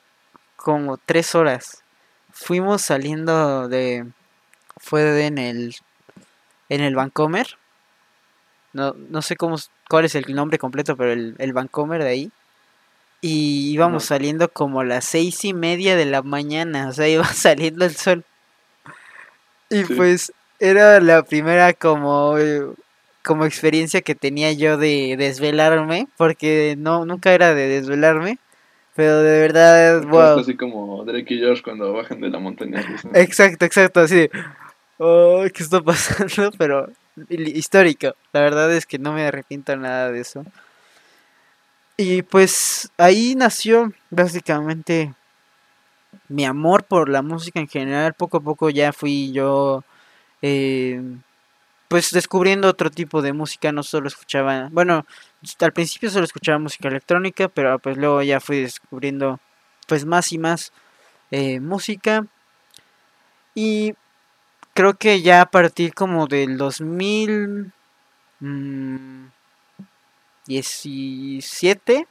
como 0.55 0.97
tres 0.97 1.35
horas. 1.35 1.83
fuimos 2.31 2.81
saliendo 2.83 3.67
de 3.67 4.05
fue 4.77 5.25
en 5.25 5.37
el 5.37 5.75
en 6.69 6.81
el 6.81 6.95
Vancomer. 6.95 7.47
No, 8.73 8.93
no 8.93 9.21
sé 9.21 9.35
cómo 9.35 9.57
cuál 9.93 10.05
es 10.05 10.15
el 10.15 10.33
nombre 10.33 10.57
completo, 10.57 10.97
pero 10.97 11.11
el, 11.11 11.35
el 11.37 11.53
Vancomer 11.53 12.01
de 12.01 12.09
ahí. 12.09 12.31
Y 13.21 13.69
íbamos 13.69 14.05
saliendo 14.05 14.49
como 14.49 14.79
a 14.79 14.83
las 14.83 15.05
seis 15.05 15.45
y 15.45 15.53
media 15.53 15.95
de 15.95 16.05
la 16.05 16.23
mañana, 16.23 16.87
o 16.87 16.93
sea, 16.93 17.07
iba 17.09 17.25
saliendo 17.25 17.85
el 17.85 17.95
sol. 17.95 18.23
Y 19.69 19.83
pues 19.83 20.33
era 20.59 20.99
la 20.99 21.21
primera 21.21 21.73
como, 21.73 22.37
como 23.23 23.45
experiencia 23.45 24.01
que 24.01 24.15
tenía 24.15 24.51
yo 24.51 24.77
de 24.79 25.13
desvelarme, 25.15 26.07
porque 26.17 26.73
no, 26.75 27.05
nunca 27.05 27.31
era 27.31 27.53
de 27.53 27.67
desvelarme. 27.67 28.39
Pero 28.95 29.19
de 29.19 29.41
verdad, 29.41 30.03
wow. 30.05 30.39
Así 30.39 30.57
como 30.57 31.05
Drake 31.05 31.35
y 31.35 31.43
Josh 31.43 31.61
cuando 31.61 31.93
bajan 31.93 32.19
de 32.19 32.31
la 32.31 32.39
montaña. 32.39 32.83
Exacto, 33.13 33.63
exacto, 33.63 33.99
así 33.99 34.27
oh, 34.97 35.43
¿qué 35.53 35.63
está 35.63 35.81
pasando? 35.81 36.51
Pero 36.57 36.89
histórico. 37.29 38.15
La 38.31 38.41
verdad 38.41 38.73
es 38.73 38.85
que 38.85 38.99
no 38.99 39.13
me 39.13 39.25
arrepiento 39.25 39.75
nada 39.75 40.11
de 40.11 40.21
eso. 40.21 40.45
Y 41.97 42.23
pues 42.23 42.91
ahí 42.97 43.35
nació 43.35 43.93
básicamente 44.09 45.13
mi 46.27 46.45
amor 46.45 46.83
por 46.83 47.09
la 47.09 47.21
música 47.21 47.59
en 47.59 47.67
general. 47.67 48.13
Poco 48.13 48.37
a 48.37 48.41
poco 48.41 48.69
ya 48.69 48.93
fui 48.93 49.31
yo 49.31 49.83
eh, 50.41 51.01
pues 51.87 52.11
descubriendo 52.11 52.67
otro 52.67 52.89
tipo 52.89 53.21
de 53.21 53.33
música. 53.33 53.71
No 53.71 53.83
solo 53.83 54.07
escuchaba, 54.07 54.69
bueno, 54.71 55.05
al 55.59 55.73
principio 55.73 56.09
solo 56.09 56.25
escuchaba 56.25 56.57
música 56.57 56.87
electrónica, 56.87 57.47
pero 57.49 57.77
pues 57.79 57.97
luego 57.97 58.23
ya 58.23 58.39
fui 58.39 58.61
descubriendo 58.61 59.39
pues 59.87 60.05
más 60.05 60.31
y 60.31 60.39
más 60.39 60.73
eh, 61.31 61.59
música. 61.59 62.25
Y 63.55 63.93
creo 64.73 64.95
que 64.95 65.21
ya 65.21 65.41
a 65.41 65.45
partir 65.45 65.93
como 65.93 66.27
del 66.27 66.57
2017 66.57 67.71
mm, 71.99 72.05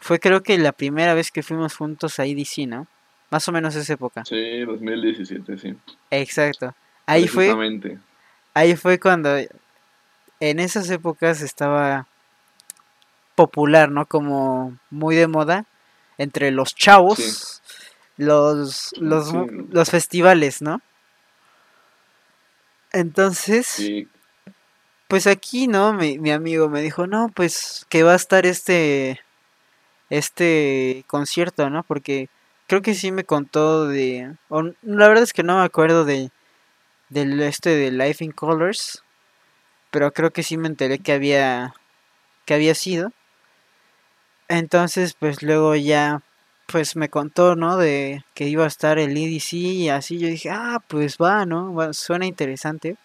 fue 0.00 0.18
creo 0.18 0.42
que 0.42 0.58
la 0.58 0.72
primera 0.72 1.14
vez 1.14 1.30
que 1.30 1.42
fuimos 1.42 1.76
juntos 1.76 2.18
a 2.18 2.26
IDC, 2.26 2.66
¿no? 2.66 2.86
Más 3.30 3.48
o 3.48 3.52
menos 3.52 3.74
esa 3.76 3.92
época. 3.94 4.24
Sí, 4.24 4.60
2017, 4.60 5.58
sí. 5.58 5.74
Exacto. 6.10 6.74
Ahí 7.06 7.28
fue. 7.28 7.54
Ahí 8.54 8.76
fue 8.76 9.00
cuando 9.00 9.34
en 10.40 10.60
esas 10.60 10.90
épocas 10.90 11.40
estaba 11.40 12.06
popular, 13.34 13.90
¿no? 13.90 14.04
Como 14.06 14.76
muy 14.90 15.16
de 15.16 15.28
moda 15.28 15.64
entre 16.18 16.50
los 16.50 16.74
chavos, 16.74 17.62
los, 18.18 18.92
los, 18.98 19.32
los 19.70 19.90
festivales, 19.90 20.60
¿no? 20.60 20.82
Entonces, 22.92 23.82
pues 25.08 25.26
aquí, 25.26 25.66
¿no? 25.66 25.92
Mi, 25.92 26.18
mi, 26.18 26.30
amigo 26.30 26.68
me 26.68 26.82
dijo, 26.82 27.06
no, 27.06 27.30
pues 27.34 27.86
que 27.88 28.02
va 28.02 28.12
a 28.12 28.16
estar 28.16 28.46
este, 28.46 29.20
este 30.10 31.04
concierto, 31.06 31.70
¿no? 31.70 31.82
Porque 31.84 32.28
creo 32.66 32.82
que 32.82 32.94
sí 32.94 33.12
me 33.12 33.24
contó 33.24 33.86
de, 33.86 34.36
la 34.82 35.08
verdad 35.08 35.24
es 35.24 35.32
que 35.32 35.42
no 35.42 35.58
me 35.58 35.64
acuerdo 35.64 36.04
de, 36.04 36.30
del 37.08 37.40
este 37.42 37.70
de 37.70 37.90
Life 37.90 38.24
in 38.24 38.32
Colors, 38.32 39.02
pero 39.90 40.12
creo 40.12 40.30
que 40.32 40.42
sí 40.42 40.56
me 40.56 40.68
enteré 40.68 40.98
que 40.98 41.12
había, 41.12 41.74
que 42.46 42.54
había 42.54 42.74
sido. 42.74 43.12
Entonces, 44.48 45.14
pues 45.14 45.42
luego 45.42 45.74
ya 45.76 46.22
pues 46.72 46.96
me 46.96 47.10
contó, 47.10 47.54
¿no? 47.54 47.76
De 47.76 48.24
que 48.32 48.48
iba 48.48 48.64
a 48.64 48.68
estar 48.68 48.98
el 48.98 49.14
EDC 49.14 49.52
y 49.52 49.88
así 49.90 50.18
yo 50.18 50.26
dije, 50.26 50.48
ah, 50.50 50.82
pues 50.88 51.18
va, 51.18 51.44
¿no? 51.44 51.92
suena 51.92 52.24
interesante. 52.24 52.96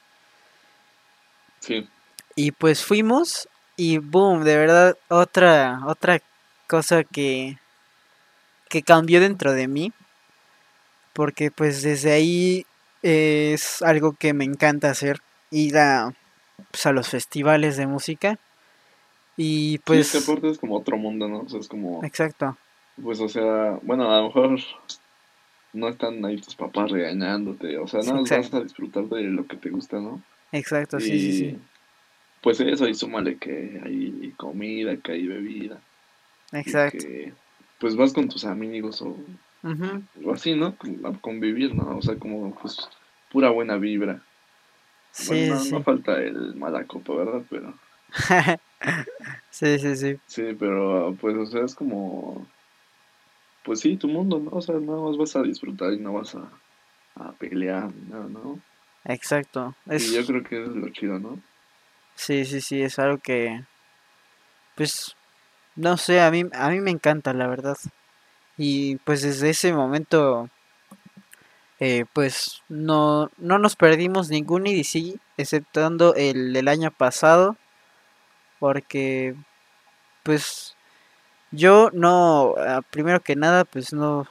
Sí. 1.59 1.87
Y 2.35 2.51
pues 2.51 2.85
fuimos 2.85 3.49
y 3.75 3.97
boom, 3.97 4.45
de 4.45 4.55
verdad, 4.55 4.97
otra, 5.09 5.81
otra 5.85 6.21
cosa 6.67 7.03
que, 7.03 7.57
que 8.69 8.83
cambió 8.83 9.19
dentro 9.19 9.51
de 9.51 9.67
mí. 9.67 9.91
Porque 11.11 11.51
pues 11.51 11.81
desde 11.81 12.13
ahí 12.13 12.65
es 13.01 13.81
algo 13.81 14.13
que 14.13 14.33
me 14.33 14.45
encanta 14.45 14.89
hacer, 14.89 15.19
ir 15.51 15.77
a, 15.77 16.13
pues, 16.71 16.85
a 16.85 16.93
los 16.93 17.09
festivales 17.09 17.75
de 17.75 17.85
música. 17.85 18.39
Y 19.35 19.79
pues... 19.79 20.07
Sí, 20.07 20.19
este 20.19 20.49
es 20.49 20.57
como 20.57 20.77
otro 20.77 20.95
mundo, 20.97 21.27
¿no? 21.27 21.41
O 21.41 21.49
sea, 21.49 21.59
es 21.59 21.67
como... 21.67 22.01
Exacto. 22.05 22.57
Pues, 23.01 23.19
o 23.19 23.29
sea, 23.29 23.79
bueno, 23.83 24.11
a 24.11 24.17
lo 24.19 24.27
mejor 24.27 24.59
no 25.73 25.87
están 25.87 26.23
ahí 26.25 26.37
tus 26.37 26.55
papás 26.55 26.91
regañándote, 26.91 27.77
o 27.77 27.87
sea, 27.87 28.01
no 28.01 28.23
vas 28.23 28.53
a 28.53 28.61
disfrutar 28.61 29.05
de 29.05 29.23
lo 29.23 29.45
que 29.45 29.57
te 29.57 29.69
gusta, 29.69 29.99
¿no? 29.99 30.21
Exacto, 30.51 30.99
sí, 30.99 31.19
sí, 31.19 31.33
sí. 31.33 31.59
Pues 32.41 32.59
eso, 32.59 32.87
y 32.87 32.93
súmale 32.93 33.37
que 33.37 33.81
hay 33.83 34.33
comida, 34.37 34.95
que 34.97 35.11
hay 35.11 35.27
bebida. 35.27 35.79
Exacto. 36.51 37.05
Que, 37.05 37.33
pues 37.79 37.95
vas 37.95 38.13
con 38.13 38.29
tus 38.29 38.45
amigos 38.45 39.01
o, 39.01 39.15
o 40.23 40.33
así, 40.33 40.55
¿no? 40.55 40.75
A 41.03 41.13
convivir, 41.19 41.75
¿no? 41.75 41.97
O 41.97 42.01
sea, 42.01 42.15
como 42.17 42.55
pues 42.55 42.87
pura 43.31 43.49
buena 43.49 43.77
vibra. 43.77 44.21
Sí, 45.11 45.47
no, 45.49 45.59
sí. 45.59 45.71
no 45.71 45.83
falta 45.83 46.21
el 46.21 46.55
malacopa, 46.55 47.13
¿verdad? 47.13 47.41
Pero... 47.49 47.73
sí, 49.49 49.79
sí, 49.79 49.95
sí. 49.95 50.19
Sí, 50.27 50.55
pero 50.57 51.15
pues, 51.19 51.35
o 51.35 51.45
sea, 51.45 51.65
es 51.65 51.75
como 51.75 52.47
pues 53.67 53.81
sí, 53.81 53.97
tu 53.97 54.07
mundo, 54.07 54.39
¿no? 54.39 54.51
O 54.51 54.61
sea, 54.61 54.75
no 54.75 55.03
más 55.03 55.17
vas 55.17 55.35
a 55.35 55.41
disfrutar 55.41 55.91
y 55.91 55.99
no 55.99 56.13
vas 56.13 56.33
a, 56.35 56.49
a 57.15 57.33
pelear 57.33 57.93
ni 57.93 58.09
nada, 58.09 58.25
¿no? 58.29 58.61
Exacto. 59.03 59.75
Y 59.85 60.13
yo 60.15 60.25
creo 60.25 60.41
que 60.41 60.63
es 60.63 60.69
lo 60.69 60.87
chido, 60.89 61.19
¿no? 61.19 61.37
Sí, 62.15 62.45
sí, 62.45 62.61
sí, 62.61 62.81
es 62.81 62.97
algo 62.97 63.17
que, 63.17 63.61
pues, 64.75 65.17
no 65.75 65.97
sé, 65.97 66.21
a 66.21 66.31
mí, 66.31 66.45
a 66.53 66.69
mí 66.69 66.79
me 66.79 66.91
encanta, 66.91 67.33
la 67.33 67.47
verdad. 67.47 67.77
Y 68.57 68.95
pues 68.99 69.21
desde 69.21 69.49
ese 69.49 69.73
momento, 69.73 70.49
eh, 71.81 72.05
pues, 72.13 72.63
no, 72.69 73.29
no 73.37 73.59
nos 73.59 73.75
perdimos 73.75 74.29
ningún 74.29 74.65
EDC, 74.65 75.19
exceptuando 75.35 76.15
el, 76.15 76.55
el 76.55 76.69
año 76.69 76.91
pasado, 76.91 77.57
porque, 78.59 79.35
pues, 80.23 80.76
yo 81.51 81.89
no, 81.93 82.55
ah, 82.57 82.81
primero 82.89 83.21
que 83.21 83.35
nada, 83.35 83.65
pues 83.65 83.93
no, 83.93 84.27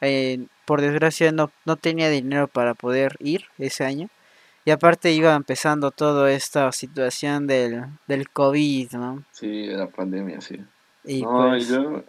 eh, 0.00 0.46
por 0.64 0.80
desgracia 0.80 1.32
no, 1.32 1.50
no 1.64 1.76
tenía 1.76 2.10
dinero 2.10 2.48
para 2.48 2.74
poder 2.74 3.16
ir 3.20 3.44
ese 3.58 3.84
año. 3.84 4.08
Y 4.64 4.72
aparte 4.72 5.12
iba 5.12 5.34
empezando 5.34 5.92
toda 5.92 6.32
esta 6.32 6.72
situación 6.72 7.46
del, 7.46 7.84
del 8.08 8.28
COVID, 8.30 8.92
¿no? 8.94 9.22
Sí, 9.30 9.66
la 9.66 9.86
pandemia, 9.86 10.40
sí. 10.40 10.58
Y 11.04 11.22
no, 11.22 11.50
pues, 11.50 11.68
yo, 11.68 12.02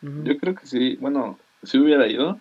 yo 0.00 0.38
creo 0.38 0.54
que 0.54 0.66
sí, 0.66 0.96
bueno, 1.00 1.36
sí 1.64 1.78
hubiera 1.78 2.06
ido, 2.06 2.38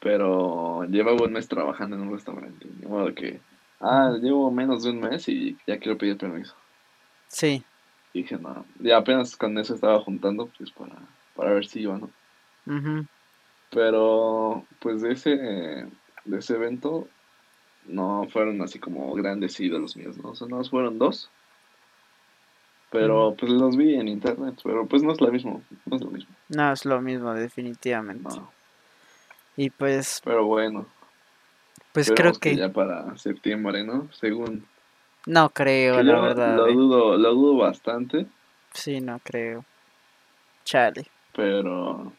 pero 0.00 0.84
llevaba 0.84 1.24
un 1.24 1.32
mes 1.32 1.48
trabajando 1.48 1.96
en 1.96 2.02
un 2.02 2.12
restaurante. 2.12 2.66
De 2.68 2.86
modo 2.86 3.14
que, 3.14 3.40
ah, 3.80 4.14
llevo 4.20 4.50
menos 4.50 4.82
de 4.82 4.90
un 4.90 5.00
mes 5.00 5.26
y 5.28 5.56
ya 5.66 5.78
quiero 5.78 5.96
pedir 5.96 6.18
permiso. 6.18 6.54
Sí. 7.28 7.64
Y 8.12 8.22
dije, 8.22 8.38
no, 8.38 8.64
ya 8.80 8.98
apenas 8.98 9.36
con 9.36 9.56
eso 9.58 9.74
estaba 9.74 10.00
juntando, 10.00 10.50
pues 10.58 10.70
para, 10.72 10.96
para 11.34 11.52
ver 11.52 11.66
si 11.66 11.80
iba, 11.80 11.98
¿no? 11.98 12.10
Pero, 13.70 14.64
pues 14.80 15.00
de 15.02 15.12
ese, 15.12 15.36
de 15.36 16.38
ese 16.38 16.54
evento, 16.54 17.06
no 17.86 18.26
fueron 18.32 18.60
así 18.62 18.78
como 18.78 19.12
grandes 19.14 19.58
ídolos 19.60 19.96
míos, 19.96 20.16
¿no? 20.18 20.30
O 20.30 20.34
sea, 20.34 20.48
no 20.48 20.62
fueron 20.64 20.98
dos. 20.98 21.30
Pero, 22.90 23.36
pues 23.38 23.52
los 23.52 23.76
vi 23.76 23.94
en 23.94 24.08
internet, 24.08 24.60
pero 24.64 24.86
pues 24.86 25.02
no 25.02 25.12
es 25.12 25.20
lo 25.20 25.30
mismo, 25.30 25.62
no 25.86 25.96
es 25.96 26.02
lo 26.02 26.10
mismo. 26.10 26.34
No, 26.48 26.72
es 26.72 26.84
lo 26.84 27.00
mismo, 27.00 27.32
definitivamente. 27.32 28.34
Y 29.56 29.70
pues... 29.70 30.20
Pero 30.24 30.44
bueno. 30.46 30.86
Pues 31.92 32.10
creo 32.10 32.32
que... 32.32 32.56
Ya 32.56 32.72
para 32.72 33.16
septiembre, 33.16 33.84
¿no? 33.84 34.08
Según 34.12 34.66
no 35.26 35.50
creo, 35.50 36.02
la 36.02 36.20
verdad. 36.20 36.56
Lo 36.56 36.68
eh. 36.68 36.74
dudo, 36.74 37.16
lo 37.16 37.34
dudo 37.34 37.56
bastante. 37.56 38.26
Sí, 38.72 39.00
no 39.00 39.18
creo. 39.22 39.64
Chale. 40.64 41.06
Pero 41.34 42.12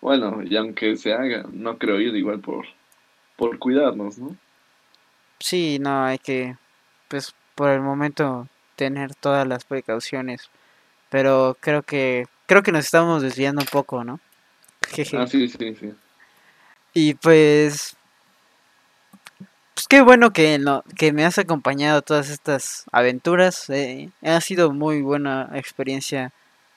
bueno, 0.00 0.42
y 0.42 0.56
aunque 0.56 0.96
se 0.96 1.12
haga, 1.12 1.46
no 1.50 1.78
creo 1.78 2.00
ir 2.00 2.14
igual 2.14 2.40
por, 2.40 2.66
por 3.36 3.58
cuidarnos, 3.58 4.18
¿no? 4.18 4.36
Sí, 5.38 5.78
no, 5.80 6.04
hay 6.04 6.18
que, 6.18 6.56
pues 7.08 7.34
por 7.54 7.70
el 7.70 7.80
momento, 7.80 8.48
tener 8.76 9.14
todas 9.14 9.46
las 9.46 9.64
precauciones. 9.64 10.50
Pero 11.10 11.56
creo 11.60 11.82
que, 11.82 12.26
creo 12.46 12.62
que 12.62 12.72
nos 12.72 12.84
estamos 12.84 13.22
desviando 13.22 13.62
un 13.62 13.68
poco, 13.68 14.04
¿no? 14.04 14.20
ah, 15.16 15.26
sí, 15.26 15.48
sí, 15.48 15.74
sí. 15.74 15.94
Y 16.92 17.14
pues, 17.14 17.96
pues 19.74 19.86
qué 19.88 20.00
bueno 20.02 20.32
que, 20.32 20.58
no, 20.58 20.84
que 20.96 21.12
me 21.12 21.24
has 21.24 21.38
acompañado 21.38 21.98
a 21.98 22.02
todas 22.02 22.30
estas 22.30 22.84
aventuras. 22.92 23.68
Eh, 23.70 24.10
ha 24.22 24.40
sido 24.40 24.72
muy 24.72 25.02
buena 25.02 25.50
experiencia 25.54 26.32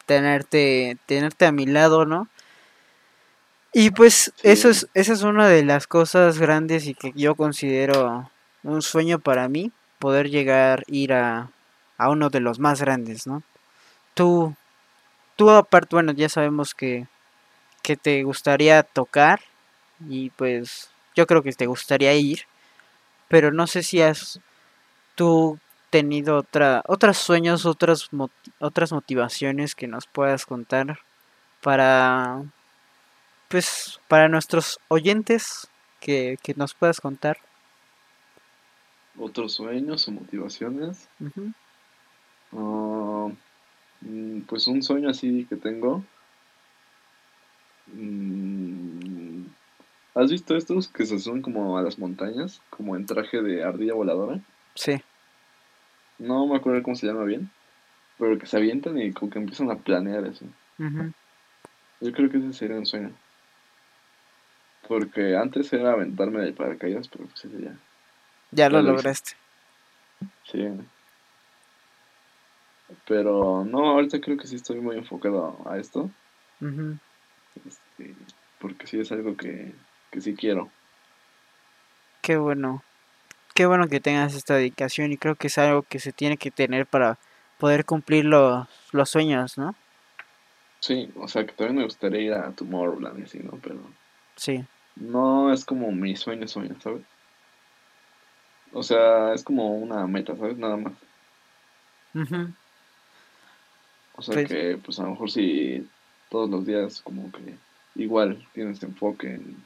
tenerte, 0.06 0.98
tenerte 1.06 1.46
a 1.46 1.52
mi 1.52 1.66
lado, 1.68 2.06
¿no? 2.06 2.28
Y 3.74 3.92
pues 3.92 4.34
eso 4.42 4.70
es, 4.70 4.88
esa 4.96 5.14
es 5.14 5.22
una 5.22 5.48
de 5.48 5.64
las 5.64 5.86
cosas 5.86 6.40
grandes 6.40 6.88
y 6.88 6.96
que 6.96 7.12
yo 7.16 7.36
considero 7.36 8.32
un 8.64 8.82
sueño 8.82 9.20
para 9.20 9.48
mí, 9.50 9.72
poder 10.00 10.30
llegar, 10.30 10.84
ir 10.88 11.14
a, 11.14 11.52
a 11.98 12.10
uno 12.10 12.30
de 12.30 12.40
los 12.40 12.60
más 12.60 12.82
grandes, 12.82 13.28
¿no? 13.28 13.44
Tú, 14.16 14.56
tú 15.36 15.50
aparte, 15.52 15.96
bueno, 15.96 16.14
ya 16.14 16.30
sabemos 16.30 16.74
que, 16.74 17.08
que 17.84 17.96
te 17.98 18.24
gustaría 18.24 18.84
tocar 18.84 19.42
y 20.10 20.32
pues 20.32 20.90
yo 21.16 21.28
creo 21.28 21.44
que 21.44 21.54
te 21.54 21.68
gustaría 21.68 22.14
ir, 22.16 22.46
pero 23.28 23.52
no 23.52 23.68
sé 23.68 23.84
si 23.84 24.02
has 24.02 24.40
tú 25.16 25.60
tenido 25.90 26.38
otra, 26.38 26.84
otros 26.88 27.18
sueños, 27.18 27.66
otras, 27.66 28.10
otras 28.60 28.92
motivaciones 28.92 29.76
que 29.76 29.88
nos 29.88 30.06
puedas 30.06 30.46
contar 30.46 31.00
para, 31.62 32.44
pues, 33.48 34.00
para 34.08 34.30
nuestros 34.30 34.80
oyentes 34.90 35.68
que, 36.00 36.38
que 36.44 36.54
nos 36.56 36.74
puedas 36.74 37.02
contar. 37.02 37.38
¿Otros 39.20 39.54
sueños 39.54 40.08
o 40.08 40.12
motivaciones? 40.12 41.08
Ah, 42.54 43.30
mm, 44.02 44.42
pues 44.42 44.68
un 44.68 44.84
sueño 44.84 45.10
así 45.10 45.46
que 45.50 45.56
tengo. 45.56 46.04
Mm, 47.88 48.97
¿Has 50.18 50.32
visto 50.32 50.56
estos 50.56 50.88
que 50.88 51.06
se 51.06 51.20
suben 51.20 51.44
como 51.44 51.78
a 51.78 51.84
las 51.84 52.00
montañas? 52.00 52.60
Como 52.72 52.96
en 52.96 53.06
traje 53.06 53.44
de 53.44 53.64
ardilla 53.64 53.94
voladora. 53.94 54.40
Sí. 54.74 55.00
No 56.18 56.48
me 56.48 56.58
acuerdo 56.58 56.82
cómo 56.82 56.96
se 56.96 57.06
llama 57.06 57.24
bien. 57.24 57.52
Pero 58.18 58.40
que 58.40 58.48
se 58.48 58.58
avientan 58.58 59.00
y 59.00 59.14
como 59.14 59.30
que 59.30 59.38
empiezan 59.38 59.70
a 59.70 59.78
planear 59.78 60.26
eso. 60.26 60.46
Yo 62.02 62.12
creo 62.14 62.32
que 62.32 62.40
ese 62.40 62.52
sería 62.54 62.78
un 62.78 62.88
sueño. 62.88 63.12
Porque 64.88 65.38
antes 65.38 65.72
era 65.72 65.92
aventarme 65.92 66.42
de 66.42 66.54
paracaídas, 66.54 67.08
pero 67.10 67.26
pues 67.26 67.46
ese 67.46 67.62
ya. 67.62 67.76
Ya 68.50 68.70
lo 68.70 68.82
lograste. 68.82 69.34
Sí. 70.46 70.68
Pero 73.08 73.66
no, 73.66 73.92
ahorita 73.92 74.20
creo 74.20 74.38
que 74.38 74.48
sí 74.48 74.56
estoy 74.56 74.80
muy 74.80 74.98
enfocado 74.98 75.62
a 75.70 75.78
esto. 75.78 76.10
Este, 77.68 78.16
porque 78.60 78.88
sí 78.88 79.00
es 79.00 79.12
algo 79.12 79.38
que, 79.38 79.76
que 80.12 80.22
sí 80.22 80.36
quiero. 80.36 80.70
Qué 82.22 82.38
bueno. 82.38 82.84
Qué 83.54 83.66
bueno 83.66 83.88
que 83.88 84.00
tengas 84.00 84.36
esta 84.36 84.56
dedicación 84.56 85.12
y 85.12 85.18
creo 85.18 85.36
que 85.36 85.48
es 85.48 85.58
algo 85.58 85.82
que 85.84 86.00
se 86.00 86.12
tiene 86.12 86.38
que 86.38 86.52
tener 86.52 86.86
para 86.86 87.18
poder 87.58 87.86
cumplir 87.86 88.26
los, 88.26 88.68
los 88.92 89.10
sueños, 89.10 89.58
¿no? 89.58 89.76
Sí, 90.80 91.12
o 91.16 91.28
sea 91.28 91.46
que 91.46 91.54
también 91.54 91.78
me 91.78 91.84
gustaría 91.84 92.22
ir 92.22 92.34
a 92.34 92.52
Tomorrowland 92.52 93.20
y 93.20 93.24
así, 93.24 93.40
¿no? 93.40 93.58
Pero... 93.64 93.80
Sí. 94.36 94.64
No 94.96 95.52
es 95.52 95.66
como 95.66 95.92
mi 95.92 96.16
sueño, 96.16 96.48
sueño, 96.48 96.76
¿sabes? 96.82 97.02
O 98.74 98.84
sea, 98.84 99.34
es 99.34 99.44
como 99.44 99.76
una 99.78 100.06
meta, 100.08 100.36
¿sabes? 100.36 100.58
Nada 100.58 100.78
más. 100.78 100.94
O 104.14 104.22
sea 104.22 104.34
pues 104.34 104.48
que, 104.48 104.80
pues 104.84 105.00
a 105.00 105.04
lo 105.04 105.12
mejor 105.12 105.32
si 105.32 105.88
todos 106.30 106.50
los 106.50 106.66
días 106.66 107.02
como 107.02 107.32
que 107.32 107.56
igual 107.96 108.46
tienes 108.54 108.82
enfoque 108.84 109.36
en, 109.36 109.58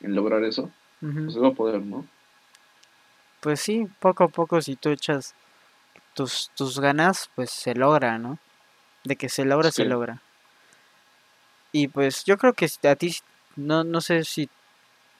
lograr 0.00 0.44
eso, 0.44 0.70
pues 1.00 1.32
se 1.32 1.40
va 1.40 1.48
a 1.48 1.52
poder, 1.52 1.82
¿no? 1.82 2.06
Pues 3.40 3.60
sí, 3.60 3.86
poco 4.00 4.24
a 4.24 4.28
poco 4.28 4.60
si 4.60 4.76
tú 4.76 4.90
echas 4.90 5.34
tus, 6.14 6.50
tus 6.54 6.80
ganas, 6.80 7.30
pues 7.34 7.50
se 7.50 7.74
logra, 7.74 8.18
¿no? 8.18 8.38
De 9.04 9.16
que 9.16 9.28
se 9.28 9.44
logra, 9.44 9.70
se 9.70 9.84
logra. 9.84 10.20
Y 11.72 11.88
pues 11.88 12.24
yo 12.24 12.36
creo 12.36 12.52
que 12.52 12.68
a 12.82 12.96
ti, 12.96 13.16
no, 13.56 13.84
no 13.84 14.00
sé 14.00 14.24
si 14.24 14.48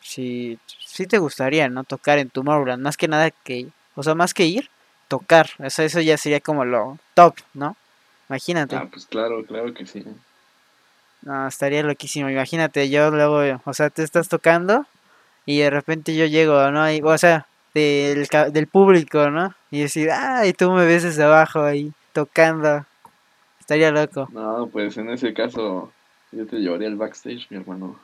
si, 0.00 0.58
si 0.84 1.06
te 1.06 1.18
gustaría, 1.18 1.68
¿no? 1.68 1.84
Tocar 1.84 2.18
en 2.18 2.30
Tomorrowland, 2.30 2.82
más 2.82 2.96
que 2.96 3.08
nada 3.08 3.30
que, 3.30 3.68
o 3.94 4.02
sea, 4.02 4.14
más 4.14 4.34
que 4.34 4.46
ir, 4.46 4.70
tocar, 5.08 5.50
o 5.58 5.70
sea, 5.70 5.84
eso 5.84 6.00
ya 6.00 6.16
sería 6.16 6.40
como 6.40 6.64
lo 6.64 6.98
top, 7.14 7.36
¿no? 7.54 7.76
Imagínate. 8.28 8.76
Ah, 8.76 8.88
pues 8.90 9.06
claro, 9.06 9.44
claro 9.44 9.74
que 9.74 9.86
sí. 9.86 10.04
No, 11.22 11.46
estaría 11.46 11.82
loquísimo, 11.82 12.30
imagínate, 12.30 12.88
yo 12.88 13.10
luego, 13.10 13.60
o 13.64 13.74
sea, 13.74 13.90
te 13.90 14.02
estás 14.02 14.28
tocando 14.28 14.86
y 15.44 15.58
de 15.58 15.70
repente 15.70 16.16
yo 16.16 16.26
llego, 16.26 16.70
¿no? 16.70 16.86
o 17.04 17.18
sea, 17.18 17.46
del, 17.74 18.26
del 18.52 18.66
público, 18.66 19.30
¿no? 19.30 19.54
Y 19.70 19.80
decir, 19.80 20.10
ah, 20.10 20.46
y 20.46 20.52
tú 20.52 20.70
me 20.72 20.86
ves 20.86 21.02
desde 21.02 21.24
abajo 21.24 21.62
ahí, 21.62 21.92
tocando. 22.12 22.84
Estaría 23.60 23.90
loco. 23.90 24.28
No, 24.32 24.68
pues 24.72 24.96
en 24.96 25.10
ese 25.10 25.32
caso, 25.32 25.92
yo 26.32 26.46
te 26.46 26.56
llevaría 26.56 26.88
al 26.88 26.96
backstage, 26.96 27.46
mi 27.50 27.58
hermano. 27.58 27.98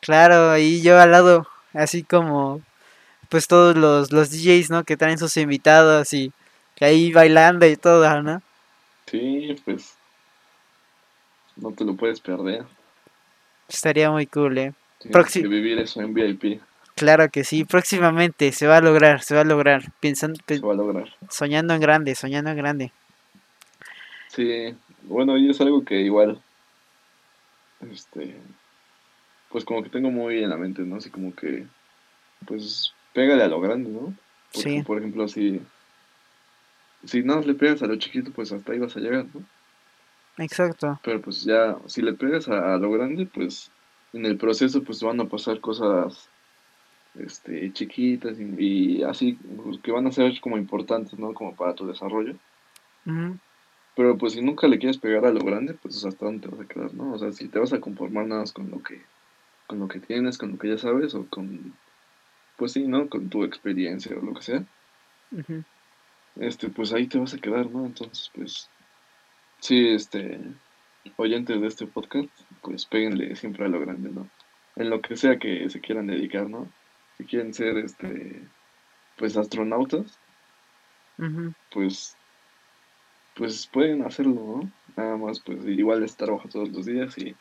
Claro, 0.00 0.56
y 0.56 0.80
yo 0.80 0.98
al 0.98 1.10
lado, 1.12 1.46
así 1.74 2.02
como 2.02 2.62
pues 3.28 3.46
todos 3.46 3.76
los, 3.76 4.12
los 4.12 4.30
DJs, 4.30 4.70
¿no? 4.70 4.84
Que 4.84 4.96
traen 4.96 5.18
sus 5.18 5.36
invitados 5.36 6.12
y 6.14 6.32
que 6.74 6.84
ahí 6.84 7.12
bailando 7.12 7.66
y 7.66 7.76
todo, 7.76 8.22
¿no? 8.22 8.42
Sí, 9.06 9.56
pues 9.64 9.94
no 11.60 11.72
te 11.72 11.84
lo 11.84 11.94
puedes 11.94 12.20
perder. 12.20 12.64
Estaría 13.68 14.10
muy 14.10 14.26
cool, 14.26 14.58
¿eh? 14.58 14.74
que 15.32 15.48
vivir 15.48 15.78
eso 15.78 16.00
en 16.00 16.12
VIP. 16.12 16.60
Claro 16.94 17.30
que 17.30 17.44
sí, 17.44 17.64
próximamente 17.64 18.52
se 18.52 18.66
va 18.66 18.78
a 18.78 18.80
lograr, 18.80 19.22
se 19.22 19.34
va 19.34 19.40
a 19.40 19.44
lograr. 19.44 19.92
Pensando, 20.00 20.38
se 20.46 20.60
va 20.60 20.72
a 20.72 20.76
lograr. 20.76 21.08
Soñando 21.30 21.72
en 21.72 21.80
grande, 21.80 22.14
soñando 22.14 22.50
en 22.50 22.56
grande. 22.56 22.92
Sí, 24.28 24.74
bueno, 25.02 25.38
y 25.38 25.50
es 25.50 25.60
algo 25.60 25.84
que 25.84 26.00
igual, 26.02 26.40
este, 27.90 28.36
pues 29.48 29.64
como 29.64 29.82
que 29.82 29.88
tengo 29.88 30.10
muy 30.10 30.42
en 30.42 30.50
la 30.50 30.56
mente, 30.56 30.82
¿no? 30.82 30.96
Así 30.96 31.10
como 31.10 31.34
que, 31.34 31.66
pues, 32.46 32.92
pégale 33.14 33.44
a 33.44 33.48
lo 33.48 33.60
grande, 33.60 33.90
¿no? 33.90 34.14
sí. 34.52 34.82
Por 34.82 34.98
ejemplo, 34.98 35.26
si, 35.28 35.60
si 37.04 37.22
no 37.22 37.40
le 37.40 37.54
pegas 37.54 37.82
a 37.82 37.86
lo 37.86 37.96
chiquito, 37.96 38.30
pues 38.32 38.52
hasta 38.52 38.72
ahí 38.72 38.78
vas 38.78 38.96
a 38.96 39.00
llegar, 39.00 39.26
¿no? 39.32 39.42
Exacto. 40.40 40.98
Pero 41.04 41.20
pues 41.20 41.44
ya, 41.44 41.76
si 41.86 42.02
le 42.02 42.14
pegas 42.14 42.48
a, 42.48 42.76
lo 42.78 42.90
grande, 42.90 43.26
pues 43.26 43.70
en 44.12 44.26
el 44.26 44.36
proceso 44.36 44.82
pues 44.82 45.02
van 45.02 45.20
a 45.20 45.26
pasar 45.26 45.60
cosas 45.60 46.28
este, 47.14 47.72
chiquitas 47.72 48.38
y, 48.40 49.02
así, 49.02 49.38
pues, 49.62 49.78
que 49.78 49.92
van 49.92 50.06
a 50.06 50.12
ser 50.12 50.40
como 50.40 50.56
importantes, 50.56 51.18
¿no? 51.18 51.34
Como 51.34 51.54
para 51.54 51.74
tu 51.74 51.86
desarrollo. 51.86 52.34
Pero 53.96 54.16
pues 54.16 54.32
si 54.32 54.40
nunca 54.40 54.66
le 54.66 54.78
quieres 54.78 54.98
pegar 54.98 55.26
a 55.26 55.32
lo 55.32 55.40
grande, 55.40 55.74
pues 55.74 56.04
hasta 56.04 56.24
dónde 56.24 56.46
te 56.46 56.54
vas 56.54 56.60
a 56.64 56.68
quedar, 56.68 56.94
¿no? 56.94 57.12
O 57.12 57.18
sea, 57.18 57.32
si 57.32 57.48
te 57.48 57.58
vas 57.58 57.72
a 57.72 57.80
conformar 57.80 58.26
nada 58.26 58.42
más 58.42 58.52
con 58.52 58.70
lo 58.70 58.82
que 58.82 59.02
con 59.70 59.78
lo 59.78 59.86
que 59.86 60.00
tienes, 60.00 60.36
con 60.36 60.50
lo 60.50 60.58
que 60.58 60.70
ya 60.70 60.78
sabes, 60.78 61.14
o 61.14 61.26
con, 61.26 61.72
pues 62.56 62.72
sí, 62.72 62.88
¿no? 62.88 63.08
Con 63.08 63.30
tu 63.30 63.44
experiencia 63.44 64.16
o 64.16 64.20
lo 64.20 64.34
que 64.34 64.42
sea. 64.42 64.64
Este, 66.34 66.68
pues 66.70 66.92
ahí 66.92 67.06
te 67.06 67.18
vas 67.18 67.34
a 67.34 67.38
quedar, 67.38 67.70
¿no? 67.70 67.86
Entonces, 67.86 68.32
pues, 68.34 68.68
sí, 69.60 69.88
este, 69.88 70.40
oyentes 71.16 71.60
de 71.60 71.66
este 71.66 71.86
podcast, 71.86 72.28
pues 72.62 72.86
péguenle 72.86 73.36
siempre 73.36 73.64
a 73.64 73.68
lo 73.68 73.80
grande, 73.80 74.10
¿no? 74.10 74.28
En 74.76 74.90
lo 74.90 75.00
que 75.00 75.16
sea 75.16 75.38
que 75.38 75.68
se 75.70 75.80
quieran 75.80 76.06
dedicar, 76.06 76.48
¿no? 76.48 76.68
Si 77.18 77.24
quieren 77.24 77.54
ser, 77.54 77.78
este, 77.78 78.42
pues 79.16 79.36
astronautas, 79.36 80.18
pues, 81.70 82.16
pues 83.34 83.66
pueden 83.66 84.02
hacerlo, 84.02 84.34
¿no? 84.34 84.72
Nada 84.96 85.16
más, 85.16 85.40
pues 85.40 85.64
igual 85.66 86.02
estar 86.02 86.26
trabajo 86.26 86.48
todos 86.48 86.70
los 86.70 86.86
días 86.86 87.16
y 87.18 87.36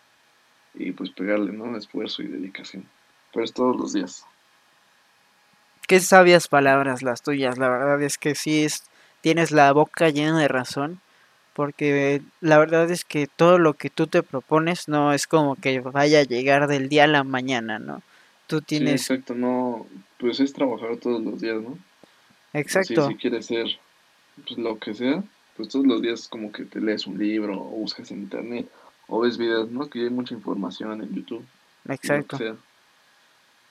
y 0.74 0.92
pues 0.92 1.12
pegarle, 1.12 1.52
¿no? 1.52 1.76
Esfuerzo 1.78 2.22
y 2.22 2.28
dedicación. 2.28 2.86
Pero 3.34 3.46
es 3.46 3.54
todos 3.54 3.76
los 3.76 3.94
días. 3.94 4.26
Qué 5.88 6.00
sabias 6.00 6.48
palabras 6.48 7.02
las 7.02 7.22
tuyas, 7.22 7.58
la 7.58 7.70
verdad 7.70 8.02
es 8.04 8.18
que 8.18 8.36
sí 8.36 8.64
es, 8.64 8.84
tienes 9.22 9.52
la 9.52 9.72
boca 9.72 10.10
llena 10.10 10.40
de 10.40 10.48
razón, 10.48 11.02
porque 11.54 12.22
la 12.42 12.58
verdad 12.58 12.90
es 12.90 13.04
que 13.04 13.28
todo 13.28 13.58
lo 13.60 13.74
que 13.74 13.90
tú 13.90 14.08
te 14.08 14.24
propones 14.24 14.88
no 14.88 15.14
es 15.14 15.28
como 15.28 15.56
que 15.56 15.80
vaya 15.80 16.20
a 16.20 16.24
llegar 16.24 16.68
del 16.68 16.90
día 16.90 17.06
a 17.06 17.08
la 17.08 17.24
mañana, 17.24 17.80
¿no? 17.80 18.02
Tú 18.48 18.62
tienes... 18.62 19.02
Sí, 19.04 19.14
exacto, 19.14 19.36
no, 19.36 19.86
pues 20.18 20.40
es 20.40 20.54
trabajar 20.54 20.98
todos 20.98 21.22
los 21.22 21.42
días, 21.42 21.62
¿no? 21.62 21.78
Exacto. 22.54 23.08
si 23.08 23.16
quieres 23.16 23.46
ser 23.46 23.68
pues, 24.48 24.58
lo 24.58 24.80
que 24.80 24.94
sea, 24.94 25.24
pues 25.56 25.70
todos 25.70 25.86
los 25.86 26.02
días 26.02 26.28
como 26.28 26.52
que 26.52 26.64
te 26.64 26.80
lees 26.80 27.06
un 27.06 27.18
libro 27.20 27.54
o 27.54 27.70
buscas 27.70 28.10
en 28.12 28.20
internet 28.20 28.70
o 29.08 29.20
ves 29.20 29.38
videos, 29.38 29.70
¿no? 29.70 29.90
Que 29.90 30.04
hay 30.04 30.10
mucha 30.10 30.34
información 30.34 31.02
en 31.02 31.14
YouTube. 31.14 31.46
Exacto. 31.88 32.38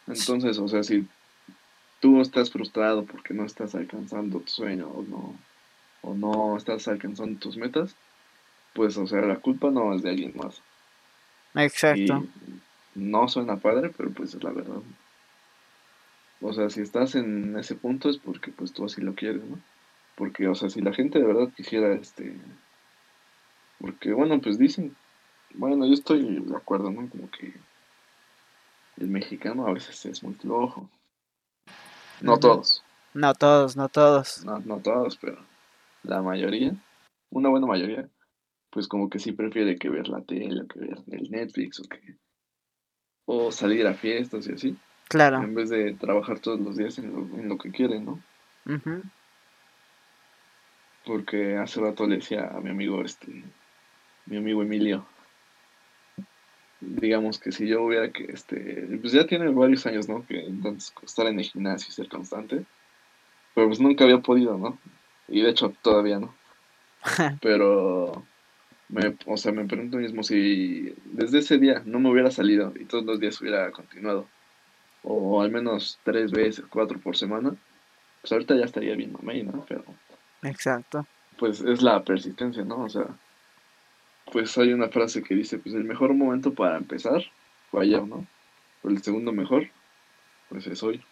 Entonces, 0.07 0.59
o 0.59 0.69
sea, 0.69 0.83
si 0.83 1.07
tú 2.01 2.21
estás 2.21 2.51
frustrado 2.51 3.05
porque 3.05 3.35
no 3.35 3.45
estás 3.45 3.75
alcanzando 3.75 4.41
tu 4.41 4.51
sueño 4.51 4.89
o 4.89 5.03
no, 5.03 5.35
o 6.03 6.15
no 6.15 6.57
estás 6.57 6.89
alcanzando 6.89 7.39
tus 7.39 7.57
metas, 7.57 7.95
pues, 8.75 8.97
o 8.97 9.07
sea, 9.07 9.21
la 9.23 9.37
culpa 9.37 9.71
no 9.71 9.95
es 9.95 10.03
de 10.03 10.11
alguien 10.11 10.33
más. 10.37 10.63
Exacto. 11.55 12.25
no 12.95 13.27
suena 13.29 13.57
padre, 13.57 13.91
pero 13.97 14.11
pues 14.11 14.35
es 14.35 14.43
la 14.43 14.51
verdad. 14.51 14.83
O 16.41 16.53
sea, 16.53 16.71
si 16.71 16.81
estás 16.81 17.15
en 17.15 17.57
ese 17.59 17.75
punto 17.75 18.09
es 18.09 18.19
porque 18.19 18.53
pues 18.53 18.73
tú 18.73 18.85
así 18.85 19.01
lo 19.01 19.15
quieres, 19.15 19.43
¿no? 19.45 19.59
Porque, 20.15 20.47
o 20.47 20.55
sea, 20.55 20.69
si 20.71 20.81
la 20.81 20.93
gente 20.93 21.19
de 21.19 21.27
verdad 21.27 21.49
quisiera, 21.57 21.93
este... 21.95 22.37
Porque, 23.81 24.13
bueno, 24.13 24.41
pues 24.41 24.59
dicen 24.59 24.95
bueno, 25.55 25.87
yo 25.87 25.95
estoy 25.95 26.41
de 26.41 26.57
acuerdo, 26.57 26.91
¿no? 26.91 27.09
Como 27.09 27.31
que 27.31 27.55
el 28.99 29.09
mexicano 29.09 29.67
a 29.67 29.73
veces 29.73 30.05
es 30.07 30.23
muy 30.23 30.35
flojo. 30.35 30.89
No 32.21 32.39
todos. 32.39 32.85
No 33.15 33.35
todos, 33.35 33.77
no 33.77 33.89
todos. 33.89 34.45
No, 34.45 34.59
no 34.61 34.79
todos, 34.79 35.17
pero 35.17 35.39
la 36.09 36.23
mayoría, 36.23 36.75
una 37.31 37.49
buena 37.49 37.67
mayoría, 37.67 38.09
pues 38.71 38.89
como 38.89 39.09
que 39.09 39.19
sí 39.19 39.33
prefiere 39.33 39.77
que 39.77 39.89
ver 39.89 40.09
la 40.09 40.23
tele, 40.23 40.63
que 40.69 40.81
ver 40.81 40.99
el 41.11 41.31
Netflix 41.31 41.81
o 41.81 41.85
que 41.85 42.17
o 43.31 43.53
salir 43.53 43.87
a 43.87 43.93
fiestas 43.93 44.49
y 44.49 44.53
así. 44.53 44.77
Claro. 45.09 45.43
En 45.43 45.55
vez 45.55 45.69
de 45.69 45.95
trabajar 45.95 46.39
todos 46.41 46.61
los 46.61 46.77
días 46.77 46.99
en 46.99 47.13
lo, 47.13 47.21
en 47.39 47.49
lo 47.49 47.59
que 47.59 47.71
quieren, 47.71 48.07
¿no? 48.07 48.23
Porque 51.05 51.57
hace 51.57 51.81
rato 51.81 52.07
le 52.07 52.17
decía 52.17 52.49
a 52.49 52.61
mi 52.61 52.71
amigo, 52.71 53.03
este, 53.03 53.45
mi 54.27 54.37
amigo 54.39 54.63
Emilio, 54.63 55.07
digamos 56.81 57.39
que 57.39 57.53
si 57.53 57.67
yo 57.67 57.83
hubiera 57.83 58.11
que, 58.11 58.25
este, 58.25 58.99
pues 59.01 59.13
ya 59.13 59.27
tiene 59.27 59.49
varios 59.51 59.87
años, 59.87 60.09
¿no? 60.09 60.27
Que 60.27 60.47
entonces 60.47 60.95
estar 61.03 61.27
en 61.27 61.39
el 61.39 61.45
gimnasio 61.45 61.89
y 61.91 61.93
ser 61.93 62.09
constante, 62.09 62.65
pero 63.55 63.67
pues 63.67 63.81
nunca 63.81 64.05
había 64.05 64.21
podido, 64.21 64.57
¿no? 64.57 64.79
Y 65.29 65.43
de 65.43 65.51
hecho 65.51 65.73
todavía 65.83 66.19
no. 66.19 66.35
pero, 67.41 68.25
me, 68.89 69.15
o 69.27 69.37
sea, 69.37 69.53
me 69.53 69.67
pregunto 69.67 69.99
mismo 69.99 70.23
si 70.23 70.95
desde 71.05 71.39
ese 71.39 71.59
día 71.59 71.83
no 71.85 72.01
me 72.01 72.11
hubiera 72.11 72.31
salido 72.31 72.73
y 72.79 72.85
todos 72.85 73.05
los 73.05 73.21
días 73.21 73.41
hubiera 73.41 73.71
continuado, 73.71 74.27
o 75.03 75.41
al 75.41 75.51
menos 75.51 75.99
tres 76.05 76.33
veces, 76.33 76.65
cuatro 76.69 76.99
por 76.99 77.17
semana, 77.17 77.55
pues 78.21 78.33
ahorita 78.33 78.57
ya 78.57 78.65
estaría 78.65 78.97
bien 78.97 79.13
mamey, 79.13 79.43
¿no? 79.43 79.65
Pero... 79.69 79.85
Exacto. 80.43 81.07
Pues 81.39 81.61
es 81.61 81.83
la 81.83 82.03
persistencia, 82.03 82.65
¿no? 82.65 82.85
O 82.85 82.89
sea, 82.89 83.07
pues 84.33 84.57
hay 84.59 84.73
una 84.73 84.89
frase 84.89 85.23
que 85.23 85.35
dice, 85.35 85.59
pues 85.59 85.75
el 85.75 85.85
mejor 85.85 86.13
momento 86.15 86.53
para 86.53 86.77
empezar 86.77 87.23
fue 87.71 87.85
ayer, 87.85 88.03
¿no? 88.03 88.27
Pero 88.83 88.95
el 88.95 89.03
segundo 89.03 89.33
mejor, 89.33 89.69
pues 90.49 90.67
es 90.67 90.83
hoy. 90.83 91.03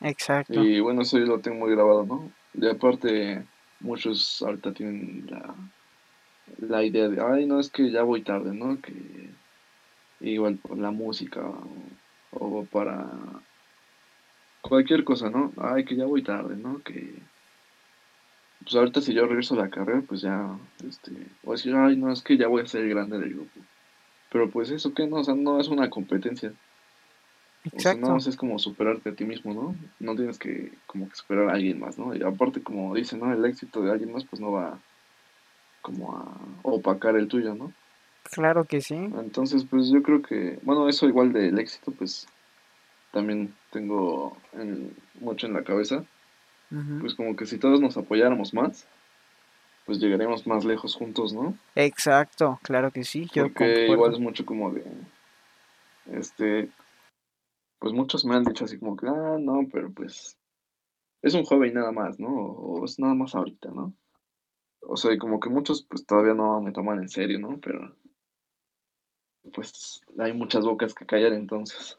Exacto. 0.00 0.62
Y 0.62 0.80
bueno, 0.80 1.02
eso 1.02 1.18
yo 1.18 1.26
lo 1.26 1.40
tengo 1.40 1.58
muy 1.58 1.70
grabado, 1.72 2.04
¿no? 2.04 2.30
De 2.54 2.70
aparte, 2.70 3.44
muchos 3.80 4.42
ahorita 4.42 4.72
tienen 4.72 5.26
la, 5.28 5.54
la 6.58 6.82
idea 6.82 7.08
de, 7.08 7.20
ay, 7.20 7.46
no, 7.46 7.60
es 7.60 7.68
que 7.70 7.90
ya 7.90 8.02
voy 8.02 8.22
tarde, 8.22 8.54
¿no? 8.54 8.80
Que 8.80 8.94
igual 10.20 10.56
por 10.56 10.78
la 10.78 10.90
música 10.90 11.42
o 12.30 12.64
para 12.64 13.06
cualquier 14.62 15.04
cosa, 15.04 15.30
¿no? 15.30 15.52
Ay, 15.58 15.84
que 15.84 15.96
ya 15.96 16.06
voy 16.06 16.22
tarde, 16.22 16.56
¿no? 16.56 16.82
Que 16.82 17.14
pues 18.64 18.76
ahorita 18.76 19.02
si 19.02 19.12
yo 19.12 19.26
regreso 19.26 19.54
a 19.54 19.64
la 19.64 19.70
carrera, 19.70 20.02
pues 20.08 20.22
ya, 20.22 20.58
este, 20.88 21.10
a 21.46 21.50
decir, 21.50 21.74
ay, 21.74 21.96
no, 21.96 22.10
es 22.10 22.22
que 22.22 22.38
ya 22.38 22.48
voy 22.48 22.62
a 22.62 22.66
ser 22.66 22.82
el 22.84 22.90
grande 22.90 23.18
del 23.18 23.34
grupo. 23.34 23.60
Pero 24.32 24.50
pues 24.50 24.70
eso 24.70 24.94
que 24.94 25.06
no, 25.06 25.16
o 25.16 25.24
sea, 25.24 25.34
no 25.34 25.60
es 25.60 25.68
una 25.68 25.90
competencia. 25.90 26.52
Exacto. 27.64 28.00
O 28.00 28.04
sea, 28.04 28.12
no, 28.12 28.16
es 28.18 28.36
como 28.36 28.58
superarte 28.58 29.10
a 29.10 29.14
ti 29.14 29.24
mismo, 29.24 29.54
¿no? 29.54 29.74
No 29.98 30.14
tienes 30.14 30.38
que 30.38 30.72
como 30.86 31.08
que 31.08 31.16
superar 31.16 31.48
a 31.48 31.54
alguien 31.54 31.80
más, 31.80 31.98
¿no? 31.98 32.14
Y 32.14 32.22
aparte, 32.22 32.62
como 32.62 32.94
dicen, 32.94 33.20
¿no? 33.20 33.32
El 33.32 33.44
éxito 33.44 33.82
de 33.82 33.90
alguien 33.90 34.12
más, 34.12 34.24
pues 34.24 34.40
no 34.40 34.52
va 34.52 34.78
como 35.80 36.16
a 36.16 36.36
opacar 36.62 37.16
el 37.16 37.28
tuyo, 37.28 37.54
¿no? 37.54 37.72
Claro 38.30 38.64
que 38.64 38.80
sí. 38.80 38.94
Entonces, 38.94 39.64
pues 39.64 39.90
yo 39.90 40.02
creo 40.02 40.22
que, 40.22 40.58
bueno, 40.62 40.88
eso 40.88 41.06
igual 41.08 41.32
del 41.32 41.58
éxito, 41.58 41.92
pues 41.92 42.26
también 43.12 43.54
tengo 43.70 44.36
mucho 45.20 45.46
en 45.46 45.54
la 45.54 45.62
cabeza. 45.62 46.04
Pues 47.00 47.14
como 47.14 47.36
que 47.36 47.46
si 47.46 47.58
todos 47.58 47.80
nos 47.80 47.96
apoyáramos 47.96 48.52
más, 48.52 48.88
pues 49.86 50.00
llegaremos 50.00 50.46
más 50.46 50.64
lejos 50.64 50.96
juntos, 50.96 51.32
¿no? 51.32 51.56
Exacto, 51.76 52.58
claro 52.62 52.90
que 52.90 53.04
sí. 53.04 53.28
Yo 53.32 53.44
Porque 53.44 53.86
igual 53.86 54.12
es 54.12 54.18
mucho 54.18 54.44
como 54.44 54.72
de, 54.72 54.82
este, 56.12 56.70
pues 57.84 57.92
muchos 57.92 58.24
me 58.24 58.34
han 58.34 58.44
dicho 58.44 58.64
así 58.64 58.78
como 58.78 58.96
que, 58.96 59.06
ah, 59.06 59.36
no, 59.38 59.68
pero 59.70 59.92
pues 59.92 60.38
es 61.20 61.34
un 61.34 61.44
joven 61.44 61.74
nada 61.74 61.92
más, 61.92 62.18
¿no? 62.18 62.34
O 62.34 62.82
es 62.86 62.98
nada 62.98 63.12
más 63.12 63.34
ahorita, 63.34 63.70
¿no? 63.72 63.92
O 64.80 64.96
sea, 64.96 65.12
y 65.12 65.18
como 65.18 65.38
que 65.38 65.50
muchos 65.50 65.84
pues 65.84 66.06
todavía 66.06 66.32
no 66.32 66.62
me 66.62 66.72
toman 66.72 67.00
en 67.00 67.10
serio, 67.10 67.38
¿no? 67.38 67.60
Pero 67.60 67.94
pues 69.52 70.00
hay 70.18 70.32
muchas 70.32 70.64
bocas 70.64 70.94
que 70.94 71.04
callar 71.04 71.34
entonces. 71.34 71.98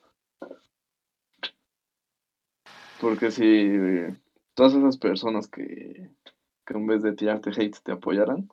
Porque 2.99 3.29
si 3.29 3.77
todas 4.55 4.73
esas 4.73 4.97
personas 4.97 5.47
que, 5.47 6.09
en 6.65 6.87
vez 6.87 7.03
de 7.03 7.13
tirarte 7.13 7.51
hate 7.51 7.77
te 7.83 7.91
apoyaran, 7.91 8.49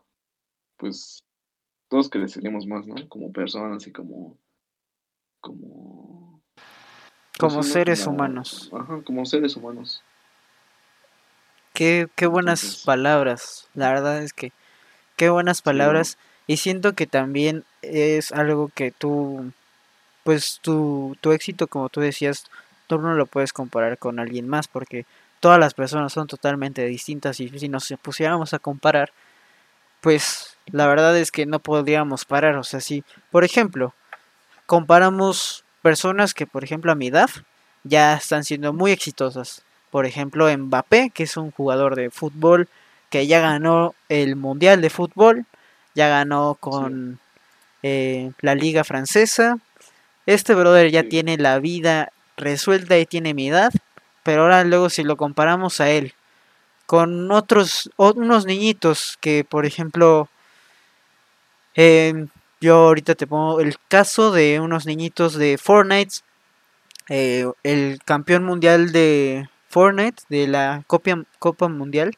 pues 0.77 1.25
todos 1.89 2.11
creceríamos 2.11 2.67
más, 2.67 2.87
¿no? 2.87 3.09
Como 3.09 3.33
personas 3.33 3.87
y 3.87 3.93
como... 3.93 4.37
Como... 5.41 6.12
Como 7.39 7.57
pues 7.57 7.73
seres 7.73 8.07
humanos. 8.07 8.71
Ajá, 8.73 9.01
como 9.05 9.25
seres 9.27 9.57
humanos. 9.57 10.03
Qué, 11.73 12.09
qué 12.15 12.27
buenas 12.27 12.83
palabras. 12.85 13.69
La 13.75 13.89
verdad 13.89 14.23
es 14.23 14.33
que 14.33 14.53
qué 15.17 15.31
buenas 15.31 15.63
palabras. 15.63 16.19
Y 16.47 16.57
siento 16.59 16.95
que 16.95 17.07
también 17.07 17.65
es 17.83 18.33
algo 18.33 18.71
que 18.75 18.91
tú, 18.91 19.53
pues 20.25 20.59
tu, 20.61 21.17
tu 21.21 21.33
éxito, 21.33 21.69
como 21.69 21.89
tú 21.89 22.01
decías, 22.01 22.47
tú 22.87 22.99
no 22.99 23.15
lo 23.15 23.27
puedes 23.27 23.53
comparar 23.53 23.97
con 23.99 24.19
alguien 24.19 24.49
más 24.49 24.69
porque 24.69 25.07
todas 25.41 25.59
las 25.59 25.75
personas 25.75 26.13
son 26.13 26.27
totalmente 26.27 26.85
distintas 26.87 27.41
y 27.41 27.49
si 27.59 27.69
nos 27.69 27.93
pusiéramos 28.03 28.55
a 28.55 28.59
comparar, 28.59 29.13
pues 30.01 30.57
la 30.67 30.87
verdad 30.87 31.17
es 31.17 31.31
que 31.31 31.47
no 31.47 31.59
podríamos 31.59 32.25
parar. 32.25 32.57
O 32.57 32.65
sea, 32.65 32.81
si, 32.81 33.05
por 33.31 33.45
ejemplo, 33.45 33.95
comparamos 34.67 35.65
personas 35.83 36.35
que, 36.35 36.47
por 36.47 36.65
ejemplo, 36.65 36.93
a 36.93 36.95
mi 36.95 37.09
edad 37.09 37.29
ya 37.85 38.15
están 38.15 38.45
siendo 38.45 38.73
muy 38.73 38.93
exitosas. 38.93 39.63
Por 39.91 40.07
ejemplo, 40.07 40.49
Mbappé, 40.57 41.11
que 41.11 41.25
es 41.25 41.37
un 41.37 41.51
jugador 41.51 41.97
de 41.97 42.11
fútbol 42.11 42.69
que 43.11 43.27
ya 43.27 43.41
ganó 43.41 43.95
el 44.09 44.37
Mundial 44.37 44.81
de 44.81 44.89
Fútbol, 44.89 45.45
ya 45.95 46.09
ganó 46.09 46.57
con 46.59 47.19
eh, 47.83 48.33
la 48.41 48.55
Liga 48.55 48.85
Francesa. 48.85 49.59
Este 50.25 50.55
brother 50.55 50.91
ya 50.91 51.03
tiene 51.03 51.37
la 51.37 51.59
vida 51.59 52.11
resuelta 52.37 52.99
y 52.99 53.05
tiene 53.05 53.35
mi 53.35 53.49
edad, 53.49 53.73
pero 54.23 54.43
ahora 54.43 54.65
luego 54.65 54.89
si 54.89 55.03
lo 55.03 55.17
comparamos 55.17 55.81
a 55.81 55.91
él 55.91 56.15
con 56.87 57.31
otros, 57.31 57.91
unos 57.97 58.47
niñitos 58.47 59.19
que 59.21 59.45
por 59.45 59.67
ejemplo, 59.67 60.29
em, 61.75 62.29
yo 62.63 62.77
ahorita 62.77 63.17
te 63.17 63.27
pongo 63.27 63.61
el 63.61 63.75
caso 63.89 64.31
de 64.31 64.61
unos 64.61 64.87
niñitos 64.87 65.35
de 65.35 65.59
Fortnite, 65.59 66.21
eh, 67.09 67.45
el 67.65 67.99
campeón 68.05 68.45
mundial 68.45 68.93
de 68.93 69.49
Fortnite, 69.69 70.23
de 70.29 70.47
la 70.47 70.85
Copa, 70.87 71.25
Copa 71.41 71.67
Mundial, 71.67 72.13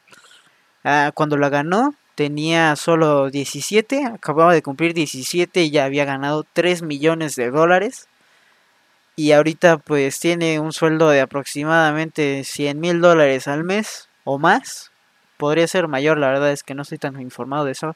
ah, 0.83 1.11
cuando 1.15 1.35
la 1.35 1.49
ganó 1.49 1.95
tenía 2.13 2.75
solo 2.75 3.31
17, 3.31 4.05
acababa 4.05 4.53
de 4.53 4.61
cumplir 4.61 4.93
17 4.93 5.63
y 5.63 5.71
ya 5.71 5.85
había 5.85 6.05
ganado 6.05 6.45
3 6.53 6.83
millones 6.83 7.35
de 7.35 7.49
dólares 7.49 8.07
y 9.15 9.31
ahorita 9.31 9.79
pues 9.79 10.19
tiene 10.19 10.59
un 10.59 10.73
sueldo 10.73 11.09
de 11.09 11.21
aproximadamente 11.21 12.43
100 12.43 12.79
mil 12.79 13.01
dólares 13.01 13.47
al 13.47 13.63
mes 13.63 14.09
o 14.23 14.37
más. 14.37 14.91
Podría 15.37 15.67
ser 15.67 15.87
mayor, 15.87 16.19
la 16.19 16.27
verdad 16.27 16.51
es 16.51 16.63
que 16.63 16.75
no 16.75 16.83
estoy 16.83 16.99
tan 16.99 17.19
informado 17.19 17.65
de 17.65 17.71
eso. 17.71 17.95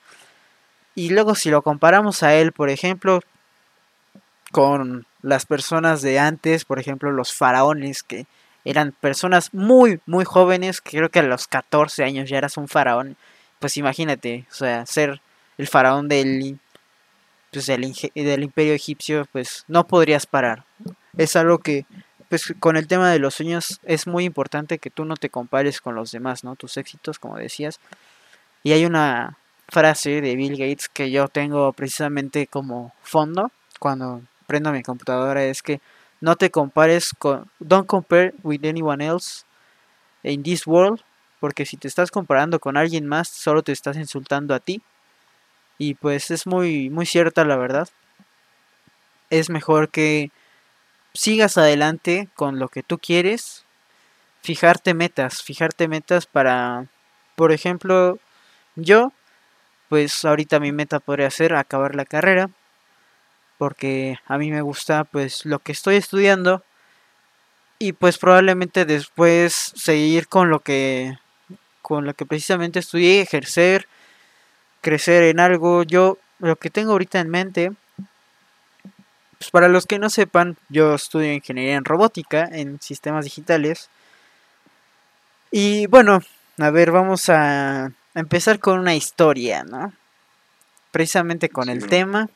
Y 0.99 1.11
luego 1.11 1.33
si 1.33 1.49
lo 1.49 1.61
comparamos 1.61 2.23
a 2.23 2.35
él, 2.35 2.51
por 2.51 2.69
ejemplo, 2.69 3.21
con 4.51 5.05
las 5.21 5.45
personas 5.45 6.01
de 6.01 6.19
antes, 6.19 6.65
por 6.65 6.77
ejemplo 6.77 7.09
los 7.11 7.33
faraones, 7.33 8.03
que 8.03 8.25
eran 8.65 8.91
personas 8.91 9.53
muy, 9.53 10.01
muy 10.05 10.25
jóvenes, 10.25 10.81
que 10.81 10.97
creo 10.97 11.09
que 11.09 11.19
a 11.19 11.23
los 11.23 11.47
14 11.47 12.03
años 12.03 12.29
ya 12.29 12.37
eras 12.37 12.57
un 12.57 12.67
faraón. 12.67 13.15
Pues 13.59 13.77
imagínate, 13.77 14.45
o 14.51 14.53
sea, 14.53 14.85
ser 14.85 15.21
el 15.57 15.67
faraón 15.67 16.09
del, 16.09 16.59
pues, 17.53 17.67
del, 17.67 18.43
imperio 18.43 18.73
egipcio, 18.73 19.25
pues 19.31 19.63
no 19.69 19.87
podrías 19.87 20.25
parar 20.25 20.65
es 21.17 21.37
algo 21.37 21.59
que, 21.59 21.85
pues 22.27 22.53
con 22.59 22.75
el 22.75 22.87
tema 22.87 23.09
de 23.09 23.19
los 23.19 23.35
sueños 23.35 23.79
es 23.83 24.05
muy 24.05 24.25
importante 24.25 24.79
que 24.79 24.89
tú 24.89 25.05
no 25.05 25.15
te 25.15 25.29
compares 25.29 25.79
con 25.79 25.95
los 25.95 26.11
demás, 26.11 26.43
¿no? 26.43 26.57
Tus 26.57 26.75
éxitos, 26.75 27.19
como 27.19 27.37
decías. 27.37 27.79
Y 28.63 28.73
hay 28.73 28.85
una 28.85 29.37
frase 29.69 30.21
de 30.21 30.35
Bill 30.35 30.57
Gates 30.57 30.89
que 30.89 31.11
yo 31.11 31.27
tengo 31.27 31.71
precisamente 31.73 32.47
como 32.47 32.93
fondo 33.01 33.51
cuando 33.79 34.21
prendo 34.47 34.71
mi 34.71 34.83
computadora, 34.83 35.43
es 35.43 35.61
que 35.61 35.79
no 36.21 36.35
te 36.35 36.49
compares 36.49 37.13
con, 37.17 37.49
don't 37.59 37.87
compare 37.87 38.33
with 38.43 38.65
anyone 38.65 39.05
else 39.05 39.45
in 40.23 40.43
this 40.43 40.67
world, 40.67 41.01
porque 41.39 41.65
si 41.65 41.77
te 41.77 41.87
estás 41.87 42.11
comparando 42.11 42.59
con 42.59 42.75
alguien 42.75 43.07
más, 43.07 43.29
solo 43.29 43.63
te 43.63 43.71
estás 43.71 43.95
insultando 43.95 44.53
a 44.53 44.59
ti. 44.59 44.81
Y 45.77 45.93
pues 45.93 46.29
es 46.31 46.45
muy, 46.45 46.89
muy 46.89 47.05
cierta 47.05 47.45
la 47.45 47.55
verdad. 47.55 47.87
Es 49.29 49.49
mejor 49.49 49.89
que 49.89 50.31
sigas 51.13 51.57
adelante 51.57 52.27
con 52.35 52.59
lo 52.59 52.67
que 52.67 52.83
tú 52.83 52.97
quieres, 52.97 53.65
fijarte 54.41 54.93
metas, 54.93 55.41
fijarte 55.41 55.87
metas 55.87 56.25
para, 56.25 56.87
por 57.35 57.51
ejemplo, 57.51 58.19
yo, 58.75 59.13
pues 59.89 60.23
ahorita 60.23 60.59
mi 60.59 60.71
meta 60.71 60.99
podría 60.99 61.29
ser 61.31 61.55
acabar 61.55 61.95
la 61.95 62.05
carrera 62.05 62.49
porque 63.57 64.17
a 64.25 64.37
mí 64.37 64.51
me 64.51 64.61
gusta 64.61 65.03
pues 65.03 65.45
lo 65.45 65.59
que 65.59 65.73
estoy 65.73 65.97
estudiando 65.97 66.63
y 67.77 67.91
pues 67.93 68.17
probablemente 68.17 68.85
después 68.85 69.73
seguir 69.75 70.27
con 70.27 70.49
lo 70.49 70.61
que 70.61 71.17
con 71.81 72.05
lo 72.05 72.13
que 72.13 72.25
precisamente 72.25 72.79
estudié, 72.79 73.21
ejercer, 73.21 73.87
crecer 74.81 75.23
en 75.23 75.39
algo. 75.39 75.83
Yo 75.83 76.19
lo 76.39 76.55
que 76.55 76.69
tengo 76.69 76.91
ahorita 76.91 77.19
en 77.19 77.29
mente 77.29 77.71
pues 79.39 79.51
para 79.51 79.69
los 79.69 79.85
que 79.85 79.99
no 79.99 80.09
sepan, 80.09 80.57
yo 80.67 80.95
estudio 80.95 81.31
ingeniería 81.33 81.75
en 81.75 81.85
robótica, 81.85 82.47
en 82.51 82.79
sistemas 82.81 83.23
digitales. 83.23 83.89
Y 85.49 85.87
bueno, 85.87 86.19
a 86.57 86.69
ver, 86.69 86.91
vamos 86.91 87.29
a 87.29 87.91
empezar 88.19 88.59
con 88.59 88.79
una 88.79 88.95
historia, 88.95 89.63
¿no? 89.63 89.93
Precisamente 90.91 91.49
con 91.49 91.65
Sí, 91.65 91.71
el 91.71 91.87
tema. 91.87 92.29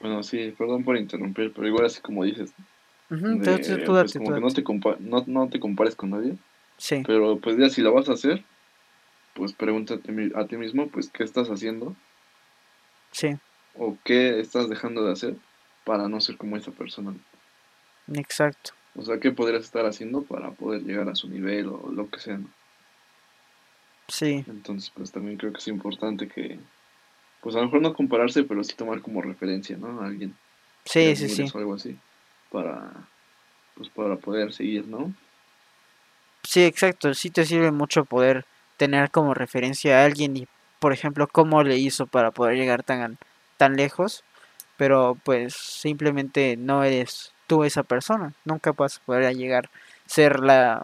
Bueno, 0.00 0.22
sí, 0.22 0.54
perdón 0.58 0.84
por 0.84 0.96
interrumpir, 0.96 1.52
pero 1.54 1.66
igual 1.66 1.86
así 1.86 2.00
como 2.00 2.24
dices, 2.24 2.52
Ujú, 3.10 3.20
tú- 3.38 3.40
de, 3.40 3.58
tú- 3.58 3.86
tú 3.86 3.92
pues 4.00 4.12
como 4.14 4.34
que 4.34 4.40
no 4.40 4.48
te, 4.48 4.64
compa- 4.64 4.98
no, 5.00 5.24
no 5.26 5.48
te 5.48 5.60
compares 5.60 5.94
con 5.94 6.10
nadie, 6.10 6.36
Sí, 6.76 7.02
pero 7.06 7.38
pues 7.38 7.56
ya 7.56 7.68
si 7.68 7.80
la 7.80 7.90
vas 7.90 8.08
a 8.08 8.12
hacer, 8.14 8.44
pues 9.34 9.52
pregúntate 9.52 10.12
a 10.34 10.46
ti 10.46 10.56
mismo, 10.56 10.88
pues 10.88 11.08
qué 11.10 11.24
estás 11.24 11.48
haciendo 11.48 11.94
sí, 13.12 13.36
o 13.76 13.96
qué 14.04 14.40
estás 14.40 14.68
dejando 14.68 15.04
de 15.04 15.12
hacer 15.12 15.34
para 15.84 16.08
no 16.08 16.20
ser 16.20 16.36
como 16.36 16.56
esa 16.56 16.70
persona. 16.70 17.14
exacto. 18.14 18.72
O 18.96 19.02
sea, 19.02 19.18
qué 19.18 19.32
podrías 19.32 19.64
estar 19.64 19.86
haciendo 19.86 20.22
para 20.22 20.50
poder 20.52 20.82
llegar 20.82 21.08
a 21.08 21.14
su 21.16 21.28
nivel 21.28 21.66
o 21.68 21.90
lo 21.90 22.08
que 22.10 22.20
sea, 22.20 22.36
¿no? 22.38 22.48
Sí, 24.08 24.44
Entonces, 24.46 24.90
pues 24.94 25.10
también 25.12 25.36
creo 25.38 25.52
que 25.52 25.58
es 25.58 25.68
importante 25.68 26.28
que, 26.28 26.58
pues 27.40 27.54
a 27.56 27.58
lo 27.58 27.66
mejor 27.66 27.80
no 27.80 27.94
compararse, 27.94 28.44
pero 28.44 28.62
sí 28.62 28.74
tomar 28.74 29.00
como 29.00 29.22
referencia, 29.22 29.76
¿no? 29.76 30.00
A 30.00 30.06
alguien 30.06 30.36
sí, 30.84 31.16
sí, 31.16 31.28
sí. 31.28 31.46
o 31.52 31.58
algo 31.58 31.74
así, 31.74 31.96
para, 32.50 32.90
pues 33.74 33.88
para 33.88 34.16
poder 34.16 34.52
seguir, 34.52 34.86
¿no? 34.86 35.12
Sí, 36.44 36.64
exacto. 36.64 37.14
Sí 37.14 37.30
te 37.30 37.44
sirve 37.44 37.70
mucho 37.70 38.04
poder 38.04 38.44
tener 38.76 39.10
como 39.10 39.34
referencia 39.34 40.00
a 40.00 40.04
alguien 40.04 40.36
y, 40.36 40.46
por 40.78 40.92
ejemplo, 40.92 41.26
cómo 41.26 41.62
le 41.62 41.78
hizo 41.78 42.06
para 42.06 42.30
poder 42.30 42.56
llegar 42.56 42.82
tan, 42.82 43.18
tan 43.56 43.76
lejos. 43.76 44.22
Pero 44.76 45.16
pues 45.24 45.54
simplemente 45.54 46.56
no 46.56 46.82
eres 46.84 47.32
tú 47.46 47.64
esa 47.64 47.82
persona. 47.82 48.34
Nunca 48.44 48.72
vas 48.72 48.98
a 48.98 49.04
poder 49.04 49.34
llegar 49.34 49.70
ser 50.06 50.40
la... 50.40 50.82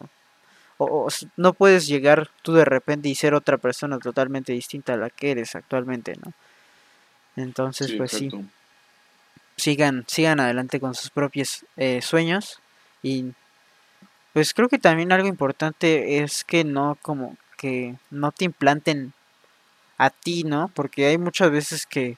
O, 0.83 1.09
no 1.37 1.53
puedes 1.53 1.87
llegar 1.87 2.31
tú 2.43 2.55
de 2.55 2.65
repente 2.65 3.09
y 3.09 3.15
ser 3.15 3.35
otra 3.35 3.59
persona 3.59 3.99
totalmente 3.99 4.53
distinta 4.53 4.95
a 4.95 4.97
la 4.97 5.11
que 5.11 5.33
eres 5.33 5.55
actualmente, 5.55 6.15
¿no? 6.25 6.33
Entonces, 7.37 7.89
Sí, 7.89 7.97
pues 7.97 8.13
sí, 8.13 8.31
sigan, 9.57 10.05
sigan 10.09 10.41
adelante 10.41 10.81
con 10.81 10.95
sus 10.95 11.11
propios 11.11 11.67
eh, 11.77 12.01
sueños 12.01 12.61
y 13.03 13.33
pues 14.33 14.55
creo 14.55 14.69
que 14.69 14.79
también 14.79 15.13
algo 15.13 15.29
importante 15.29 16.23
es 16.23 16.45
que 16.45 16.65
no 16.65 16.97
como 17.03 17.37
que 17.57 17.97
no 18.11 18.33
te 18.33 18.47
implanten 18.47 19.13
a 19.99 20.09
ti, 20.09 20.45
¿no? 20.45 20.71
Porque 20.75 21.09
hay 21.09 21.19
muchas 21.19 21.51
veces 21.51 21.85
que, 21.85 22.17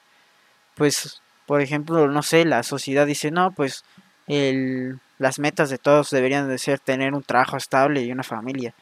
pues, 0.77 1.21
por 1.47 1.61
ejemplo, 1.61 2.07
no 2.07 2.23
sé, 2.23 2.45
la 2.45 2.63
sociedad 2.63 3.09
dice, 3.09 3.33
no, 3.33 3.51
pues, 3.51 3.85
el, 4.29 5.01
las 5.23 5.39
metas 5.39 5.71
de 5.71 5.79
todos 5.79 6.11
deberían 6.11 6.49
de 6.49 6.59
ser 6.59 6.81
tener 6.81 7.15
un 7.15 7.23
trabajo 7.25 7.57
estable 7.57 8.03
y 8.03 8.13
una 8.13 8.25
familia. 8.25 8.75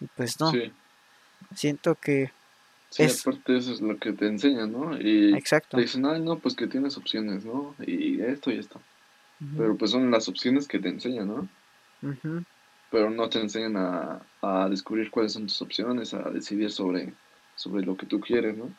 Y 0.00 0.08
pues 0.08 0.40
no, 0.40 0.50
Sí, 0.52 0.72
siento 1.54 1.94
que 1.96 2.32
sí, 2.90 3.04
es 3.04 3.26
aparte 3.26 3.56
eso 3.56 3.72
es 3.72 3.80
lo 3.80 3.98
que 3.98 4.12
te 4.12 4.26
enseñan, 4.26 4.72
¿no? 4.72 4.96
Y 5.00 5.34
exacto. 5.34 5.76
te 5.76 5.82
dicen, 5.82 6.06
ay, 6.06 6.20
no, 6.22 6.40
pues 6.40 6.54
que 6.54 6.66
tienes 6.68 6.96
opciones, 6.96 7.44
¿no? 7.44 7.74
Y 7.80 8.20
esto 8.22 8.50
y 8.50 8.58
esto. 8.58 8.86
Pero 9.56 9.76
pues 9.76 9.90
son 9.92 10.10
las 10.10 10.28
opciones 10.28 10.68
que 10.68 10.80
te 10.80 10.88
enseñan, 10.88 11.28
¿no? 11.28 11.48
ujú, 12.02 12.44
Pero 12.90 13.10
no 13.10 13.28
te 13.28 13.40
enseñan 13.40 13.76
a, 13.76 14.26
a 14.40 14.68
descubrir 14.68 15.10
cuáles 15.10 15.32
son 15.34 15.46
tus 15.46 15.60
opciones, 15.62 16.14
a 16.14 16.30
decidir 16.30 16.70
sobre, 16.70 17.18
sobre 17.54 17.84
lo 17.84 17.96
que 17.96 18.06
tú 18.06 18.20
quieres, 18.20 18.56
¿no? 18.56 18.78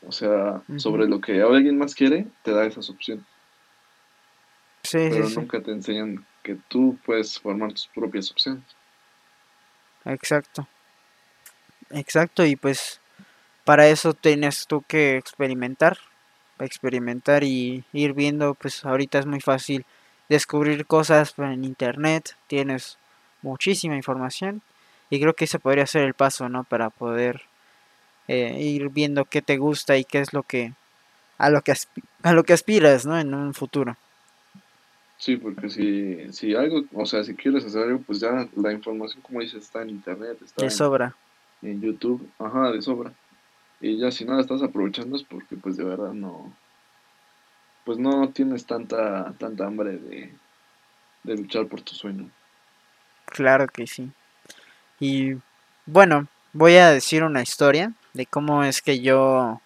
O 0.00 0.12
sea, 0.12 0.66
sobre 0.76 1.08
lo 1.08 1.20
que 1.20 1.42
alguien 1.42 1.78
más 1.78 1.94
quiere, 1.94 2.32
te 2.42 2.52
da 2.52 2.66
esas 2.66 2.90
opciones. 2.90 3.26
Sí, 4.82 4.98
Pero 5.08 5.28
sí, 5.28 5.36
nunca 5.36 5.60
te 5.60 5.72
enseñan 5.72 6.24
que 6.42 6.56
tú 6.68 6.98
puedes 7.04 7.38
formar 7.38 7.72
tus 7.72 7.88
propias 7.88 8.30
opciones. 8.30 8.64
exacto. 10.04 10.66
Exacto, 11.90 12.44
y 12.44 12.54
pues 12.56 13.00
para 13.64 13.88
eso 13.88 14.14
tienes 14.14 14.66
tú 14.66 14.82
que 14.86 15.16
experimentar, 15.16 15.98
experimentar 16.60 17.42
y 17.44 17.84
ir 17.92 18.12
viendo, 18.14 18.54
pues 18.54 18.84
ahorita 18.84 19.18
es 19.18 19.26
muy 19.26 19.40
fácil 19.40 19.84
descubrir 20.28 20.86
cosas 20.86 21.34
en 21.38 21.64
internet, 21.64 22.36
tienes 22.46 22.96
muchísima 23.42 23.96
información 23.96 24.62
y 25.10 25.20
creo 25.20 25.34
que 25.34 25.46
ese 25.46 25.58
podría 25.58 25.86
ser 25.86 26.02
el 26.02 26.14
paso, 26.14 26.48
¿no? 26.48 26.62
Para 26.64 26.90
poder 26.90 27.42
eh, 28.28 28.56
ir 28.60 28.90
viendo 28.90 29.24
qué 29.24 29.42
te 29.42 29.56
gusta 29.56 29.96
y 29.96 30.04
qué 30.04 30.20
es 30.20 30.32
lo 30.32 30.44
que 30.44 30.72
a 31.38 31.50
lo 31.50 31.62
que 31.62 31.74
a 32.22 32.32
lo 32.32 32.44
que 32.44 32.52
aspiras, 32.52 33.06
¿no? 33.06 33.18
En 33.18 33.34
un 33.34 33.54
futuro. 33.54 33.96
Sí, 35.20 35.36
porque 35.36 35.68
si, 35.68 36.32
si 36.32 36.54
algo, 36.54 36.84
o 36.94 37.04
sea, 37.04 37.22
si 37.24 37.34
quieres 37.34 37.62
hacer 37.66 37.82
algo, 37.82 37.98
pues 38.00 38.20
ya 38.20 38.48
la 38.56 38.72
información, 38.72 39.20
como 39.20 39.40
dices, 39.40 39.62
está 39.64 39.82
en 39.82 39.90
internet, 39.90 40.38
está 40.42 40.62
De 40.62 40.68
en, 40.68 40.70
sobra. 40.70 41.14
en 41.60 41.78
YouTube, 41.82 42.26
ajá, 42.38 42.70
de 42.72 42.80
sobra. 42.80 43.12
Y 43.82 43.98
ya 43.98 44.10
si 44.10 44.24
no 44.24 44.34
la 44.34 44.40
estás 44.40 44.62
aprovechando 44.62 45.16
es 45.16 45.22
porque 45.22 45.56
pues 45.56 45.76
de 45.76 45.84
verdad 45.84 46.14
no, 46.14 46.50
pues 47.84 47.98
no 47.98 48.30
tienes 48.30 48.64
tanta, 48.64 49.34
tanta 49.38 49.66
hambre 49.66 49.98
de, 49.98 50.32
de 51.24 51.36
luchar 51.36 51.66
por 51.66 51.82
tu 51.82 51.94
sueño. 51.94 52.30
Claro 53.26 53.66
que 53.68 53.86
sí. 53.86 54.10
Y 54.98 55.34
bueno, 55.84 56.28
voy 56.54 56.76
a 56.76 56.90
decir 56.90 57.24
una 57.24 57.42
historia 57.42 57.92
de 58.14 58.24
cómo 58.24 58.64
es 58.64 58.80
que 58.80 59.00
yo 59.00 59.60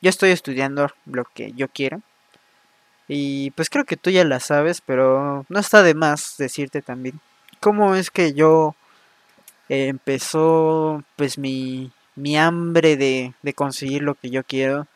yo 0.00 0.10
estoy 0.10 0.30
estudiando 0.30 0.88
lo 1.06 1.24
que 1.24 1.52
yo 1.54 1.66
quiero. 1.68 2.02
Y 3.08 3.50
pues 3.52 3.70
creo 3.70 3.84
que 3.84 3.96
tú 3.96 4.10
ya 4.10 4.24
la 4.24 4.40
sabes, 4.40 4.80
pero 4.80 5.46
no 5.48 5.60
está 5.60 5.82
de 5.82 5.94
más 5.94 6.34
decirte 6.38 6.82
también 6.82 7.20
cómo 7.60 7.94
es 7.94 8.10
que 8.10 8.32
yo 8.32 8.74
empezó 9.68 11.02
pues 11.16 11.38
mi, 11.38 11.90
mi 12.14 12.36
hambre 12.36 12.96
de, 12.96 13.34
de 13.42 13.54
conseguir 13.54 14.02
lo 14.02 14.14
que 14.14 14.30
yo 14.30 14.44
quiero, 14.44 14.86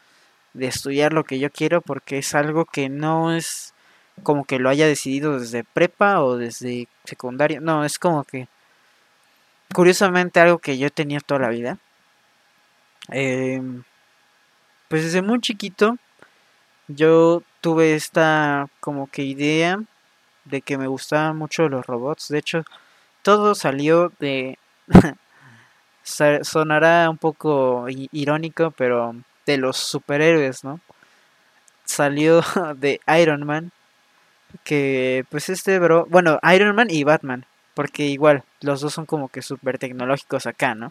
de 0.54 0.66
estudiar 0.66 1.12
lo 1.12 1.24
que 1.24 1.38
yo 1.38 1.50
quiero, 1.50 1.80
porque 1.80 2.18
es 2.18 2.34
algo 2.34 2.64
que 2.64 2.88
no 2.88 3.32
es 3.34 3.74
como 4.22 4.44
que 4.44 4.58
lo 4.58 4.68
haya 4.68 4.86
decidido 4.86 5.38
desde 5.38 5.64
prepa 5.64 6.22
o 6.22 6.36
desde 6.36 6.88
secundaria, 7.04 7.60
no, 7.60 7.84
es 7.84 7.98
como 7.98 8.24
que 8.24 8.48
curiosamente 9.72 10.40
algo 10.40 10.58
que 10.58 10.78
yo 10.78 10.90
tenía 10.90 11.20
toda 11.20 11.40
la 11.40 11.48
vida. 11.48 11.78
Em, 13.08 13.82
pues 14.88 15.04
desde 15.04 15.22
muy 15.22 15.40
chiquito 15.40 15.96
yo 16.88 17.42
tuve 17.60 17.94
esta 17.94 18.68
como 18.80 19.08
que 19.08 19.22
idea 19.22 19.80
de 20.44 20.62
que 20.62 20.78
me 20.78 20.86
gustaban 20.86 21.36
mucho 21.36 21.68
los 21.68 21.86
robots. 21.86 22.28
De 22.28 22.38
hecho, 22.38 22.64
todo 23.22 23.54
salió 23.54 24.12
de... 24.18 24.58
sonará 26.02 27.08
un 27.10 27.18
poco 27.18 27.86
irónico, 27.88 28.70
pero 28.72 29.14
de 29.46 29.58
los 29.58 29.76
superhéroes, 29.76 30.64
¿no? 30.64 30.80
Salió 31.84 32.42
de 32.76 33.00
Iron 33.20 33.46
Man, 33.46 33.72
que 34.64 35.24
pues 35.30 35.48
este 35.48 35.78
bro... 35.78 36.06
Bueno, 36.08 36.38
Iron 36.54 36.74
Man 36.74 36.88
y 36.90 37.04
Batman, 37.04 37.44
porque 37.74 38.04
igual, 38.06 38.44
los 38.60 38.80
dos 38.80 38.94
son 38.94 39.06
como 39.06 39.28
que 39.28 39.42
súper 39.42 39.78
tecnológicos 39.78 40.46
acá, 40.46 40.74
¿no? 40.74 40.90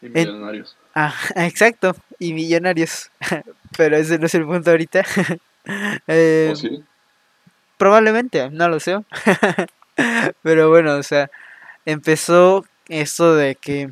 Y 0.00 0.06
En- 0.06 0.12
millonarios. 0.12 0.76
Ah, 1.00 1.14
exacto, 1.36 1.94
y 2.18 2.32
millonarios. 2.32 3.12
Pero 3.76 3.96
ese 3.96 4.18
no 4.18 4.26
es 4.26 4.34
el 4.34 4.44
punto 4.44 4.70
ahorita. 4.70 5.04
Eh, 6.06 6.54
probablemente, 7.76 8.48
no 8.48 8.70
lo 8.70 8.80
sé. 8.80 8.96
Pero 10.42 10.70
bueno, 10.70 10.94
o 10.94 11.02
sea, 11.02 11.30
empezó 11.84 12.64
esto 12.88 13.34
de 13.34 13.54
que 13.54 13.90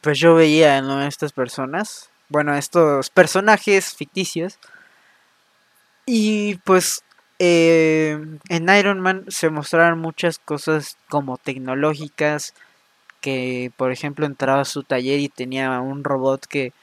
pues 0.00 0.18
yo 0.18 0.34
veía, 0.34 0.82
¿no? 0.82 0.98
a 0.98 1.06
Estas 1.06 1.32
personas, 1.32 2.10
bueno, 2.28 2.56
estos 2.56 3.08
personajes 3.08 3.94
ficticios. 3.94 4.58
Y 6.06 6.56
pues 6.64 7.04
eh, 7.38 8.18
en 8.48 8.68
Iron 8.68 8.98
Man 8.98 9.26
se 9.28 9.50
mostraron 9.50 10.00
muchas 10.00 10.40
cosas 10.40 10.96
como 11.08 11.38
tecnológicas, 11.38 12.52
que 13.24 13.72
por 13.78 13.90
ejemplo 13.90 14.26
entraba 14.26 14.60
a 14.60 14.64
su 14.66 14.82
taller 14.82 15.18
y 15.18 15.30
tenía 15.30 15.80
un 15.80 16.04
robot 16.04 16.44
que, 16.44 16.74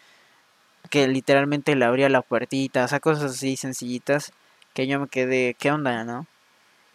que 0.89 1.07
literalmente 1.07 1.75
le 1.75 1.85
abría 1.85 2.09
la 2.09 2.23
puertita, 2.23 2.83
o 2.83 2.87
sea, 2.87 2.99
cosas 2.99 3.33
así 3.33 3.55
sencillitas, 3.57 4.33
que 4.73 4.87
yo 4.87 4.99
me 4.99 5.07
quedé, 5.07 5.55
¿qué 5.59 5.69
onda, 5.69 6.03
no? 6.03 6.25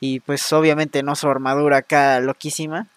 Y 0.00 0.18
pues 0.18 0.52
obviamente 0.52 1.04
no 1.04 1.14
su 1.14 1.28
armadura 1.28 1.76
acá 1.76 2.18
loquísima. 2.18 2.88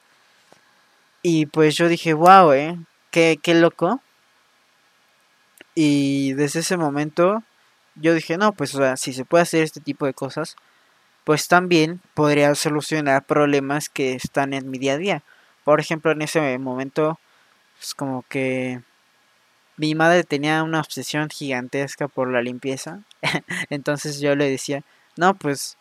Y 1.22 1.46
pues 1.46 1.76
yo 1.76 1.88
dije, 1.88 2.14
wow, 2.14 2.52
eh, 2.54 2.80
qué, 3.12 3.38
qué 3.40 3.54
loco. 3.54 4.02
Y 5.76 6.34
desde 6.34 6.62
ese 6.62 6.78
momento 6.78 7.44
yo 7.94 8.16
dije, 8.16 8.40
no, 8.40 8.54
pues 8.54 8.74
o 8.74 8.80
sea, 8.80 8.98
si 8.98 9.14
se 9.14 9.24
puede 9.24 9.44
hacer 9.44 9.62
este 9.62 9.82
tipo 9.82 10.08
de 10.08 10.16
cosas, 10.16 10.56
pues 11.26 11.48
también 11.48 12.02
podría 12.16 12.56
solucionar 12.56 13.24
problemas 13.26 13.88
que 13.88 14.16
están 14.16 14.54
en 14.54 14.72
mi 14.72 14.80
día 14.80 14.94
a 14.94 14.98
día. 14.98 15.24
Por 15.64 15.80
ejemplo, 15.80 16.12
en 16.12 16.22
ese 16.22 16.58
momento, 16.58 17.20
es 17.82 17.94
como 17.94 18.24
que 18.30 18.82
mi 19.78 19.96
madre 19.96 20.24
tenía 20.24 20.64
una 20.64 20.82
obsesión 20.82 21.30
gigantesca 21.30 22.08
por 22.08 22.30
la 22.32 22.42
limpieza. 22.42 23.00
Entonces 23.70 24.20
yo 24.20 24.36
le 24.36 24.50
decía, 24.50 24.84
no, 25.16 25.34
pues, 25.36 25.78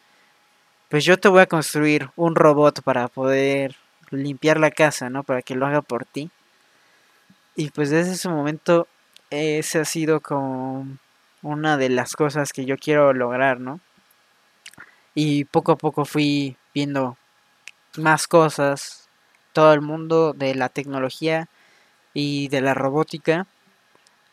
pues 0.88 1.04
yo 1.04 1.18
te 1.18 1.28
voy 1.28 1.42
a 1.42 1.46
construir 1.46 2.10
un 2.16 2.34
robot 2.36 2.82
para 2.82 3.08
poder 3.08 3.76
limpiar 4.10 4.60
la 4.60 4.70
casa, 4.70 5.10
¿no? 5.10 5.24
Para 5.24 5.42
que 5.42 5.54
lo 5.54 5.66
haga 5.66 5.82
por 5.82 6.04
ti. 6.04 6.30
Y 7.56 7.70
pues 7.70 7.90
desde 7.90 8.12
ese 8.12 8.28
momento, 8.28 8.86
ese 9.30 9.80
ha 9.80 9.84
sido 9.84 10.20
como 10.20 10.86
una 11.42 11.76
de 11.76 11.88
las 11.88 12.14
cosas 12.14 12.52
que 12.52 12.64
yo 12.64 12.76
quiero 12.76 13.12
lograr, 13.12 13.58
¿no? 13.60 13.80
Y 15.14 15.44
poco 15.44 15.72
a 15.72 15.76
poco 15.76 16.04
fui 16.04 16.56
viendo 16.72 17.16
más 17.96 18.28
cosas, 18.28 19.07
todo 19.58 19.72
el 19.72 19.80
mundo 19.80 20.34
de 20.34 20.54
la 20.54 20.68
tecnología 20.68 21.48
y 22.14 22.46
de 22.46 22.60
la 22.60 22.74
robótica, 22.74 23.48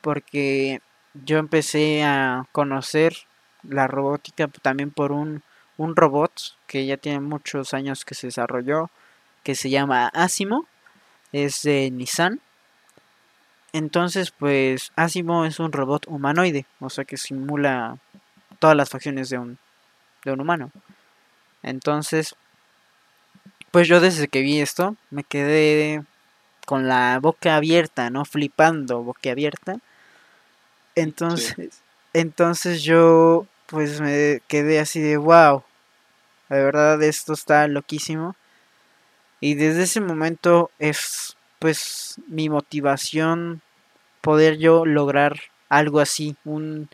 porque 0.01 0.82
yo 1.15 1.39
empecé 1.39 2.03
a 2.03 2.45
conocer 2.51 3.15
la 3.63 3.88
robótica 3.88 4.47
también 4.47 4.91
por 4.91 5.11
un, 5.11 5.41
un 5.78 5.95
robot 5.95 6.32
que 6.67 6.86
ya 6.86 6.97
tiene 6.97 7.21
muchos 7.21 7.73
años 7.73 8.05
que 8.05 8.13
se 8.13 8.28
desarrolló, 8.28 8.91
que 9.41 9.55
se 9.55 9.71
llama 9.71 10.09
Asimo, 10.09 10.67
es 11.32 11.63
de 11.63 11.89
Nissan. 11.89 12.39
Entonces, 13.73 14.30
pues 14.30 14.91
Asimo 14.95 15.45
es 15.45 15.59
un 15.59 15.71
robot 15.71 16.05
humanoide, 16.05 16.67
o 16.80 16.91
sea 16.91 17.03
que 17.03 17.17
simula 17.17 17.97
todas 18.59 18.78
las 18.78 18.91
facciones 18.91 19.32
de 19.32 19.39
un, 19.39 19.57
de 20.23 20.34
un 20.34 20.41
humano. 20.41 20.69
Entonces, 21.63 22.36
pues 23.76 23.89
yo 23.89 23.99
desde 23.99 24.30
que 24.30 24.39
vi 24.39 24.61
esto 24.61 24.95
me 25.09 25.26
quedé 25.26 26.01
con 26.65 26.88
la 26.88 27.19
boca 27.19 27.57
abierta, 27.57 28.09
¿no? 28.09 28.23
Flipando, 28.23 29.03
boca 29.03 29.32
abierta. 29.32 29.80
Entonces, 30.95 31.82
entonces 32.13 32.84
yo 32.84 33.47
pues 33.65 33.99
me 33.99 34.41
quedé 34.47 34.80
así 34.80 35.01
de 35.01 35.17
wow. 35.17 35.61
La 36.47 36.55
verdad 36.55 37.03
esto 37.03 37.34
está 37.34 37.67
loquísimo. 37.67 38.38
Y 39.41 39.55
desde 39.55 39.84
ese 39.84 39.99
momento 39.99 40.71
es 40.80 41.36
pues 41.59 42.15
mi 42.30 42.47
motivación 42.47 43.61
poder 44.21 44.57
yo 44.57 44.86
lograr 44.86 45.38
algo 45.67 45.99
así, 45.99 46.38
un, 46.45 46.88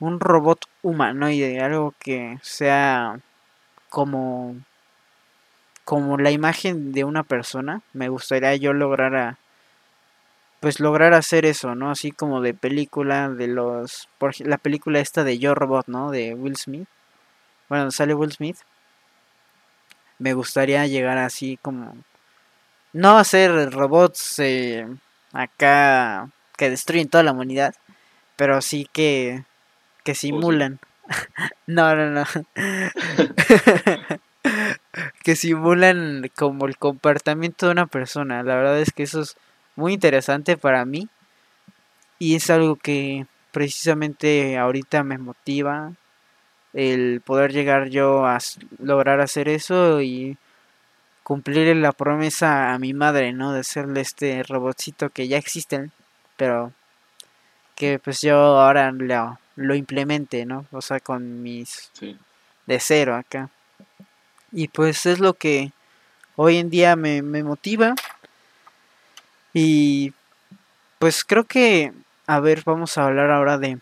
un 0.00 0.20
robot 0.20 0.66
humanoide, 0.82 1.60
algo 1.60 1.94
que 1.98 2.38
sea 2.42 3.20
como 3.88 4.56
como 5.84 6.18
la 6.18 6.30
imagen 6.30 6.92
de 6.92 7.04
una 7.04 7.22
persona, 7.22 7.82
me 7.92 8.08
gustaría 8.08 8.56
yo 8.56 8.72
lograr 8.72 9.16
a, 9.16 9.38
pues 10.60 10.80
lograr 10.80 11.12
hacer 11.12 11.44
eso, 11.44 11.74
¿no? 11.74 11.90
Así 11.90 12.10
como 12.10 12.40
de 12.40 12.54
película 12.54 13.28
de 13.28 13.48
los 13.48 14.08
por 14.18 14.38
la 14.40 14.56
película 14.58 15.00
esta 15.00 15.22
de 15.22 15.38
Yo 15.38 15.54
Robot, 15.54 15.88
¿no? 15.88 16.10
De 16.10 16.34
Will 16.34 16.56
Smith. 16.56 16.88
Bueno, 17.68 17.90
sale 17.90 18.14
Will 18.14 18.32
Smith. 18.32 18.56
Me 20.18 20.32
gustaría 20.32 20.86
llegar 20.86 21.18
así 21.18 21.58
como 21.60 21.96
no 22.94 23.18
hacer 23.18 23.72
robots 23.72 24.38
eh, 24.38 24.86
acá 25.32 26.30
que 26.56 26.70
destruyen 26.70 27.08
toda 27.08 27.24
la 27.24 27.32
humanidad, 27.32 27.74
pero 28.36 28.62
sí 28.62 28.88
que 28.92 29.44
que 30.04 30.14
simulan. 30.14 30.78
no, 31.66 31.94
no, 31.94 32.10
no. 32.10 32.24
que 35.24 35.36
simulan 35.36 36.30
como 36.36 36.66
el 36.66 36.76
comportamiento 36.76 37.66
de 37.66 37.72
una 37.72 37.86
persona. 37.86 38.42
La 38.42 38.56
verdad 38.56 38.78
es 38.78 38.92
que 38.92 39.04
eso 39.04 39.22
es 39.22 39.36
muy 39.74 39.94
interesante 39.94 40.56
para 40.58 40.84
mí 40.84 41.08
y 42.18 42.36
es 42.36 42.50
algo 42.50 42.76
que 42.76 43.26
precisamente 43.50 44.58
ahorita 44.58 45.02
me 45.02 45.18
motiva 45.18 45.92
el 46.74 47.22
poder 47.22 47.52
llegar 47.52 47.88
yo 47.88 48.26
a 48.26 48.38
lograr 48.78 49.20
hacer 49.20 49.48
eso 49.48 50.02
y 50.02 50.36
cumplir 51.22 51.74
la 51.76 51.92
promesa 51.92 52.74
a 52.74 52.78
mi 52.78 52.92
madre, 52.92 53.32
¿no? 53.32 53.52
De 53.52 53.60
hacerle 53.60 54.02
este 54.02 54.42
robotcito 54.42 55.08
que 55.08 55.26
ya 55.26 55.38
existen, 55.38 55.90
pero 56.36 56.72
que 57.76 57.98
pues 57.98 58.20
yo 58.20 58.36
ahora 58.36 58.92
lo, 58.92 59.38
lo 59.56 59.74
implemente, 59.74 60.44
¿no? 60.44 60.66
O 60.70 60.82
sea, 60.82 61.00
con 61.00 61.42
mis 61.42 61.90
de 62.66 62.78
cero 62.78 63.16
acá. 63.16 63.48
Y 64.54 64.68
pues 64.68 65.04
es 65.04 65.18
lo 65.18 65.34
que 65.34 65.72
hoy 66.36 66.58
en 66.58 66.70
día 66.70 66.94
me, 66.94 67.22
me 67.22 67.42
motiva 67.42 67.96
y 69.52 70.12
pues 71.00 71.24
creo 71.24 71.42
que, 71.42 71.92
a 72.28 72.38
ver, 72.38 72.62
vamos 72.64 72.96
a 72.96 73.04
hablar 73.06 73.32
ahora 73.32 73.58
de, 73.58 73.78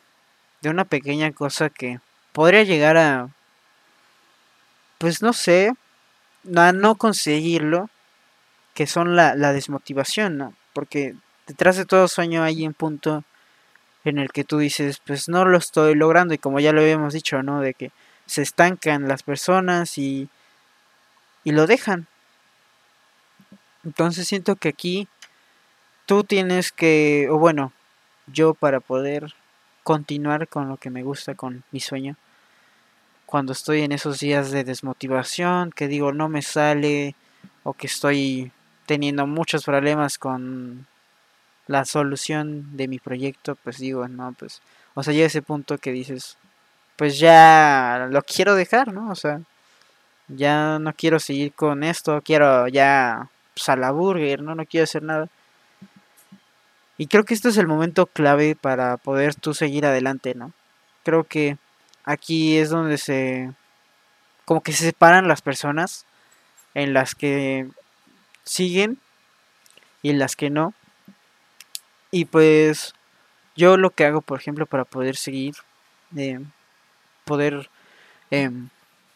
de 0.63 0.71
una 0.71 0.87
pequeña 0.87 1.31
cosa 1.33 1.69
que 1.69 2.01
podría 2.33 2.63
llegar 2.63 2.97
a, 2.97 3.29
pues 4.97 5.21
no 5.21 5.35
sé, 5.35 5.75
a 6.57 6.73
no 6.73 6.95
conseguirlo, 6.95 7.91
que 8.73 8.87
son 8.87 9.15
la, 9.15 9.35
la 9.35 9.53
desmotivación, 9.53 10.39
¿no? 10.39 10.55
Porque 10.73 11.15
detrás 11.47 11.77
de 11.77 11.85
todo 11.85 12.09
sueño 12.09 12.43
hay 12.43 12.67
un 12.67 12.73
punto 12.73 13.25
en 14.05 14.19
el 14.19 14.33
que 14.33 14.45
tú 14.45 14.57
dices, 14.57 15.03
pues 15.07 15.29
no 15.29 15.45
lo 15.45 15.59
estoy 15.59 15.95
logrando 15.95 16.33
y 16.33 16.39
como 16.39 16.61
ya 16.61 16.73
lo 16.73 16.81
habíamos 16.81 17.13
dicho, 17.13 17.43
¿no? 17.43 17.61
De 17.61 17.75
que 17.75 17.93
se 18.25 18.41
estancan 18.41 19.07
las 19.07 19.23
personas 19.23 19.99
y, 19.99 20.31
y 21.45 21.53
lo 21.53 21.67
dejan. 21.67 22.07
Entonces 23.85 24.29
siento 24.29 24.57
que 24.57 24.69
aquí 24.69 25.09
tú 26.07 26.25
tienes 26.25 26.73
que, 26.73 27.29
o 27.31 27.39
bueno, 27.39 27.73
yo 28.27 28.55
para 28.55 28.81
poder 28.81 29.35
continuar 29.83 30.49
con 30.49 30.69
lo 30.69 30.77
que 30.77 30.91
me 30.91 31.03
gusta, 31.03 31.35
con 31.35 31.65
mi 31.73 31.81
sueño, 31.81 32.17
cuando 33.27 33.53
estoy 33.53 33.83
en 33.83 33.93
esos 33.93 34.21
días 34.21 34.51
de 34.51 34.63
desmotivación, 34.65 35.71
que 35.71 35.89
digo 35.89 36.13
no 36.13 36.29
me 36.29 36.43
sale, 36.43 37.15
o 37.65 37.73
que 37.73 37.87
estoy 37.87 38.53
teniendo 38.87 39.27
muchos 39.27 39.65
problemas 39.65 40.19
con 40.19 40.87
la 41.67 41.85
solución 41.85 42.77
de 42.77 42.89
mi 42.89 42.99
proyecto, 42.99 43.57
pues 43.57 43.79
digo, 43.79 44.07
no, 44.09 44.35
pues, 44.39 44.61
o 44.95 45.03
sea, 45.03 45.15
llega 45.15 45.27
ese 45.27 45.43
punto 45.43 45.79
que 45.79 45.93
dices, 45.93 46.37
pues 46.97 47.19
ya 47.19 48.09
lo 48.11 48.23
quiero 48.23 48.55
dejar, 48.55 48.93
¿no? 48.93 49.11
O 49.11 49.15
sea, 49.15 49.41
ya 50.29 50.79
no 50.79 50.93
quiero 50.95 51.19
seguir 51.19 51.53
con 51.53 51.85
esto, 51.85 52.23
quiero 52.25 52.69
ya, 52.69 53.29
pues 53.55 53.69
a 53.69 53.91
burger, 53.91 54.43
¿no? 54.43 54.55
No 54.55 54.65
quiero 54.67 54.85
hacer 54.85 55.03
nada. 55.03 55.29
Y 56.99 57.07
creo 57.07 57.25
que 57.25 57.35
este 57.35 57.49
es 57.49 57.57
el 57.57 57.67
momento 57.67 58.07
clave 58.07 58.55
para 58.55 58.97
poder 58.97 59.35
tú 59.35 59.55
seguir 59.55 59.87
adelante, 59.87 60.35
¿no? 60.35 60.53
Creo 61.05 61.25
que 61.25 61.57
aquí 62.05 62.57
es 62.59 62.71
donde 62.71 62.99
se... 62.99 63.53
como 64.45 64.63
que 64.63 64.73
se 64.73 64.85
separan 64.85 65.29
las 65.29 65.43
personas 65.43 66.07
en 66.75 66.95
las 66.95 67.15
que 67.15 67.69
siguen 68.45 68.99
y 70.03 70.11
en 70.11 70.19
las 70.19 70.37
que 70.37 70.51
no. 70.51 70.75
Y 72.11 72.27
pues 72.27 72.95
yo 73.57 73.77
lo 73.77 73.91
que 73.91 74.05
hago, 74.05 74.21
por 74.21 74.39
ejemplo, 74.39 74.67
para 74.67 74.85
poder 74.85 75.17
seguir, 75.17 75.55
eh, 76.17 76.41
poder, 77.25 77.71
em, 78.31 78.69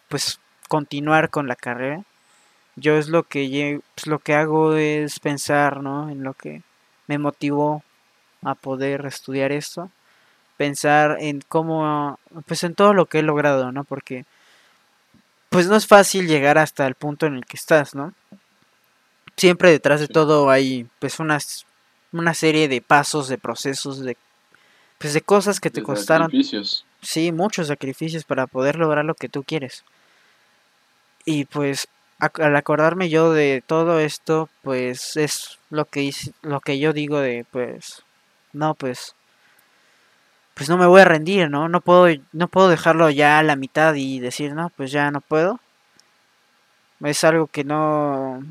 pues, 0.09 0.40
continuar 0.66 1.30
con 1.30 1.48
la 1.48 1.56
carrera, 1.56 2.02
yo 2.76 2.96
es 2.96 3.08
lo 3.08 3.22
que, 3.22 3.80
pues, 3.94 4.06
lo 4.06 4.18
que 4.18 4.34
hago 4.34 4.76
es 4.76 5.18
pensar, 5.18 5.82
¿no? 5.82 6.10
En 6.10 6.22
lo 6.22 6.34
que 6.34 6.62
me 7.06 7.18
motivó 7.18 7.82
a 8.42 8.54
poder 8.54 9.06
estudiar 9.06 9.50
esto, 9.50 9.90
pensar 10.56 11.16
en 11.20 11.42
cómo, 11.48 12.18
pues 12.46 12.64
en 12.64 12.74
todo 12.74 12.94
lo 12.94 13.06
que 13.06 13.20
he 13.20 13.22
logrado, 13.22 13.72
¿no? 13.72 13.84
Porque 13.84 14.24
pues 15.48 15.68
no 15.68 15.76
es 15.76 15.86
fácil 15.86 16.26
llegar 16.26 16.58
hasta 16.58 16.86
el 16.86 16.94
punto 16.94 17.26
en 17.26 17.34
el 17.34 17.46
que 17.46 17.56
estás, 17.56 17.94
¿no? 17.94 18.12
Siempre 19.36 19.70
detrás 19.70 20.00
de 20.00 20.08
todo 20.08 20.50
hay 20.50 20.86
pues 20.98 21.18
unas, 21.18 21.66
una 22.12 22.34
serie 22.34 22.68
de 22.68 22.80
pasos, 22.80 23.28
de 23.28 23.38
procesos, 23.38 24.00
de 24.00 24.16
pues 24.98 25.12
de 25.12 25.20
cosas 25.20 25.60
que 25.60 25.70
te 25.70 25.82
costaron. 25.82 26.26
Sacrificios. 26.26 26.86
Sí, 27.02 27.32
muchos 27.32 27.68
sacrificios 27.68 28.24
para 28.24 28.46
poder 28.46 28.76
lograr 28.76 29.04
lo 29.04 29.14
que 29.14 29.28
tú 29.28 29.44
quieres. 29.44 29.84
Y 31.26 31.44
pues 31.44 31.88
al 32.18 32.56
acordarme 32.56 33.10
yo 33.10 33.32
de 33.32 33.62
todo 33.66 33.98
esto, 33.98 34.48
pues 34.62 35.16
es 35.16 35.58
lo 35.70 35.84
que 35.84 36.10
lo 36.40 36.60
que 36.60 36.78
yo 36.78 36.92
digo 36.92 37.18
de 37.18 37.44
pues 37.50 38.04
no, 38.52 38.74
pues 38.74 39.14
pues 40.54 40.70
no 40.70 40.78
me 40.78 40.86
voy 40.86 41.02
a 41.02 41.04
rendir, 41.04 41.50
¿no? 41.50 41.68
No 41.68 41.80
puedo 41.82 42.06
no 42.32 42.48
puedo 42.48 42.68
dejarlo 42.68 43.10
ya 43.10 43.38
a 43.38 43.42
la 43.42 43.56
mitad 43.56 43.94
y 43.94 44.20
decir, 44.20 44.54
"No, 44.54 44.70
pues 44.76 44.90
ya 44.90 45.10
no 45.10 45.20
puedo." 45.20 45.60
Es 47.04 47.24
algo 47.24 47.46
que 47.46 47.64
no 47.64 48.42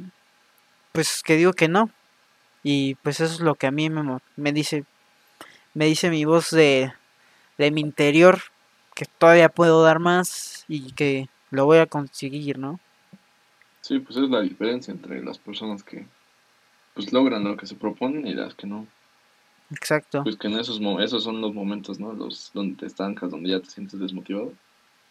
pues 0.91 1.21
que 1.23 1.35
digo 1.35 1.53
que 1.53 1.67
no. 1.67 1.89
Y 2.63 2.95
pues 2.97 3.21
eso 3.21 3.33
es 3.35 3.41
lo 3.41 3.55
que 3.55 3.67
a 3.67 3.71
mí 3.71 3.89
me, 3.89 4.19
me 4.37 4.53
dice 4.53 4.85
me 5.75 5.85
dice 5.85 6.09
mi 6.09 6.25
voz 6.25 6.51
de 6.51 6.93
de 7.57 7.71
mi 7.71 7.81
interior 7.81 8.41
que 8.95 9.05
todavía 9.05 9.49
puedo 9.49 9.83
dar 9.83 9.99
más 9.99 10.65
y 10.69 10.93
que 10.93 11.29
lo 11.51 11.65
voy 11.65 11.77
a 11.79 11.85
conseguir, 11.85 12.57
¿no? 12.57 12.79
Sí, 13.81 13.99
pues 13.99 14.17
es 14.17 14.29
la 14.29 14.41
diferencia 14.41 14.91
entre 14.91 15.23
las 15.23 15.37
personas 15.37 15.83
que 15.83 16.05
pues 16.93 17.11
logran 17.13 17.43
lo 17.43 17.57
que 17.57 17.67
se 17.67 17.75
proponen 17.75 18.25
y 18.25 18.33
las 18.33 18.55
que 18.55 18.67
no. 18.67 18.87
Exacto. 19.71 20.23
Pues 20.23 20.37
que 20.37 20.47
en 20.47 20.59
esos 20.59 20.79
esos 21.01 21.23
son 21.23 21.41
los 21.41 21.53
momentos, 21.53 21.99
¿no? 21.99 22.13
Los 22.13 22.51
donde 22.53 22.77
te 22.77 22.85
estancas, 22.85 23.31
donde 23.31 23.49
ya 23.49 23.59
te 23.59 23.69
sientes 23.69 23.99
desmotivado. 23.99 24.53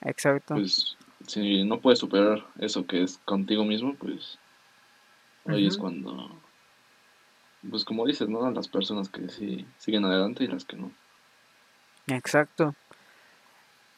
Exacto. 0.01 0.55
Pues 0.55 0.97
si 1.27 1.65
no 1.65 1.81
puedes 1.81 1.99
superar 1.99 2.45
eso 2.59 2.87
que 2.87 3.03
es 3.03 3.19
contigo 3.19 3.65
mismo, 3.65 3.95
pues 3.95 4.39
ahí 5.47 5.67
es 5.67 5.77
cuando 5.77 6.31
pues 7.71 7.85
como 7.85 8.07
dices, 8.07 8.29
¿no? 8.29 8.51
Las 8.51 8.69
personas 8.69 9.09
que 9.09 9.29
sí 9.29 9.67
siguen 9.79 10.05
adelante 10.05 10.45
y 10.45 10.49
las 10.49 10.65
que 10.65 10.77
no. 10.77 10.91
Exacto. 12.07 12.75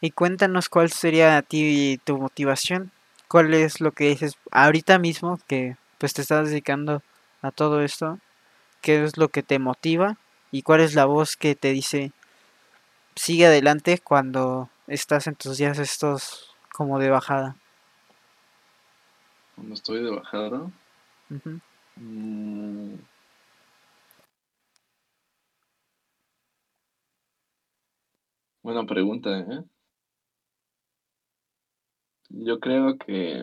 Y 0.01 0.11
cuéntanos 0.11 0.69
cuál 0.69 0.91
sería 0.91 1.37
a 1.37 1.43
ti 1.43 1.99
tu 2.05 2.19
motivación. 2.19 2.93
¿Cuál 3.29 3.55
es 3.55 3.81
lo 3.81 3.93
que 3.93 4.09
dices 4.09 4.37
ahorita 4.51 4.99
mismo 4.99 5.41
que 5.49 5.77
pues 5.99 6.15
te 6.15 6.23
estás 6.23 6.49
dedicando 6.49 7.03
a 7.43 7.51
todo 7.51 7.83
esto? 7.83 8.19
¿Qué 8.83 9.03
es 9.05 9.17
lo 9.17 9.29
que 9.29 9.43
te 9.43 9.59
motiva? 9.59 10.17
¿Y 10.53 10.63
cuál 10.63 10.81
es 10.81 10.95
la 10.95 11.07
voz 11.07 11.37
que 11.37 11.55
te 11.55 11.73
dice 11.73 12.13
sigue 13.17 13.47
adelante 13.47 13.99
cuando 13.99 14.69
estás 14.87 15.27
en 15.27 15.35
tus 15.35 15.57
días 15.57 15.79
estos 15.79 16.55
como 16.73 16.99
de 16.99 17.11
bajada? 17.11 17.57
Cuando 19.55 19.75
estoy 19.75 20.05
de 20.05 20.11
bajada. 20.11 20.71
Buena 28.63 28.85
pregunta, 28.85 29.39
¿eh? 29.39 29.65
Yo 32.31 32.61
creo 32.61 32.97
que... 32.99 33.43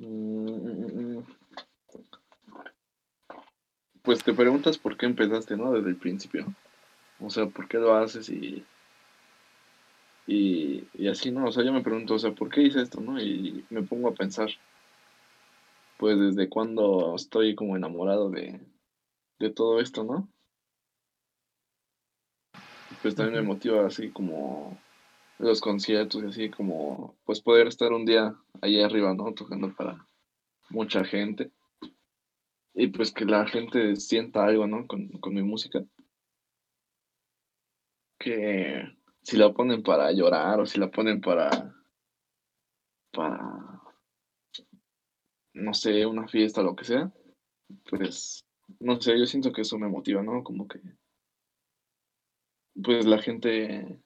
Mm, 0.00 1.22
pues 4.02 4.24
te 4.24 4.32
preguntas 4.32 4.78
por 4.78 4.96
qué 4.96 5.06
empezaste, 5.06 5.56
¿no? 5.56 5.72
Desde 5.72 5.90
el 5.90 5.96
principio. 5.96 6.46
O 7.20 7.30
sea, 7.30 7.46
¿por 7.46 7.68
qué 7.68 7.78
lo 7.78 7.94
haces 7.94 8.28
y... 8.28 8.64
Y, 10.26 10.84
y 10.94 11.08
así, 11.08 11.30
¿no? 11.30 11.46
O 11.46 11.52
sea, 11.52 11.64
yo 11.64 11.72
me 11.72 11.82
pregunto, 11.82 12.14
o 12.14 12.18
sea, 12.18 12.32
¿por 12.32 12.50
qué 12.50 12.62
hice 12.62 12.82
esto, 12.82 13.00
no? 13.00 13.20
Y 13.20 13.64
me 13.70 13.82
pongo 13.82 14.08
a 14.08 14.14
pensar, 14.14 14.50
pues 15.98 16.18
desde 16.18 16.48
cuando 16.48 17.14
estoy 17.16 17.54
como 17.54 17.76
enamorado 17.76 18.30
de, 18.30 18.60
de 19.38 19.50
todo 19.50 19.80
esto, 19.80 20.04
¿no? 20.04 20.28
Pues 23.02 23.14
también 23.14 23.42
me 23.42 23.48
motiva 23.48 23.86
así 23.86 24.10
como 24.10 24.78
los 25.38 25.60
conciertos 25.60 26.22
y 26.22 26.26
así 26.26 26.50
como 26.50 27.16
pues 27.24 27.40
poder 27.40 27.68
estar 27.68 27.92
un 27.92 28.04
día 28.04 28.34
allá 28.60 28.86
arriba, 28.86 29.14
¿no? 29.14 29.32
Tocando 29.34 29.74
para 29.74 30.04
mucha 30.70 31.04
gente. 31.04 31.50
Y 32.74 32.88
pues 32.88 33.12
que 33.12 33.24
la 33.24 33.46
gente 33.46 33.96
sienta 33.96 34.44
algo, 34.44 34.66
¿no? 34.66 34.86
Con, 34.86 35.08
con 35.08 35.34
mi 35.34 35.42
música. 35.42 35.84
Que 38.18 38.82
si 39.22 39.36
la 39.36 39.52
ponen 39.52 39.82
para 39.82 40.10
llorar 40.12 40.60
o 40.60 40.66
si 40.66 40.78
la 40.78 40.90
ponen 40.90 41.20
para 41.20 41.74
para 43.12 43.82
no 45.54 45.74
sé, 45.74 46.06
una 46.06 46.28
fiesta 46.28 46.60
o 46.60 46.64
lo 46.64 46.76
que 46.76 46.84
sea, 46.84 47.12
pues 47.90 48.44
no 48.80 49.00
sé, 49.00 49.18
yo 49.18 49.26
siento 49.26 49.52
que 49.52 49.62
eso 49.62 49.78
me 49.78 49.88
motiva, 49.88 50.22
¿no? 50.22 50.42
Como 50.44 50.68
que 50.68 50.80
pues 52.82 53.06
la 53.06 53.20
gente 53.20 53.98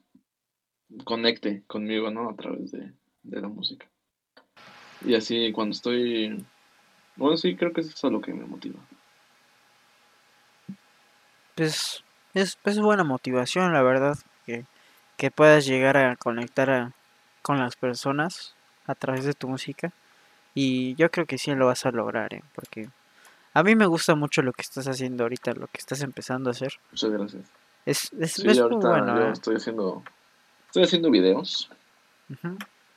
conecte 1.03 1.63
conmigo, 1.67 2.11
¿no? 2.11 2.29
A 2.29 2.35
través 2.35 2.71
de, 2.71 2.91
la 3.23 3.47
música. 3.47 3.87
Y 5.05 5.15
así 5.15 5.51
cuando 5.51 5.73
estoy... 5.73 6.45
Bueno, 7.15 7.37
sí, 7.37 7.55
creo 7.55 7.73
que 7.73 7.81
es 7.81 7.87
eso 7.87 8.09
lo 8.09 8.21
que 8.21 8.33
me 8.33 8.45
motiva. 8.45 8.79
Pues 11.55 12.03
es, 12.33 12.57
es 12.63 12.79
buena 12.79 13.03
motivación, 13.03 13.73
la 13.73 13.83
verdad, 13.83 14.17
que, 14.45 14.65
que 15.17 15.29
puedas 15.29 15.65
llegar 15.65 15.97
a 15.97 16.15
conectar 16.15 16.93
con 17.41 17.59
las 17.59 17.75
personas 17.75 18.55
a 18.85 18.95
través 18.95 19.25
de 19.25 19.33
tu 19.33 19.47
música. 19.47 19.93
Y 20.55 20.95
yo 20.95 21.09
creo 21.11 21.25
que 21.25 21.37
sí 21.37 21.53
lo 21.53 21.67
vas 21.67 21.85
a 21.85 21.91
lograr, 21.91 22.33
¿eh? 22.33 22.43
porque 22.55 22.89
a 23.53 23.63
mí 23.63 23.75
me 23.75 23.85
gusta 23.85 24.15
mucho 24.15 24.41
lo 24.41 24.53
que 24.53 24.61
estás 24.61 24.87
haciendo 24.87 25.23
ahorita, 25.23 25.53
lo 25.53 25.67
que 25.67 25.77
estás 25.77 26.01
empezando 26.01 26.49
a 26.49 26.51
hacer. 26.51 26.73
Muchas 26.91 27.11
gracias. 27.11 27.62
Es, 27.85 28.11
es, 28.13 28.43
muy 28.43 28.57
bueno. 28.57 29.19
Yo 29.19 29.27
¿eh? 29.27 29.31
estoy 29.31 29.55
haciendo, 29.55 30.03
estoy 30.67 30.83
haciendo 30.83 31.11
videos. 31.11 31.69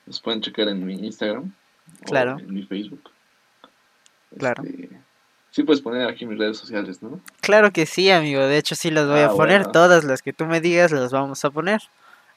Los 0.07 0.21
pueden 0.21 0.41
checar 0.41 0.69
en 0.69 0.85
mi 0.85 0.95
Instagram. 0.95 1.53
Claro. 2.05 2.39
en 2.39 2.53
mi 2.53 2.63
Facebook. 2.63 3.11
Claro. 4.39 4.63
Este, 4.65 4.91
sí 5.51 5.63
puedes 5.63 5.81
poner 5.81 6.09
aquí 6.09 6.27
mis 6.27 6.39
redes 6.39 6.59
sociales, 6.59 7.03
¿no? 7.03 7.21
Claro 7.41 7.73
que 7.73 7.87
sí, 7.87 8.11
amigo. 8.11 8.41
De 8.43 8.59
hecho, 8.59 8.75
sí 8.75 8.91
las 8.91 9.07
voy 9.07 9.21
a 9.21 9.27
ah, 9.27 9.35
poner. 9.35 9.67
Todas 9.67 10.05
las 10.05 10.23
que 10.23 10.33
tú 10.33 10.47
me 10.47 10.61
digas 10.61 10.93
las 10.93 11.13
vamos 11.13 11.45
a 11.45 11.51
poner. 11.51 11.81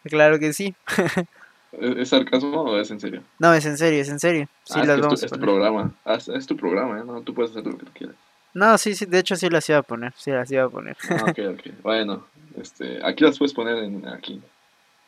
Claro 0.06 0.39
que 0.39 0.54
sí. 0.54 0.76
¿Es 1.72 2.10
sarcasmo 2.10 2.64
o 2.64 2.80
es 2.80 2.89
en 2.89 3.00
serio? 3.00 3.22
No, 3.38 3.54
es 3.54 3.66
en 3.66 3.78
serio, 3.78 4.02
es 4.02 4.10
en 4.10 4.20
serio. 4.20 4.47
Sí, 4.64 4.80
ah, 4.80 4.86
las 4.86 5.02
vamos 5.02 5.22
es 5.22 5.32
tu 5.32 5.39
programa. 5.39 5.91
Ah, 6.04 6.18
es 6.34 6.47
tu 6.47 6.58
programa, 6.58 7.00
¿eh? 7.00 7.04
No, 7.06 7.22
tú 7.22 7.34
puedes 7.34 7.52
hacer 7.52 7.66
lo 7.66 7.78
que 7.78 7.86
quieras. 7.88 8.16
No, 8.54 8.78
sí, 8.78 8.95
sí, 8.95 9.06
de 9.06 9.20
hecho 9.20 9.36
sí 9.36 9.50
las 9.50 9.70
iba 9.70 9.78
a 9.78 9.84
poner. 9.84 10.14
Sí 10.18 10.32
las 10.32 10.50
iba 10.52 10.64
a 10.64 10.70
poner. 10.70 10.97
Ah, 11.10 11.26
ok, 11.30 11.39
ok. 11.54 11.82
Bueno, 11.84 12.26
este, 12.60 12.99
aquí 13.05 13.24
las 13.24 13.38
puedes 13.38 13.53
poner 13.53 13.78
en, 13.78 14.07
aquí, 14.07 14.41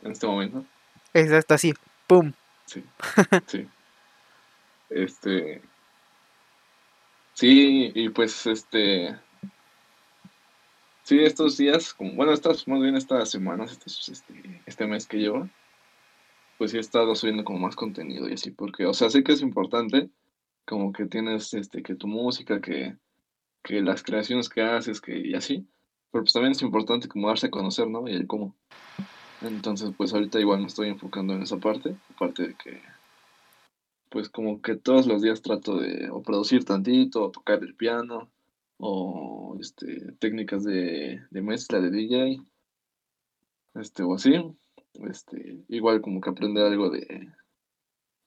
en 0.03 0.11
este 0.11 0.27
momento. 0.27 0.65
Exacto, 1.13 1.53
así, 1.53 1.73
¡pum! 2.07 2.31
Sí, 2.65 2.83
sí. 3.47 3.67
Este, 4.89 5.61
sí, 7.33 7.91
y 7.95 8.09
pues, 8.09 8.45
este, 8.45 9.15
sí, 11.03 11.19
estos 11.19 11.57
días, 11.57 11.93
como, 11.93 12.13
bueno, 12.13 12.33
estas, 12.33 12.67
más 12.67 12.81
bien 12.81 12.95
estas 12.95 13.29
semanas, 13.29 13.71
este, 13.71 14.11
este, 14.11 14.61
este 14.65 14.87
mes 14.87 15.07
que 15.07 15.17
llevo, 15.17 15.49
pues 16.57 16.71
sí 16.71 16.77
he 16.77 16.81
estado 16.81 17.15
subiendo 17.15 17.43
como 17.43 17.59
más 17.59 17.75
contenido 17.75 18.29
y 18.29 18.33
así, 18.33 18.51
porque, 18.51 18.85
o 18.85 18.93
sea, 18.93 19.09
sé 19.09 19.23
que 19.23 19.33
es 19.33 19.41
importante, 19.41 20.09
como 20.65 20.93
que 20.93 21.05
tienes, 21.05 21.53
este, 21.53 21.83
que 21.83 21.95
tu 21.95 22.07
música, 22.07 22.61
que, 22.61 22.95
que 23.63 23.81
las 23.81 24.03
creaciones 24.03 24.49
que 24.49 24.61
haces, 24.61 25.01
que, 25.01 25.17
y 25.17 25.33
así, 25.33 25.65
pero 26.11 26.23
pues 26.23 26.33
también 26.33 26.51
es 26.51 26.61
importante 26.61 27.07
como 27.07 27.27
darse 27.27 27.47
a 27.47 27.51
conocer, 27.51 27.87
¿no? 27.87 28.07
Y 28.07 28.13
el 28.13 28.27
cómo. 28.27 28.55
Entonces, 29.41 29.91
pues 29.97 30.13
ahorita 30.13 30.39
igual 30.39 30.59
me 30.59 30.67
estoy 30.67 30.89
enfocando 30.89 31.33
en 31.33 31.41
esa 31.41 31.57
parte, 31.57 31.95
aparte 32.13 32.49
de 32.49 32.55
que, 32.55 32.81
pues 34.09 34.29
como 34.29 34.61
que 34.61 34.75
todos 34.75 35.07
los 35.07 35.21
días 35.21 35.41
trato 35.41 35.77
de 35.77 36.09
o 36.11 36.21
producir 36.21 36.63
tantito, 36.63 37.23
o 37.23 37.31
tocar 37.31 37.63
el 37.63 37.75
piano, 37.75 38.29
o 38.77 39.57
este, 39.59 40.11
técnicas 40.19 40.63
de, 40.63 41.21
de 41.29 41.41
mezcla 41.41 41.79
de 41.79 41.89
DJ, 41.89 42.41
este, 43.75 44.03
o 44.03 44.13
así, 44.15 44.33
este, 45.09 45.63
igual 45.69 46.01
como 46.01 46.19
que 46.21 46.29
aprender 46.29 46.65
algo 46.65 46.89
de, 46.89 47.31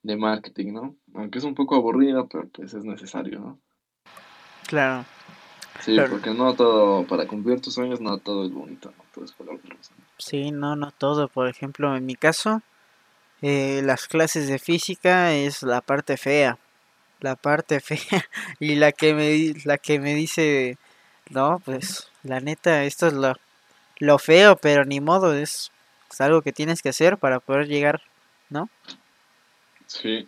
de 0.03 0.17
marketing, 0.17 0.73
¿no? 0.73 0.97
Aunque 1.15 1.39
es 1.39 1.45
un 1.45 1.55
poco 1.55 1.77
aburrido, 1.77 2.29
pero 2.29 2.49
pues 2.49 2.75
es 2.75 2.85
necesario, 2.85 3.41
¿no? 3.41 3.61
Claro. 4.67 5.05
Sí, 5.81 5.97
porque 6.09 6.31
no 6.31 6.55
todo, 6.55 7.05
para 7.05 7.27
cumplir 7.27 7.61
tus 7.61 7.75
sueños, 7.75 8.01
no 8.01 8.19
todo 8.19 8.45
es 8.47 8.53
bonito, 8.53 8.93
no 8.97 9.05
todo 9.13 9.25
es 9.25 9.33
color 9.33 9.61
Sí, 10.19 10.51
no, 10.51 10.77
no 10.77 10.93
todo. 10.93 11.29
Por 11.29 11.49
ejemplo, 11.49 11.97
en 11.97 12.07
mi 12.07 12.15
caso, 12.15 12.63
eh, 13.43 13.83
las 13.85 14.07
clases 14.07 14.49
de 14.49 14.59
física 14.59 15.35
es 15.35 15.63
la 15.63 15.81
parte 15.81 16.17
fea. 16.17 16.59
La 17.21 17.37
parte 17.37 17.81
fea. 17.81 18.25
y 18.61 18.77
la 18.77 18.93
que 18.93 19.15
me, 19.15 19.55
la 19.65 19.79
que 19.79 19.99
me 19.99 20.15
dice, 20.15 20.79
no, 21.31 21.61
pues 21.65 22.11
la 22.23 22.41
neta, 22.41 22.85
esto 22.85 23.09
es 23.09 23.13
lo, 23.13 23.35
lo 23.99 24.19
feo, 24.19 24.57
pero 24.57 24.85
ni 24.85 25.01
modo, 25.01 25.35
es, 25.35 25.73
es 26.11 26.21
algo 26.21 26.43
que 26.43 26.53
tienes 26.53 26.83
que 26.83 26.91
hacer 26.91 27.19
para 27.19 27.41
poder 27.41 27.67
llegar, 27.67 28.03
¿no? 28.49 28.69
Sí, 29.87 30.27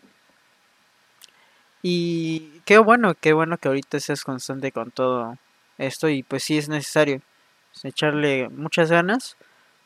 y 1.83 2.61
qué 2.65 2.79
bueno, 2.79 3.15
qué 3.15 3.33
bueno 3.33 3.59
que 3.59 3.69
ahorita 3.69 4.01
seas 4.01 4.25
constante 4.25 4.73
con 4.73 4.91
todo 4.91 5.39
esto 5.79 6.09
y 6.09 6.23
pues 6.23 6.43
sí 6.43 6.59
es 6.59 6.69
necesario 6.69 7.21
echarle 7.83 8.49
muchas 8.49 8.91
ganas 8.91 9.37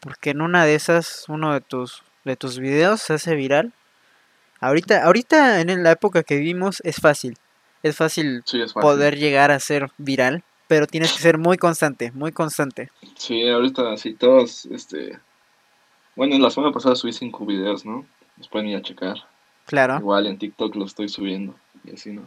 porque 0.01 0.31
en 0.31 0.41
una 0.41 0.65
de 0.65 0.75
esas 0.75 1.25
uno 1.29 1.53
de 1.53 1.61
tus 1.61 2.03
de 2.25 2.37
tus 2.37 2.59
videos 2.59 3.01
se 3.01 3.15
hace 3.15 3.35
viral. 3.35 3.73
Ahorita 4.61 5.05
ahorita 5.05 5.61
en 5.61 5.83
la 5.83 5.93
época 5.93 6.23
que 6.23 6.37
vivimos 6.37 6.81
es 6.85 6.97
fácil. 6.97 7.37
Es 7.83 7.97
fácil, 7.97 8.45
poder 8.75 9.17
llegar 9.17 9.51
a 9.51 9.59
ser 9.59 9.91
viral, 9.97 10.45
pero 10.69 10.87
tienes 10.87 11.15
que 11.15 11.19
ser 11.21 11.39
muy 11.39 11.57
constante, 11.57 12.13
muy 12.13 12.31
constante. 12.31 12.91
Sí, 13.17 13.49
ahorita 13.49 13.97
sí 13.97 14.13
todos 14.13 14.67
este 14.67 15.19
bueno, 16.15 16.35
en 16.35 16.43
la 16.43 16.51
semana 16.51 16.73
pasada 16.73 16.95
subí 16.97 17.13
cinco 17.13 17.47
videos, 17.47 17.87
¿no? 17.87 18.05
Los 18.37 18.49
pueden 18.49 18.69
ir 18.69 18.77
a 18.77 18.83
checar. 18.83 19.17
Claro. 19.65 19.99
Igual 19.99 20.27
en 20.27 20.39
TikTok 20.39 20.75
lo 20.77 20.85
estoy 20.85 21.09
subiendo 21.09 21.55
y 21.85 21.93
así, 21.95 22.13
¿no? 22.13 22.27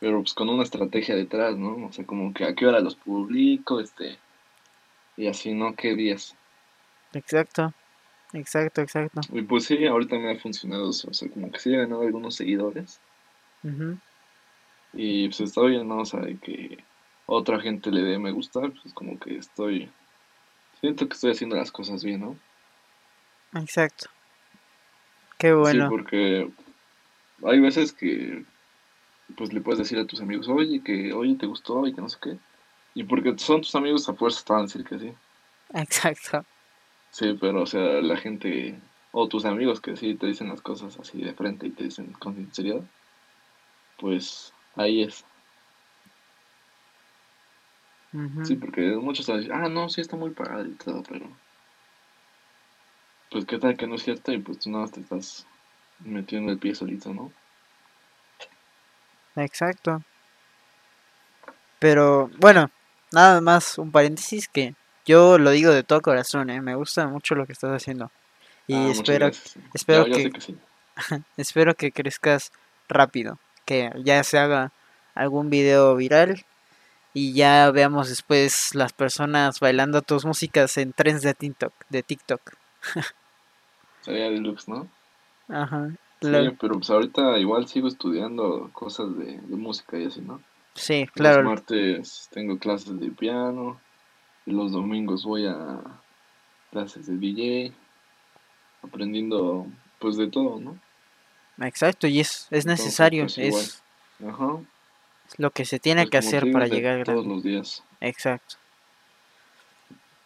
Pero 0.00 0.20
pues 0.22 0.34
con 0.34 0.48
una 0.48 0.62
estrategia 0.62 1.14
detrás, 1.14 1.56
¿no? 1.56 1.86
O 1.86 1.92
sea, 1.92 2.06
como 2.06 2.32
que 2.32 2.44
a 2.44 2.54
qué 2.54 2.66
hora 2.66 2.80
los 2.80 2.96
publico, 2.96 3.80
este... 3.80 4.18
y 5.16 5.26
así, 5.26 5.52
¿no? 5.54 5.74
¿Qué 5.74 5.94
días? 5.94 6.34
Exacto, 7.12 7.72
exacto, 8.32 8.80
exacto. 8.82 9.20
Y 9.32 9.42
pues 9.42 9.64
sí, 9.64 9.86
ahorita 9.86 10.16
me 10.18 10.32
ha 10.32 10.38
funcionado 10.38 10.90
eso, 10.90 11.10
o 11.10 11.14
sea, 11.14 11.28
como 11.30 11.50
que 11.50 11.58
sí 11.58 11.72
he 11.74 11.78
ganado 11.78 12.02
algunos 12.02 12.34
seguidores 12.36 13.00
Ujú, 13.62 13.98
y 14.92 15.28
pues 15.28 15.40
está 15.40 15.62
bien, 15.62 15.86
¿no? 15.88 15.98
O 15.98 16.04
sea, 16.04 16.20
de 16.20 16.36
que 16.38 16.78
otra 17.26 17.60
gente 17.60 17.90
le 17.90 18.02
dé 18.02 18.18
me 18.18 18.32
gusta, 18.32 18.60
pues 18.60 18.92
como 18.94 19.18
que 19.18 19.36
estoy, 19.36 19.90
siento 20.80 21.08
que 21.08 21.14
estoy 21.14 21.32
haciendo 21.32 21.56
las 21.56 21.70
cosas 21.72 22.02
bien, 22.02 22.20
¿no? 22.20 22.36
Exacto. 23.54 24.08
Qué 25.38 25.48
Sí, 25.48 25.52
bueno. 25.54 25.88
porque 25.88 26.50
hay 27.44 27.60
veces 27.60 27.92
que 27.92 28.44
pues 29.36 29.52
le 29.52 29.60
puedes 29.60 29.78
decir 29.78 29.98
a 29.98 30.06
tus 30.06 30.20
amigos, 30.20 30.48
oye, 30.48 30.82
que, 30.82 31.12
oye, 31.12 31.36
te 31.36 31.46
gustó 31.46 31.86
y 31.86 31.94
que 31.94 32.00
no 32.00 32.08
sé 32.08 32.18
qué. 32.20 32.38
Y 32.94 33.04
porque 33.04 33.38
son 33.38 33.60
tus 33.60 33.74
amigos, 33.74 34.08
a 34.08 34.14
fuerza 34.14 34.42
te 34.44 34.52
van 34.52 34.62
a 34.62 34.64
decir 34.64 34.84
que 34.84 34.98
sí. 34.98 35.12
Exacto. 35.74 36.44
Sí, 37.10 37.36
pero 37.40 37.62
o 37.62 37.66
sea, 37.66 38.00
la 38.00 38.16
gente, 38.16 38.78
o 39.12 39.28
tus 39.28 39.44
amigos 39.44 39.80
que 39.80 39.96
sí 39.96 40.14
te 40.14 40.26
dicen 40.26 40.48
las 40.48 40.60
cosas 40.60 40.98
así 40.98 41.22
de 41.22 41.34
frente 41.34 41.66
y 41.66 41.70
te 41.70 41.84
dicen 41.84 42.12
con 42.12 42.34
sinceridad, 42.34 42.82
pues 43.98 44.52
ahí 44.76 45.02
es. 45.02 45.24
Sí, 48.42 48.56
porque 48.56 48.96
muchos 48.96 49.28
a 49.28 49.36
decir, 49.36 49.52
ah, 49.52 49.68
no, 49.68 49.88
sí 49.88 50.00
está 50.00 50.16
muy 50.16 50.30
padre 50.30 50.70
y 50.70 50.74
todo, 50.74 51.04
pero 51.08 51.28
pues 53.30 53.44
qué 53.44 53.58
tal 53.58 53.76
que 53.76 53.86
no 53.86 53.94
es 53.94 54.02
cierto 54.02 54.32
y 54.32 54.38
pues 54.38 54.58
tú 54.58 54.70
nada 54.70 54.82
más 54.82 54.92
te 54.92 55.00
estás 55.00 55.46
metiendo 56.04 56.52
el 56.52 56.58
pie 56.58 56.74
solito, 56.74 57.12
¿no? 57.14 57.32
Exacto. 59.36 60.02
Pero 61.78 62.30
bueno, 62.38 62.70
nada 63.12 63.40
más 63.40 63.78
un 63.78 63.90
paréntesis 63.90 64.48
que 64.48 64.74
yo 65.06 65.38
lo 65.38 65.50
digo 65.50 65.72
de 65.72 65.82
todo 65.82 66.00
corazón, 66.02 66.50
¿eh? 66.50 66.60
Me 66.60 66.74
gusta 66.74 67.06
mucho 67.08 67.34
lo 67.34 67.46
que 67.46 67.52
estás 67.52 67.70
haciendo. 67.72 68.10
Y 68.66 68.74
Ah, 68.74 68.88
espero, 68.90 69.26
gracias. 69.26 69.50
sí. 69.54 69.60
espero 69.74 70.06
Ya, 70.06 70.08
ya 70.08 70.18
sé 70.20 70.22
que, 70.22 70.30
que 70.30 70.40
sí. 70.40 70.58
espero 71.36 71.74
que 71.74 71.92
crezcas 71.92 72.52
rápido. 72.88 73.38
Que 73.64 73.90
ya 74.04 74.22
se 74.24 74.38
haga 74.38 74.72
algún 75.14 75.50
video 75.50 75.96
viral 75.96 76.44
y 77.14 77.32
ya 77.34 77.70
veamos 77.70 78.08
después 78.08 78.74
las 78.74 78.92
personas 78.92 79.60
bailando 79.60 80.02
tus 80.02 80.24
músicas 80.24 80.76
en 80.76 80.92
trends 80.92 81.22
de 81.22 81.34
TikTok, 81.34 81.72
de 81.88 82.02
TikTok. 82.02 82.40
Sería 84.02 84.30
deluxe, 84.30 84.68
¿no? 84.68 84.88
Ajá. 85.50 85.90
Sí, 86.20 86.28
lo- 86.30 86.54
pero 86.56 86.74
pues 86.74 86.90
ahorita 86.90 87.38
igual 87.38 87.66
sigo 87.66 87.88
estudiando 87.88 88.70
cosas 88.72 89.16
de, 89.18 89.38
de 89.40 89.56
música 89.56 89.98
y 89.98 90.04
así, 90.06 90.20
¿no? 90.20 90.40
sí, 90.74 91.04
Los 91.06 91.14
claro. 91.14 91.42
martes 91.44 92.28
tengo 92.30 92.58
clases 92.58 92.98
de 93.00 93.10
piano 93.10 93.80
y 94.46 94.52
los 94.52 94.72
domingos 94.72 95.24
voy 95.24 95.46
a 95.46 95.80
clases 96.70 97.06
de 97.06 97.16
DJ, 97.16 97.74
aprendiendo 98.82 99.66
pues 99.98 100.16
de 100.16 100.28
todo, 100.28 100.60
¿no? 100.60 100.78
Exacto, 101.58 102.06
y 102.06 102.20
es, 102.20 102.46
es 102.50 102.64
necesario, 102.66 103.24
pues 103.24 103.38
es 103.38 103.82
Ajá. 104.26 104.58
lo 105.38 105.50
que 105.50 105.64
se 105.64 105.78
tiene 105.78 106.02
Pues 106.02 106.10
que 106.10 106.18
hacer 106.18 106.52
para 106.52 106.66
llegar 106.68 107.04
todos 107.04 107.24
grande. 107.24 107.34
los 107.34 107.42
días. 107.42 107.82
Exacto. 108.00 108.56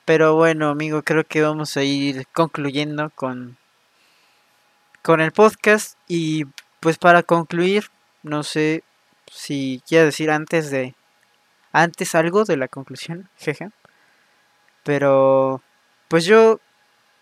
Pero 0.04 0.34
bueno, 0.36 0.68
amigo, 0.68 1.02
creo 1.02 1.24
que 1.24 1.40
vamos 1.42 1.76
a 1.76 1.82
ir 1.82 2.26
concluyendo 2.34 3.10
con, 3.14 3.56
con 5.04 5.20
el 5.20 5.32
podcast 5.32 5.98
y 6.08 6.46
pues 6.80 6.96
para 6.96 7.22
concluir, 7.22 7.90
no 8.22 8.42
sé 8.42 8.82
si 9.30 9.82
quieres 9.86 10.06
decir 10.06 10.30
antes 10.30 10.70
de 10.70 10.94
antes 11.72 12.14
algo 12.14 12.44
de 12.44 12.56
la 12.56 12.68
conclusión, 12.68 13.28
jeje, 13.36 13.68
pero 14.82 15.60
pues 16.08 16.24
yo 16.24 16.58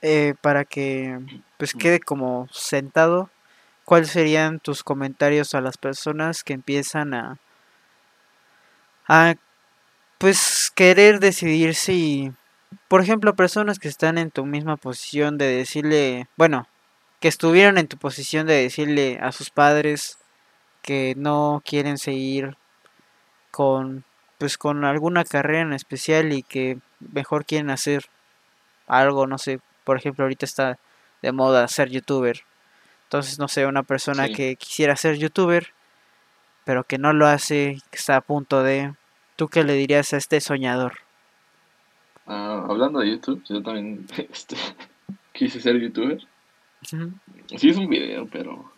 eh, 0.00 0.34
para 0.40 0.64
que 0.64 1.18
pues 1.56 1.74
quede 1.74 1.98
como 1.98 2.46
sentado, 2.52 3.30
¿cuáles 3.84 4.10
serían 4.10 4.60
tus 4.60 4.84
comentarios 4.84 5.52
a 5.54 5.60
las 5.60 5.76
personas 5.76 6.44
que 6.44 6.52
empiezan 6.52 7.14
a 7.14 7.38
a 9.08 9.34
pues 10.18 10.70
querer 10.72 11.18
decidir 11.18 11.74
si 11.74 12.32
por 12.88 13.02
ejemplo, 13.02 13.34
personas 13.34 13.78
que 13.78 13.88
están 13.88 14.18
en 14.18 14.30
tu 14.30 14.46
misma 14.46 14.76
posición 14.76 15.36
de 15.36 15.46
decirle, 15.46 16.28
bueno, 16.36 16.68
que 17.22 17.28
estuvieron 17.28 17.78
en 17.78 17.86
tu 17.86 17.96
posición 17.98 18.48
de 18.48 18.54
decirle 18.64 19.18
a 19.22 19.30
sus 19.30 19.50
padres 19.50 20.18
que 20.82 21.14
no 21.16 21.62
quieren 21.64 21.96
seguir 21.96 22.56
con 23.52 24.04
pues 24.38 24.58
con 24.58 24.84
alguna 24.84 25.24
carrera 25.24 25.60
en 25.60 25.72
especial 25.72 26.32
y 26.32 26.42
que 26.42 26.78
mejor 26.98 27.44
quieren 27.44 27.70
hacer 27.70 28.06
algo, 28.88 29.28
no 29.28 29.38
sé, 29.38 29.60
por 29.84 29.96
ejemplo, 29.96 30.24
ahorita 30.24 30.44
está 30.44 30.78
de 31.22 31.30
moda 31.30 31.68
ser 31.68 31.90
youtuber. 31.90 32.40
Entonces, 33.04 33.38
no 33.38 33.46
sé, 33.46 33.66
una 33.66 33.84
persona 33.84 34.26
Sí. 34.26 34.32
que 34.32 34.56
quisiera 34.56 34.96
ser 34.96 35.16
youtuber, 35.16 35.68
pero 36.64 36.82
que 36.82 36.98
no 36.98 37.12
lo 37.12 37.28
hace, 37.28 37.78
que 37.92 37.98
está 37.98 38.16
a 38.16 38.20
punto 38.20 38.64
de 38.64 38.94
¿Tú 39.36 39.46
qué 39.48 39.62
le 39.62 39.74
dirías 39.74 40.12
a 40.12 40.16
este 40.16 40.40
soñador? 40.40 40.94
Ah, 42.26 42.66
hablando 42.68 42.98
de 42.98 43.10
YouTube, 43.10 43.44
yo 43.48 43.62
también 43.62 44.06
este, 44.32 44.56
quise 45.32 45.60
ser 45.60 45.80
youtuber. 45.80 46.18
Sí 46.82 47.68
es 47.68 47.76
un 47.76 47.88
video, 47.88 48.26
pero 48.26 48.72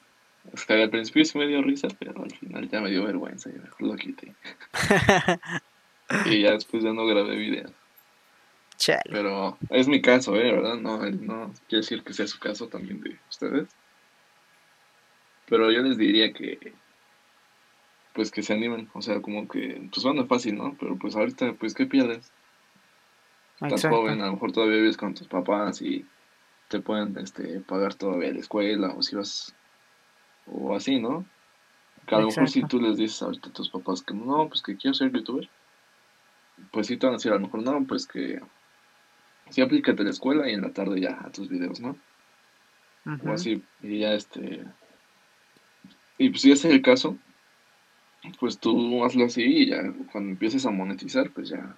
es 0.52 0.64
que 0.64 0.74
al 0.74 0.90
principio 0.90 1.24
sí 1.24 1.38
me 1.38 1.46
dio 1.46 1.62
risa, 1.62 1.88
pero 1.98 2.22
al 2.22 2.30
final 2.30 2.68
ya 2.68 2.80
me 2.80 2.90
dio 2.90 3.04
vergüenza 3.04 3.50
y 3.50 3.54
mejor 3.54 3.82
lo 3.82 3.96
quité. 3.96 4.34
Y 6.26 6.42
ya 6.42 6.52
después 6.52 6.84
ya 6.84 6.92
no 6.92 7.06
grabé 7.06 7.34
videos. 7.34 7.72
Chale. 8.76 9.02
Pero 9.10 9.56
es 9.70 9.88
mi 9.88 10.02
caso, 10.02 10.36
¿eh? 10.36 10.52
¿Verdad? 10.52 10.76
No, 10.76 10.98
no 10.98 11.52
quiere 11.68 11.80
decir 11.80 12.02
que 12.02 12.12
sea 12.12 12.26
su 12.26 12.38
caso 12.38 12.68
también 12.68 13.00
de 13.00 13.18
ustedes. 13.30 13.68
Pero 15.46 15.70
yo 15.70 15.82
les 15.82 15.96
diría 15.96 16.32
que, 16.32 16.74
pues 18.12 18.30
que 18.30 18.42
se 18.42 18.52
animen. 18.52 18.88
O 18.92 19.02
sea, 19.02 19.22
como 19.22 19.48
que, 19.48 19.88
pues 19.90 20.02
suena 20.02 20.24
fácil, 20.26 20.56
¿no? 20.56 20.76
Pero 20.78 20.96
pues 20.96 21.16
ahorita, 21.16 21.54
pues, 21.54 21.74
¿qué 21.74 21.86
pierdes? 21.86 22.32
Estás 23.60 23.86
joven, 23.86 24.20
a 24.20 24.26
lo 24.26 24.32
mejor 24.32 24.52
todavía 24.52 24.76
vives 24.76 24.96
con 24.96 25.14
tus 25.14 25.28
papás 25.28 25.80
y 25.80 26.04
te 26.68 26.80
pueden, 26.80 27.16
este, 27.18 27.60
pagar 27.60 27.94
todavía 27.94 28.32
la 28.32 28.40
escuela 28.40 28.94
o 28.96 29.02
si 29.02 29.16
vas, 29.16 29.54
o 30.46 30.74
así, 30.74 31.00
¿no? 31.00 31.24
Que 32.06 32.14
a 32.14 32.20
lo 32.20 32.26
mejor 32.26 32.48
si 32.48 32.62
tú 32.64 32.80
les 32.80 32.96
dices 32.98 33.22
ahorita 33.22 33.48
a 33.48 33.52
tus 33.52 33.70
papás 33.70 34.02
que 34.02 34.14
no, 34.14 34.48
pues 34.48 34.62
que 34.62 34.76
quiero 34.76 34.94
ser 34.94 35.12
youtuber, 35.12 35.48
pues 36.70 36.86
sí 36.86 36.96
te 36.96 37.06
van 37.06 37.14
a 37.14 37.16
decir 37.16 37.32
a 37.32 37.36
lo 37.36 37.42
mejor 37.42 37.62
no, 37.62 37.84
pues 37.86 38.06
que 38.06 38.40
sí 39.50 39.60
aplícate 39.60 40.02
a 40.02 40.04
la 40.04 40.10
escuela 40.10 40.48
y 40.48 40.54
en 40.54 40.62
la 40.62 40.72
tarde 40.72 41.00
ya 41.00 41.18
a 41.20 41.30
tus 41.30 41.48
videos, 41.48 41.80
¿no? 41.80 41.96
O 43.24 43.32
así, 43.32 43.62
y 43.82 44.00
ya 44.00 44.14
este. 44.14 44.64
Y 46.16 46.30
pues 46.30 46.42
si 46.42 46.52
ese 46.52 46.68
es 46.68 46.74
el 46.74 46.82
caso, 46.82 47.18
pues 48.40 48.58
tú 48.58 49.04
hazlo 49.04 49.26
así 49.26 49.42
y 49.42 49.66
ya 49.66 49.82
cuando 50.12 50.30
empieces 50.30 50.64
a 50.64 50.70
monetizar, 50.70 51.30
pues 51.30 51.50
ya 51.50 51.76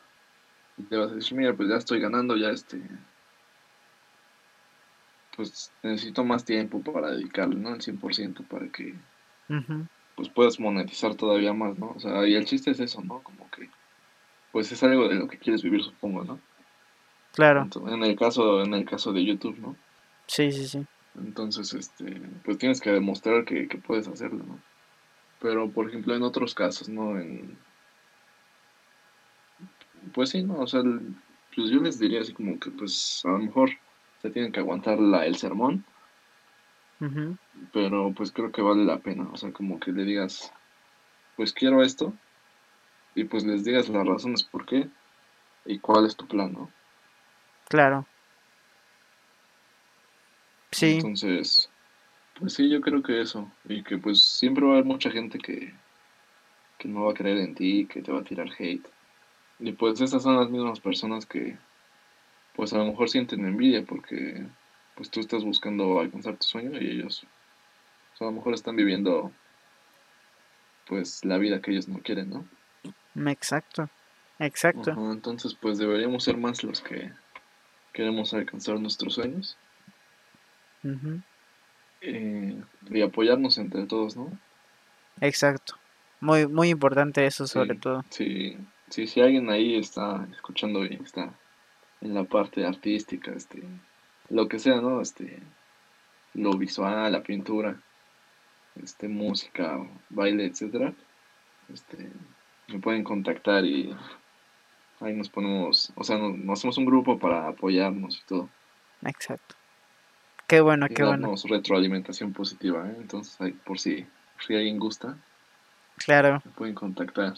te 0.89 0.97
vas 0.97 1.11
a 1.11 1.15
decir, 1.17 1.37
mira, 1.37 1.57
pues 1.57 1.69
ya 1.69 1.77
estoy 1.77 2.01
ganando, 2.01 2.37
ya 2.37 2.51
este. 2.51 2.81
Pues 5.37 5.71
necesito 5.83 6.25
más 6.25 6.45
tiempo 6.45 6.81
para 6.81 7.11
dedicarle, 7.11 7.57
¿no? 7.57 7.71
Al 7.71 7.81
100% 7.83 8.43
para 8.45 8.67
que 8.69 8.95
pues 10.17 10.29
puedas 10.31 10.59
monetizar 10.59 11.15
todavía 11.15 11.53
más, 11.53 11.79
¿no? 11.79 11.93
O 11.95 12.01
sea, 12.01 12.27
y 12.27 12.35
el 12.35 12.47
chiste 12.47 12.71
es 12.71 12.81
eso, 12.81 13.03
¿no? 13.03 13.23
Como 13.23 13.51
que 13.51 13.69
pues 14.53 14.73
es 14.73 14.83
algo 14.83 15.09
de 15.09 15.17
lo 15.17 15.29
que 15.29 15.39
quieres 15.39 15.63
vivir, 15.63 15.83
supongo, 15.83 16.25
¿no? 16.25 16.39
Claro. 17.35 17.63
Entonces, 17.63 17.93
en 17.95 18.03
el 18.03 18.17
caso 18.17 18.63
en 18.63 18.73
el 18.73 18.87
caso 18.87 19.13
de 19.13 19.25
YouTube, 19.25 19.59
¿no? 19.59 19.77
Sí, 20.27 20.51
sí, 20.51 20.67
sí. 20.67 20.87
Entonces, 21.19 21.73
este, 21.75 22.21
pues 22.45 22.57
tienes 22.59 22.81
que 22.81 22.91
demostrar 22.91 23.45
que, 23.45 23.69
que 23.69 23.79
puedes 23.79 24.09
hacerlo, 24.09 24.43
¿no? 24.47 24.59
Pero, 25.41 25.71
por 25.71 25.89
ejemplo, 25.89 26.15
en 26.15 26.23
otros 26.23 26.55
casos, 26.55 26.89
¿no? 26.89 27.19
En, 27.19 27.59
pues 30.15 30.31
sí, 30.31 30.43
¿no? 30.43 30.61
O 30.61 30.67
sea, 30.67 30.81
el- 30.81 31.15
pues 31.55 31.71
yo 31.71 31.81
les 31.81 31.99
diría 31.99 32.21
así 32.21 32.33
como 32.33 32.59
que, 32.59 32.71
pues, 32.71 33.21
a 33.25 33.29
lo 33.33 33.39
mejor 33.39 33.71
se 34.23 34.31
tienen 34.31 34.53
que 34.53 34.61
aguantar 34.61 34.99
la, 34.99 35.27
el 35.27 35.37
sermón, 35.37 35.85
pero 37.73 38.13
pues 38.17 38.33
creo 38.33 38.51
que 38.53 38.63
vale 38.63 38.85
la 38.85 38.99
pena. 38.99 39.29
O 39.33 39.37
sea, 39.37 39.53
como 39.53 39.79
que 39.79 39.93
le 39.93 40.05
digas, 40.05 40.53
pues 41.37 41.53
quiero 41.53 41.83
esto, 41.83 42.15
y 43.15 43.25
pues 43.25 43.45
les 43.45 43.65
digas 43.65 43.89
las 43.89 44.07
razones 44.07 44.45
por 44.45 44.67
qué 44.67 44.89
y 45.65 45.79
cuál 45.79 46.07
es 46.07 46.17
tu 46.17 46.27
plan, 46.27 46.53
¿no? 46.53 46.71
Claro. 47.69 48.07
Sí, 50.71 50.97
Entonces, 50.97 51.71
pues 52.39 52.53
sí, 52.53 52.69
yo 52.69 52.81
creo 52.81 53.03
que 53.03 53.21
eso. 53.21 53.51
Y 53.65 53.83
que 53.83 53.97
pues 53.99 54.23
siempre 54.23 54.65
va 54.65 54.73
a 54.73 54.75
haber 54.75 54.85
mucha 54.85 55.11
gente 55.11 55.39
que, 55.39 55.73
que 56.79 56.89
no 56.89 57.05
va 57.05 57.13
a 57.13 57.15
creer 57.15 57.39
en 57.39 57.55
ti, 57.55 57.87
que 57.87 58.03
te 58.03 58.13
va 58.13 58.21
a 58.21 58.25
tirar 58.25 58.49
hate. 58.59 58.87
Y 59.59 59.73
pues 59.73 60.01
esas 60.01 60.23
son 60.23 60.37
las 60.37 60.51
mismas 60.51 60.81
personas 60.81 61.25
que 61.25 61.57
pues 62.57 62.73
a 62.73 62.79
lo 62.79 62.87
mejor 62.87 63.09
sienten 63.11 63.45
envidia 63.47 63.85
porque 63.85 64.45
pues 64.97 65.11
tú 65.11 65.21
estás 65.21 65.45
buscando 65.45 66.01
alcanzar 66.01 66.37
tu 66.37 66.47
sueño 66.47 66.81
y 66.81 66.91
ellos 66.91 67.25
pues, 68.11 68.23
a 68.23 68.25
lo 68.25 68.33
mejor 68.33 68.55
están 68.55 68.77
viviendo 68.77 69.31
pues 70.87 71.25
la 71.25 71.37
vida 71.39 71.61
que 71.61 71.73
ellos 71.73 71.89
no 71.89 71.99
quieren, 71.99 72.31
¿no? 72.31 73.31
exacto. 73.31 73.89
Exacto. 74.39 74.91
Ajá, 74.93 75.13
entonces, 75.13 75.55
pues 75.55 75.79
deberíamos 75.79 76.23
ser 76.25 76.37
más 76.37 76.63
los 76.63 76.83
que 76.83 77.11
queremos 77.95 78.35
alcanzar 78.35 78.79
nuestros 78.79 79.15
sueños 79.15 79.57
eh, 82.03 82.61
y 82.91 83.03
apoyarnos 83.03 83.57
entre 83.59 83.87
todos, 83.87 84.17
¿no? 84.17 84.31
Exacto. 85.21 85.75
Muy, 86.21 86.47
muy 86.47 86.69
importante 86.69 87.25
eso 87.27 87.47
sobre 87.47 87.75
Sí, 87.75 87.81
todo. 87.81 88.05
sí, 88.11 88.59
sí, 88.91 89.07
si 89.07 89.21
alguien 89.23 89.49
ahí 89.51 89.77
está 89.77 90.27
escuchando 90.33 90.85
y 90.85 90.95
está 91.03 91.33
en 92.01 92.15
la 92.15 92.25
parte 92.25 92.65
artística, 92.67 93.33
este, 93.33 93.63
lo 94.31 94.49
que 94.49 94.59
sea, 94.59 94.81
¿no? 94.81 95.01
Este, 95.01 95.41
lo 96.35 96.53
visual, 96.53 97.11
la 97.13 97.23
pintura, 97.23 97.81
este, 98.83 99.09
música, 99.09 99.79
baile, 100.11 100.47
etcétera, 100.47 100.93
este, 101.73 102.11
me 102.69 102.79
pueden 102.79 103.05
contactar 103.05 103.65
y 103.65 103.97
ahí 105.01 105.15
nos 105.15 105.29
ponemos, 105.31 105.93
o 105.97 106.05
sea, 106.05 106.19
nos, 106.19 106.37
nos 106.39 106.59
hacemos 106.59 106.79
un 106.79 106.85
grupo 106.87 107.19
para 107.19 107.49
apoyarnos 107.49 108.19
y 108.23 108.27
todo, 108.27 108.49
Exacto. 109.05 109.55
Qué 110.47 110.61
bueno, 110.61 110.87
y 110.89 110.95
qué 110.95 111.03
bueno. 111.05 111.35
retroalimentación 111.49 112.33
positiva, 112.33 112.89
¿eh? 112.89 112.95
Entonces, 112.99 113.39
ahí, 113.41 113.53
por 113.53 113.79
si, 113.79 114.07
por 114.35 114.45
si 114.47 114.55
alguien 114.55 114.79
gusta, 114.79 115.17
Claro. 115.97 116.41
me 116.45 116.51
pueden 116.53 116.75
contactar. 116.75 117.35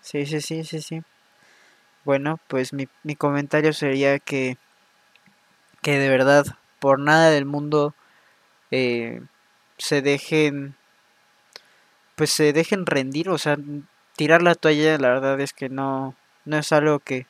Sí, 0.00 0.26
sí, 0.26 0.40
sí, 0.40 0.62
sí, 0.64 0.80
sí. 0.82 1.02
Bueno, 2.04 2.38
pues 2.48 2.72
mi, 2.72 2.86
mi 3.02 3.16
comentario 3.16 3.72
sería 3.72 4.18
que, 4.20 4.56
que 5.82 5.98
de 5.98 6.08
verdad, 6.08 6.44
por 6.80 6.98
nada 6.98 7.30
del 7.30 7.44
mundo, 7.44 7.94
eh, 8.70 9.22
se 9.78 10.02
dejen, 10.02 10.76
pues 12.16 12.30
se 12.30 12.52
dejen 12.52 12.86
rendir, 12.86 13.28
o 13.28 13.38
sea, 13.38 13.56
tirar 14.16 14.42
la 14.42 14.54
toalla, 14.54 14.98
la 14.98 15.08
verdad 15.08 15.40
es 15.40 15.52
que 15.52 15.68
no, 15.68 16.14
no 16.44 16.58
es 16.58 16.72
algo 16.72 16.98
que 17.00 17.26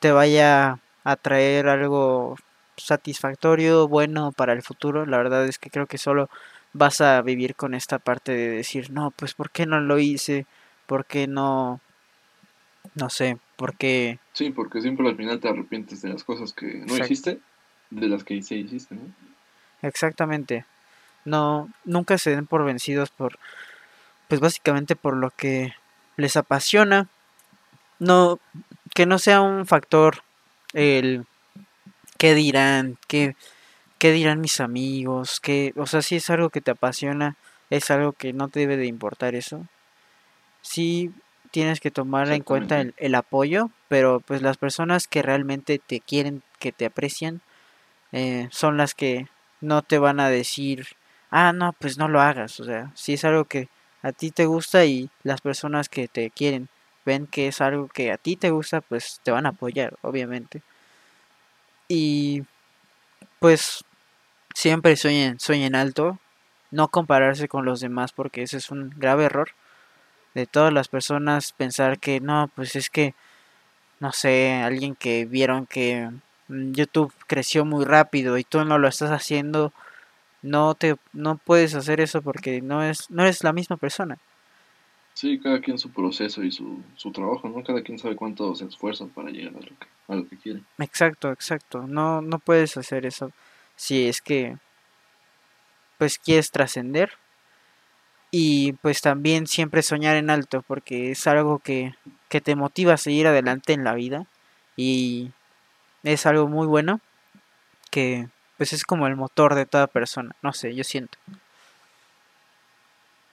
te 0.00 0.12
vaya 0.12 0.80
a 1.04 1.16
traer 1.16 1.68
algo 1.68 2.36
satisfactorio, 2.76 3.88
bueno 3.88 4.32
para 4.32 4.52
el 4.54 4.62
futuro. 4.62 5.06
La 5.06 5.18
verdad 5.18 5.46
es 5.46 5.58
que 5.58 5.70
creo 5.70 5.86
que 5.86 5.98
solo 5.98 6.30
vas 6.74 7.00
a 7.00 7.22
vivir 7.22 7.56
con 7.56 7.74
esta 7.74 7.98
parte 7.98 8.32
de 8.32 8.48
decir, 8.50 8.90
no, 8.92 9.10
pues 9.12 9.34
¿por 9.34 9.50
qué 9.50 9.66
no 9.66 9.80
lo 9.80 9.98
hice? 9.98 10.46
¿Por 10.86 11.06
qué 11.06 11.26
no? 11.28 11.80
No 12.94 13.08
sé, 13.08 13.38
¿por 13.58 13.76
qué? 13.76 14.20
Sí, 14.34 14.50
porque 14.50 14.80
siempre 14.80 15.08
al 15.08 15.16
final 15.16 15.40
te 15.40 15.48
arrepientes 15.48 16.00
de 16.00 16.10
las 16.10 16.22
cosas 16.22 16.52
que 16.52 16.66
no 16.66 16.84
Exacto. 16.84 17.04
hiciste, 17.04 17.40
de 17.90 18.08
las 18.08 18.22
que 18.22 18.40
sí 18.40 18.54
hiciste, 18.54 18.94
¿no? 18.94 19.02
Exactamente. 19.82 20.64
No, 21.24 21.68
nunca 21.84 22.18
se 22.18 22.30
den 22.30 22.46
por 22.46 22.64
vencidos 22.64 23.10
por, 23.10 23.40
pues 24.28 24.40
básicamente 24.40 24.94
por 24.94 25.16
lo 25.16 25.32
que 25.32 25.74
les 26.16 26.36
apasiona. 26.36 27.08
No, 27.98 28.38
que 28.94 29.06
no 29.06 29.18
sea 29.18 29.40
un 29.40 29.66
factor 29.66 30.22
el 30.72 31.26
qué 32.16 32.34
dirán, 32.34 32.96
qué, 33.08 33.34
qué 33.98 34.12
dirán 34.12 34.40
mis 34.40 34.60
amigos, 34.60 35.40
que, 35.40 35.72
o 35.74 35.86
sea, 35.86 36.00
si 36.00 36.14
es 36.14 36.30
algo 36.30 36.50
que 36.50 36.60
te 36.60 36.70
apasiona, 36.70 37.34
es 37.70 37.90
algo 37.90 38.12
que 38.12 38.32
no 38.32 38.48
te 38.48 38.60
debe 38.60 38.76
de 38.76 38.86
importar 38.86 39.34
eso. 39.34 39.66
Sí 40.62 41.10
tienes 41.50 41.80
que 41.80 41.90
tomar 41.90 42.30
en 42.30 42.42
cuenta 42.42 42.80
el, 42.80 42.94
el 42.96 43.14
apoyo, 43.14 43.70
pero 43.88 44.20
pues 44.20 44.42
las 44.42 44.56
personas 44.56 45.08
que 45.08 45.22
realmente 45.22 45.80
te 45.84 46.00
quieren, 46.00 46.42
que 46.58 46.72
te 46.72 46.86
aprecian, 46.86 47.40
eh, 48.12 48.48
son 48.50 48.76
las 48.76 48.94
que 48.94 49.28
no 49.60 49.82
te 49.82 49.98
van 49.98 50.20
a 50.20 50.30
decir, 50.30 50.86
ah, 51.30 51.52
no, 51.52 51.74
pues 51.74 51.98
no 51.98 52.08
lo 52.08 52.20
hagas. 52.20 52.60
O 52.60 52.64
sea, 52.64 52.92
si 52.94 53.14
es 53.14 53.24
algo 53.24 53.44
que 53.44 53.68
a 54.02 54.12
ti 54.12 54.30
te 54.30 54.46
gusta 54.46 54.84
y 54.84 55.10
las 55.22 55.40
personas 55.40 55.88
que 55.88 56.08
te 56.08 56.30
quieren 56.30 56.68
ven 57.04 57.26
que 57.26 57.48
es 57.48 57.60
algo 57.60 57.88
que 57.88 58.12
a 58.12 58.18
ti 58.18 58.36
te 58.36 58.50
gusta, 58.50 58.80
pues 58.80 59.20
te 59.22 59.30
van 59.30 59.46
a 59.46 59.50
apoyar, 59.50 59.96
obviamente. 60.02 60.62
Y 61.88 62.44
pues 63.38 63.84
siempre 64.54 64.96
sueñen, 64.96 65.40
sueñen 65.40 65.74
alto, 65.74 66.18
no 66.70 66.88
compararse 66.88 67.48
con 67.48 67.64
los 67.64 67.80
demás 67.80 68.12
porque 68.12 68.42
ese 68.42 68.58
es 68.58 68.70
un 68.70 68.90
grave 68.96 69.24
error 69.24 69.50
de 70.34 70.46
todas 70.46 70.72
las 70.72 70.88
personas 70.88 71.52
pensar 71.52 71.98
que 71.98 72.20
no, 72.20 72.50
pues 72.54 72.76
es 72.76 72.90
que, 72.90 73.14
no 74.00 74.12
sé, 74.12 74.52
alguien 74.54 74.94
que 74.94 75.24
vieron 75.24 75.66
que 75.66 76.10
mm, 76.48 76.72
YouTube 76.72 77.12
creció 77.26 77.64
muy 77.64 77.84
rápido 77.84 78.38
y 78.38 78.44
tú 78.44 78.64
no 78.64 78.78
lo 78.78 78.88
estás 78.88 79.10
haciendo, 79.10 79.72
no 80.42 80.74
te, 80.74 80.96
no 81.12 81.36
puedes 81.36 81.74
hacer 81.74 82.00
eso 82.00 82.22
porque 82.22 82.60
no 82.60 82.82
es, 82.82 83.10
no 83.10 83.22
eres 83.22 83.42
la 83.44 83.52
misma 83.52 83.76
persona. 83.76 84.18
Sí, 85.14 85.40
cada 85.40 85.60
quien 85.60 85.78
su 85.78 85.90
proceso 85.90 86.44
y 86.44 86.52
su, 86.52 86.80
su 86.94 87.10
trabajo, 87.10 87.48
¿no? 87.48 87.64
Cada 87.64 87.82
quien 87.82 87.98
sabe 87.98 88.14
cuánto 88.14 88.54
se 88.54 88.66
esfuerza 88.66 89.06
para 89.06 89.30
llegar 89.30 89.54
a 89.56 89.60
lo 89.60 89.66
que, 89.66 89.86
a 90.06 90.14
lo 90.14 90.28
que 90.28 90.36
quiere. 90.36 90.62
Exacto, 90.78 91.32
exacto. 91.32 91.88
No, 91.88 92.22
no 92.22 92.38
puedes 92.38 92.76
hacer 92.76 93.04
eso 93.04 93.32
si 93.74 94.08
es 94.08 94.20
que 94.20 94.56
pues 95.98 96.18
quieres 96.18 96.50
trascender 96.50 97.10
y 98.30 98.72
pues 98.74 99.00
también 99.00 99.46
siempre 99.46 99.82
soñar 99.82 100.16
en 100.16 100.30
alto 100.30 100.62
porque 100.66 101.10
es 101.12 101.26
algo 101.26 101.58
que, 101.60 101.94
que 102.28 102.40
te 102.40 102.54
motiva 102.56 102.94
a 102.94 102.98
seguir 102.98 103.26
adelante 103.26 103.72
en 103.72 103.84
la 103.84 103.94
vida 103.94 104.26
y 104.76 105.30
es 106.02 106.26
algo 106.26 106.46
muy 106.48 106.66
bueno 106.66 107.00
que 107.90 108.28
pues 108.56 108.72
es 108.72 108.84
como 108.84 109.06
el 109.06 109.16
motor 109.16 109.54
de 109.54 109.66
toda 109.66 109.86
persona, 109.86 110.34
no 110.42 110.52
sé, 110.52 110.74
yo 110.74 110.84
siento. 110.84 111.16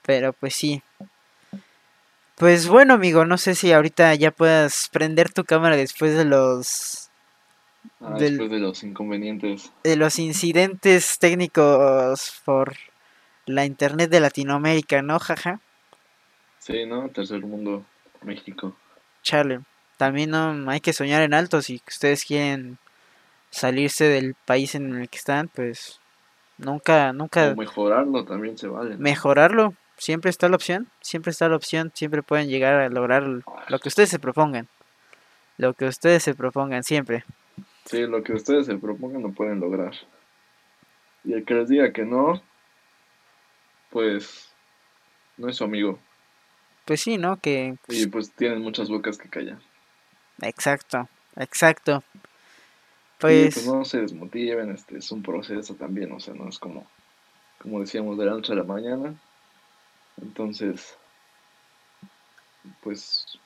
Pero 0.04 0.34
pues 0.34 0.56
sí. 0.56 0.82
Pues 2.36 2.68
bueno, 2.68 2.94
amigo, 2.96 3.26
no 3.26 3.38
sé 3.38 3.56
si 3.56 3.72
ahorita 3.72 4.14
ya 4.16 4.30
puedas 4.32 4.90
prender 4.92 5.32
tu 5.32 5.44
cámara 5.46 5.76
después 5.78 6.16
de 6.18 6.26
los 6.26 7.10
Ah, 8.02 8.16
del- 8.18 8.38
después 8.38 8.52
de 8.52 8.60
los 8.60 8.84
inconvenientes. 8.84 9.72
de 9.84 9.96
los 9.96 10.20
incidentes 10.20 11.18
técnicos 11.20 12.42
por 12.44 12.76
la 13.46 13.66
internet 13.66 14.10
de 14.10 14.20
Latinoamérica, 14.20 15.02
¿no? 15.02 15.20
Jaja. 15.20 15.60
Sí, 16.60 16.86
¿no? 16.86 17.10
Tercer 17.10 17.42
mundo, 17.42 17.86
México. 18.22 18.76
Chale. 19.22 19.62
También 19.98 20.32
no 20.32 20.70
hay 20.70 20.82
que 20.82 20.94
soñar 20.94 21.22
en 21.22 21.34
alto 21.34 21.62
si 21.62 21.82
ustedes 21.88 22.26
quieren 22.26 22.78
salirse 23.56 24.06
del 24.06 24.36
país 24.46 24.76
en 24.76 24.94
el 24.96 25.10
que 25.10 25.18
están, 25.18 25.48
pues 25.48 26.02
nunca, 26.58 27.14
nunca 27.14 27.52
O 27.52 27.56
mejorarlo 27.56 28.26
también 28.26 28.58
se 28.58 28.68
vale. 28.68 28.92
¿no? 28.92 28.98
mejorarlo. 28.98 29.74
Siempre 29.98 30.30
está 30.30 30.50
la 30.50 30.58
opción, 30.58 30.90
siempre 31.00 31.32
está 31.32 31.48
la 31.48 31.56
opción, 31.56 31.90
siempre 31.94 32.22
pueden 32.22 32.50
llegar 32.50 32.74
a 32.74 32.90
lograr 32.90 33.24
lo 33.24 33.80
que 33.80 33.88
ustedes 33.88 34.10
se 34.10 34.20
propongan. 34.20 34.68
Lo 35.58 35.74
que 35.74 35.86
ustedes 35.86 36.22
se 36.22 36.36
propongan 36.36 36.84
siempre. 36.84 37.24
Sí, 37.86 38.02
lo 38.02 38.22
que 38.22 38.34
ustedes 38.34 38.66
se 38.66 38.76
propongan 38.76 39.22
lo 39.22 39.32
pueden 39.32 39.62
lograr. 39.62 39.94
Y 41.24 41.32
el 41.32 41.46
que 41.46 41.54
les 41.54 41.70
diga 41.70 41.94
que 41.94 42.04
no, 42.04 42.42
pues 43.96 44.54
no 45.38 45.48
es 45.48 45.56
su 45.56 45.64
amigo. 45.64 45.98
Pues 46.84 47.00
sí, 47.00 47.18
¿no? 47.18 47.38
Que 47.40 47.78
Y 47.88 48.08
pues 48.08 48.30
tienen 48.34 48.62
muchas 48.62 48.90
bocas 48.90 49.18
que 49.18 49.30
callar. 49.30 49.58
exacto, 50.42 51.08
exacto. 51.38 52.04
Y 52.20 52.28
pues 53.22 53.54
Pues 53.54 53.68
no 53.68 53.86
se 53.86 54.02
desmotiven, 54.02 54.72
este 54.72 54.98
es 54.98 55.10
un 55.14 55.24
proceso 55.24 55.76
también, 55.76 56.12
o 56.12 56.20
sea, 56.20 56.34
no 56.34 56.50
es 56.50 56.60
como, 56.60 56.86
como 57.58 57.80
decíamos, 57.80 58.18
de 58.18 58.26
la 58.26 58.34
noche 58.34 58.52
a 58.52 58.58
la 58.58 58.66
mañana. 58.66 59.16
Entonces, 60.22 60.98
pues 62.84 63.40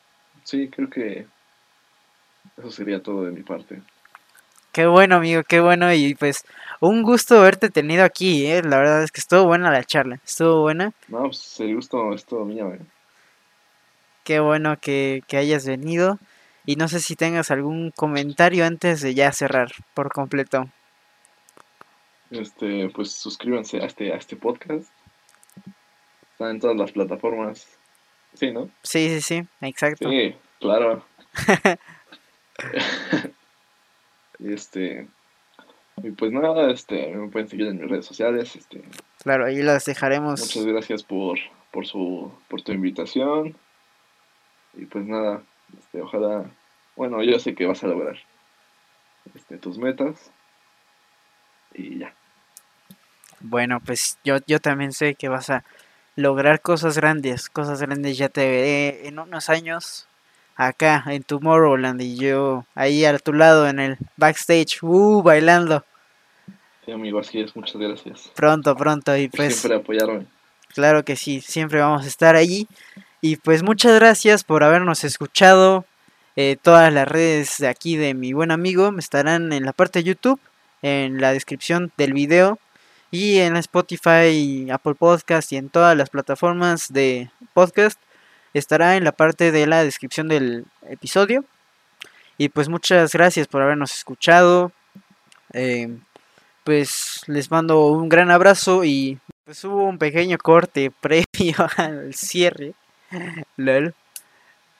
sí, 0.45 0.67
creo 0.67 0.89
que 0.89 1.27
eso 2.57 2.71
sería 2.71 3.03
todo 3.03 3.25
de 3.25 3.31
mi 3.33 3.43
parte. 3.43 3.83
Qué 4.71 4.85
bueno, 4.85 5.15
amigo, 5.15 5.43
qué 5.43 5.59
bueno. 5.59 5.93
Y 5.93 6.15
pues, 6.15 6.45
un 6.79 7.03
gusto 7.03 7.39
haberte 7.39 7.69
tenido 7.69 8.03
aquí, 8.03 8.45
¿eh? 8.45 8.61
La 8.63 8.77
verdad 8.77 9.03
es 9.03 9.11
que 9.11 9.19
estuvo 9.19 9.45
buena 9.45 9.71
la 9.71 9.83
charla. 9.83 10.19
Estuvo 10.25 10.61
buena. 10.61 10.93
No, 11.07 11.23
pues 11.23 11.59
el 11.59 11.75
gusto 11.75 12.13
es 12.13 12.25
todo 12.25 12.45
mío, 12.45 12.71
eh. 12.73 12.79
Qué 14.23 14.39
bueno 14.39 14.77
que, 14.79 15.23
que 15.27 15.37
hayas 15.37 15.65
venido. 15.65 16.19
Y 16.65 16.75
no 16.75 16.87
sé 16.87 16.99
si 16.99 17.15
tengas 17.15 17.49
algún 17.49 17.91
comentario 17.91 18.65
antes 18.65 19.01
de 19.01 19.15
ya 19.15 19.31
cerrar 19.31 19.71
por 19.95 20.11
completo. 20.11 20.69
Este, 22.29 22.89
pues 22.89 23.11
suscríbanse 23.11 23.81
a 23.81 23.85
este, 23.85 24.13
a 24.13 24.17
este 24.17 24.35
podcast. 24.35 24.91
Está 26.31 26.51
en 26.51 26.59
todas 26.59 26.77
las 26.77 26.91
plataformas. 26.91 27.67
Sí, 28.35 28.51
¿no? 28.51 28.69
Sí, 28.83 29.09
sí, 29.09 29.21
sí, 29.21 29.47
exacto. 29.61 30.09
Sí, 30.09 30.35
claro. 30.59 31.03
Y 34.39 34.53
este, 34.53 35.07
y 36.03 36.11
pues 36.11 36.31
nada, 36.31 36.71
este, 36.71 37.13
me 37.15 37.27
pueden 37.29 37.49
seguir 37.49 37.67
en 37.67 37.79
mis 37.79 37.89
redes 37.89 38.05
sociales. 38.05 38.55
Este, 38.55 38.83
Claro, 39.21 39.45
ahí 39.45 39.61
las 39.61 39.85
dejaremos. 39.85 40.39
muchas 40.39 40.65
gracias 40.65 41.03
por, 41.03 41.37
por 41.71 41.85
su, 41.85 42.31
por 42.47 42.61
tu 42.61 42.71
invitación. 42.71 43.55
Y 44.75 44.85
pues 44.85 45.05
nada, 45.05 45.43
este, 45.77 46.01
ojalá, 46.01 46.49
bueno, 46.95 47.21
yo 47.23 47.37
sé 47.39 47.53
que 47.53 47.65
vas 47.65 47.83
a 47.83 47.87
lograr 47.87 48.17
este, 49.35 49.57
tus 49.57 49.77
metas. 49.77 50.31
Y 51.73 51.99
ya. 51.99 52.13
Bueno, 53.41 53.79
pues 53.85 54.17
yo, 54.23 54.37
yo 54.47 54.59
también 54.59 54.93
sé 54.93 55.15
que 55.15 55.29
vas 55.29 55.49
a 55.49 55.63
lograr 56.15 56.61
cosas 56.61 56.97
grandes, 56.97 57.49
cosas 57.49 57.81
grandes. 57.81 58.17
Ya 58.17 58.29
te 58.29 58.41
veré 58.41 59.07
en 59.07 59.19
unos 59.19 59.49
años 59.49 60.07
acá 60.59 61.05
en 61.07 61.23
Tomorrowland 61.23 62.01
y 62.01 62.17
yo 62.17 62.65
ahí 62.75 63.05
a 63.05 63.17
tu 63.17 63.31
lado 63.31 63.69
en 63.69 63.79
el 63.79 63.97
backstage, 64.17 64.83
uh, 64.83 65.23
bailando. 65.23 65.85
Sí, 66.85 66.91
amigo, 66.91 67.19
así 67.19 67.39
es, 67.39 67.55
muchas 67.55 67.77
gracias. 67.77 68.29
Pronto, 68.35 68.75
pronto 68.75 69.15
y 69.15 69.29
pues 69.29 69.55
siempre 69.55 69.79
apoyarme. 69.79 70.25
claro 70.75 71.05
que 71.05 71.15
sí, 71.15 71.39
siempre 71.39 71.79
vamos 71.79 72.03
a 72.03 72.07
estar 72.07 72.35
allí. 72.35 72.67
Y 73.21 73.37
pues 73.37 73.63
muchas 73.63 73.95
gracias 73.95 74.43
por 74.43 74.63
habernos 74.63 75.05
escuchado. 75.05 75.85
Eh, 76.35 76.57
todas 76.61 76.91
las 76.91 77.07
redes 77.07 77.57
de 77.59 77.69
aquí 77.69 77.95
de 77.95 78.13
mi 78.13 78.33
buen 78.33 78.51
amigo 78.51 78.93
estarán 78.97 79.53
en 79.53 79.63
la 79.63 79.71
parte 79.71 79.99
de 79.99 80.03
YouTube, 80.03 80.41
en 80.81 81.21
la 81.21 81.31
descripción 81.31 81.93
del 81.97 82.13
video 82.13 82.59
y 83.11 83.37
en 83.37 83.55
Spotify, 83.55 84.67
Apple 84.71 84.95
Podcast 84.95 85.53
y 85.53 85.55
en 85.55 85.69
todas 85.69 85.95
las 85.95 86.09
plataformas 86.09 86.91
de 86.91 87.31
podcast 87.53 87.99
estará 88.53 88.95
en 88.97 89.03
la 89.03 89.11
parte 89.11 89.51
de 89.51 89.67
la 89.67 89.83
descripción 89.83 90.27
del 90.27 90.65
episodio. 90.87 91.45
Y 92.37 92.49
pues 92.49 92.69
muchas 92.69 93.11
gracias 93.11 93.47
por 93.47 93.61
habernos 93.61 93.93
escuchado. 93.93 94.71
Eh, 95.53 95.97
pues 96.63 97.21
les 97.27 97.51
mando 97.51 97.87
un 97.87 98.09
gran 98.09 98.31
abrazo 98.31 98.83
y 98.83 99.19
pues 99.45 99.63
hubo 99.63 99.83
un 99.83 99.97
pequeño 99.97 100.37
corte 100.37 100.91
previo 101.01 101.55
al 101.77 102.13
cierre. 102.13 102.73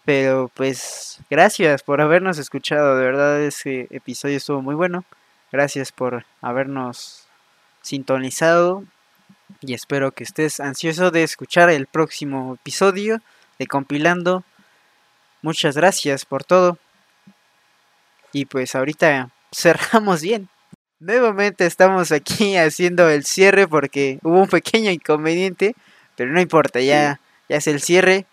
Pero 0.05 0.49
pues 0.53 1.19
gracias 1.29 1.83
por 1.83 2.01
habernos 2.01 2.37
escuchado. 2.37 2.97
De 2.97 3.03
verdad 3.03 3.41
ese 3.41 3.87
episodio 3.91 4.37
estuvo 4.37 4.61
muy 4.61 4.75
bueno. 4.75 5.03
Gracias 5.51 5.91
por 5.91 6.25
habernos 6.41 7.27
sintonizado. 7.81 8.83
Y 9.61 9.73
espero 9.73 10.11
que 10.11 10.23
estés 10.23 10.59
ansioso 10.59 11.11
de 11.11 11.23
escuchar 11.23 11.69
el 11.69 11.87
próximo 11.87 12.55
episodio 12.55 13.21
de 13.59 13.67
Compilando. 13.67 14.43
Muchas 15.41 15.75
gracias 15.75 16.25
por 16.25 16.43
todo. 16.43 16.77
Y 18.33 18.45
pues 18.45 18.73
ahorita 18.75 19.29
cerramos 19.51 20.21
bien. 20.21 20.49
Nuevamente 20.99 21.65
estamos 21.65 22.11
aquí 22.11 22.55
haciendo 22.57 23.09
el 23.09 23.25
cierre 23.25 23.67
porque 23.67 24.19
hubo 24.23 24.41
un 24.41 24.47
pequeño 24.49 24.89
inconveniente. 24.91 25.75
Pero 26.15 26.31
no 26.31 26.41
importa, 26.41 26.79
ya, 26.81 27.19
ya 27.47 27.57
es 27.57 27.67
el 27.67 27.81
cierre. 27.81 28.25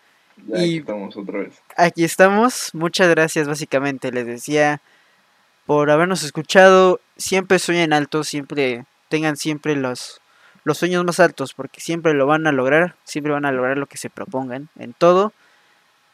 Ya 0.48 0.59
Y- 0.59 0.62
aquí 0.62 0.78
estamos 0.78 1.16
otra 1.16 1.39
vez. 1.40 1.55
aquí 1.77 2.05
estamos. 2.05 2.70
Muchas 2.73 3.09
gracias, 3.09 3.47
básicamente. 3.48 4.11
Les 4.12 4.27
decía 4.27 4.81
por 5.66 5.90
habernos 5.90 6.23
escuchado. 6.23 7.01
Siempre 7.16 7.59
sueñen 7.59 7.93
alto, 7.93 8.23
siempre 8.24 8.85
tengan 9.09 9.36
siempre 9.36 9.77
los, 9.77 10.20
los 10.66 10.78
sueños 10.78 11.05
más 11.05 11.20
altos, 11.20 11.55
porque 11.55 11.80
siempre 11.80 12.12
lo 12.12 12.26
van 12.26 12.44
a 12.48 12.51
lograr. 12.51 12.97
Siempre 13.05 13.32
van 13.32 13.44
a 13.44 13.52
lograr 13.52 13.78
lo 13.78 13.86
que 13.86 13.98
se 13.98 14.10
propongan 14.10 14.68
en 14.76 14.94
todo. 14.94 15.32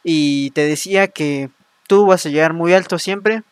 Y 0.04 0.50
te 0.50 0.66
decía 0.66 1.08
que 1.08 1.48
tú 1.86 2.04
vas 2.04 2.26
a 2.26 2.28
llegar 2.28 2.52
muy 2.52 2.74
alto 2.74 2.98
siempre. 2.98 3.44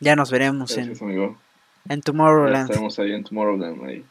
Ya 0.00 0.14
nos 0.14 0.30
veremos 0.30 0.76
en, 0.76 0.94
amigo. 1.00 1.38
en 1.88 2.00
Ya 2.00 2.02
Tomorrowland. 2.02 2.64
estaremos 2.68 2.98
ahí 2.98 3.12
en 3.14 3.24
Tomorrowland. 3.24 3.84
Ahí. 3.86 4.04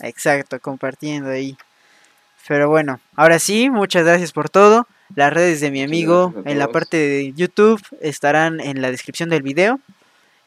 Exacto, 0.00 0.60
compartiendo 0.60 1.30
ahí. 1.30 1.56
Pero 2.46 2.68
bueno, 2.68 3.00
ahora 3.16 3.40
sí, 3.40 3.68
muchas 3.68 4.04
gracias 4.04 4.30
por 4.30 4.50
todo. 4.50 4.86
Las 5.16 5.32
redes 5.32 5.60
de 5.60 5.72
mi 5.72 5.82
amigo 5.82 6.34
en 6.44 6.60
la 6.60 6.68
parte 6.68 6.98
de 6.98 7.32
YouTube 7.32 7.82
estarán 8.00 8.60
en 8.60 8.80
la 8.80 8.92
descripción 8.92 9.28
del 9.28 9.42
video. 9.42 9.80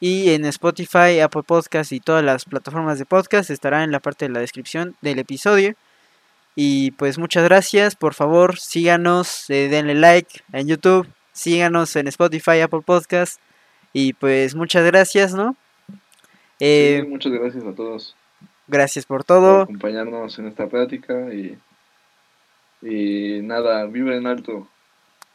Y 0.04 0.30
en 0.30 0.44
Spotify, 0.46 1.20
Apple 1.20 1.44
Podcast 1.44 1.92
y 1.92 2.00
todas 2.00 2.24
las 2.24 2.44
plataformas 2.44 2.98
de 2.98 3.04
podcast 3.04 3.50
estarán 3.50 3.82
en 3.84 3.92
la 3.92 4.00
parte 4.00 4.24
de 4.24 4.32
la 4.32 4.40
descripción 4.40 4.96
del 5.00 5.20
episodio. 5.20 5.76
Y 6.56 6.90
pues 6.90 7.18
muchas 7.18 7.44
gracias, 7.44 7.94
por 7.94 8.12
favor 8.12 8.58
síganos, 8.58 9.48
eh, 9.48 9.68
denle 9.68 9.94
like 9.94 10.40
en 10.52 10.66
YouTube, 10.66 11.06
síganos 11.32 11.94
en 11.94 12.08
Spotify, 12.08 12.62
Apple 12.62 12.82
Podcast. 12.84 13.40
Y 13.92 14.14
pues 14.14 14.56
muchas 14.56 14.84
gracias, 14.84 15.34
¿no? 15.34 15.54
Eh, 16.58 17.02
Sí, 17.04 17.08
muchas 17.08 17.30
gracias 17.30 17.64
a 17.64 17.72
todos 17.72 18.16
gracias 18.66 19.06
por 19.06 19.18
por 19.18 19.24
todo. 19.24 19.60
acompañarnos 19.62 20.36
en 20.40 20.48
esta 20.48 20.66
plática 20.66 21.32
y, 21.32 21.56
y 22.82 23.40
nada, 23.42 23.86
vive 23.86 24.16
en 24.16 24.26
alto. 24.26 24.66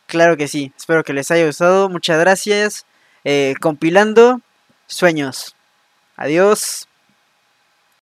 Claro 0.07 0.35
que 0.35 0.49
sí, 0.49 0.73
espero 0.75 1.03
que 1.05 1.13
les 1.13 1.31
haya 1.31 1.45
gustado. 1.45 1.87
Muchas 1.87 2.19
gracias. 2.19 2.85
Eh, 3.23 3.55
compilando 3.61 4.41
sueños. 4.87 5.55
Adiós. 6.15 6.87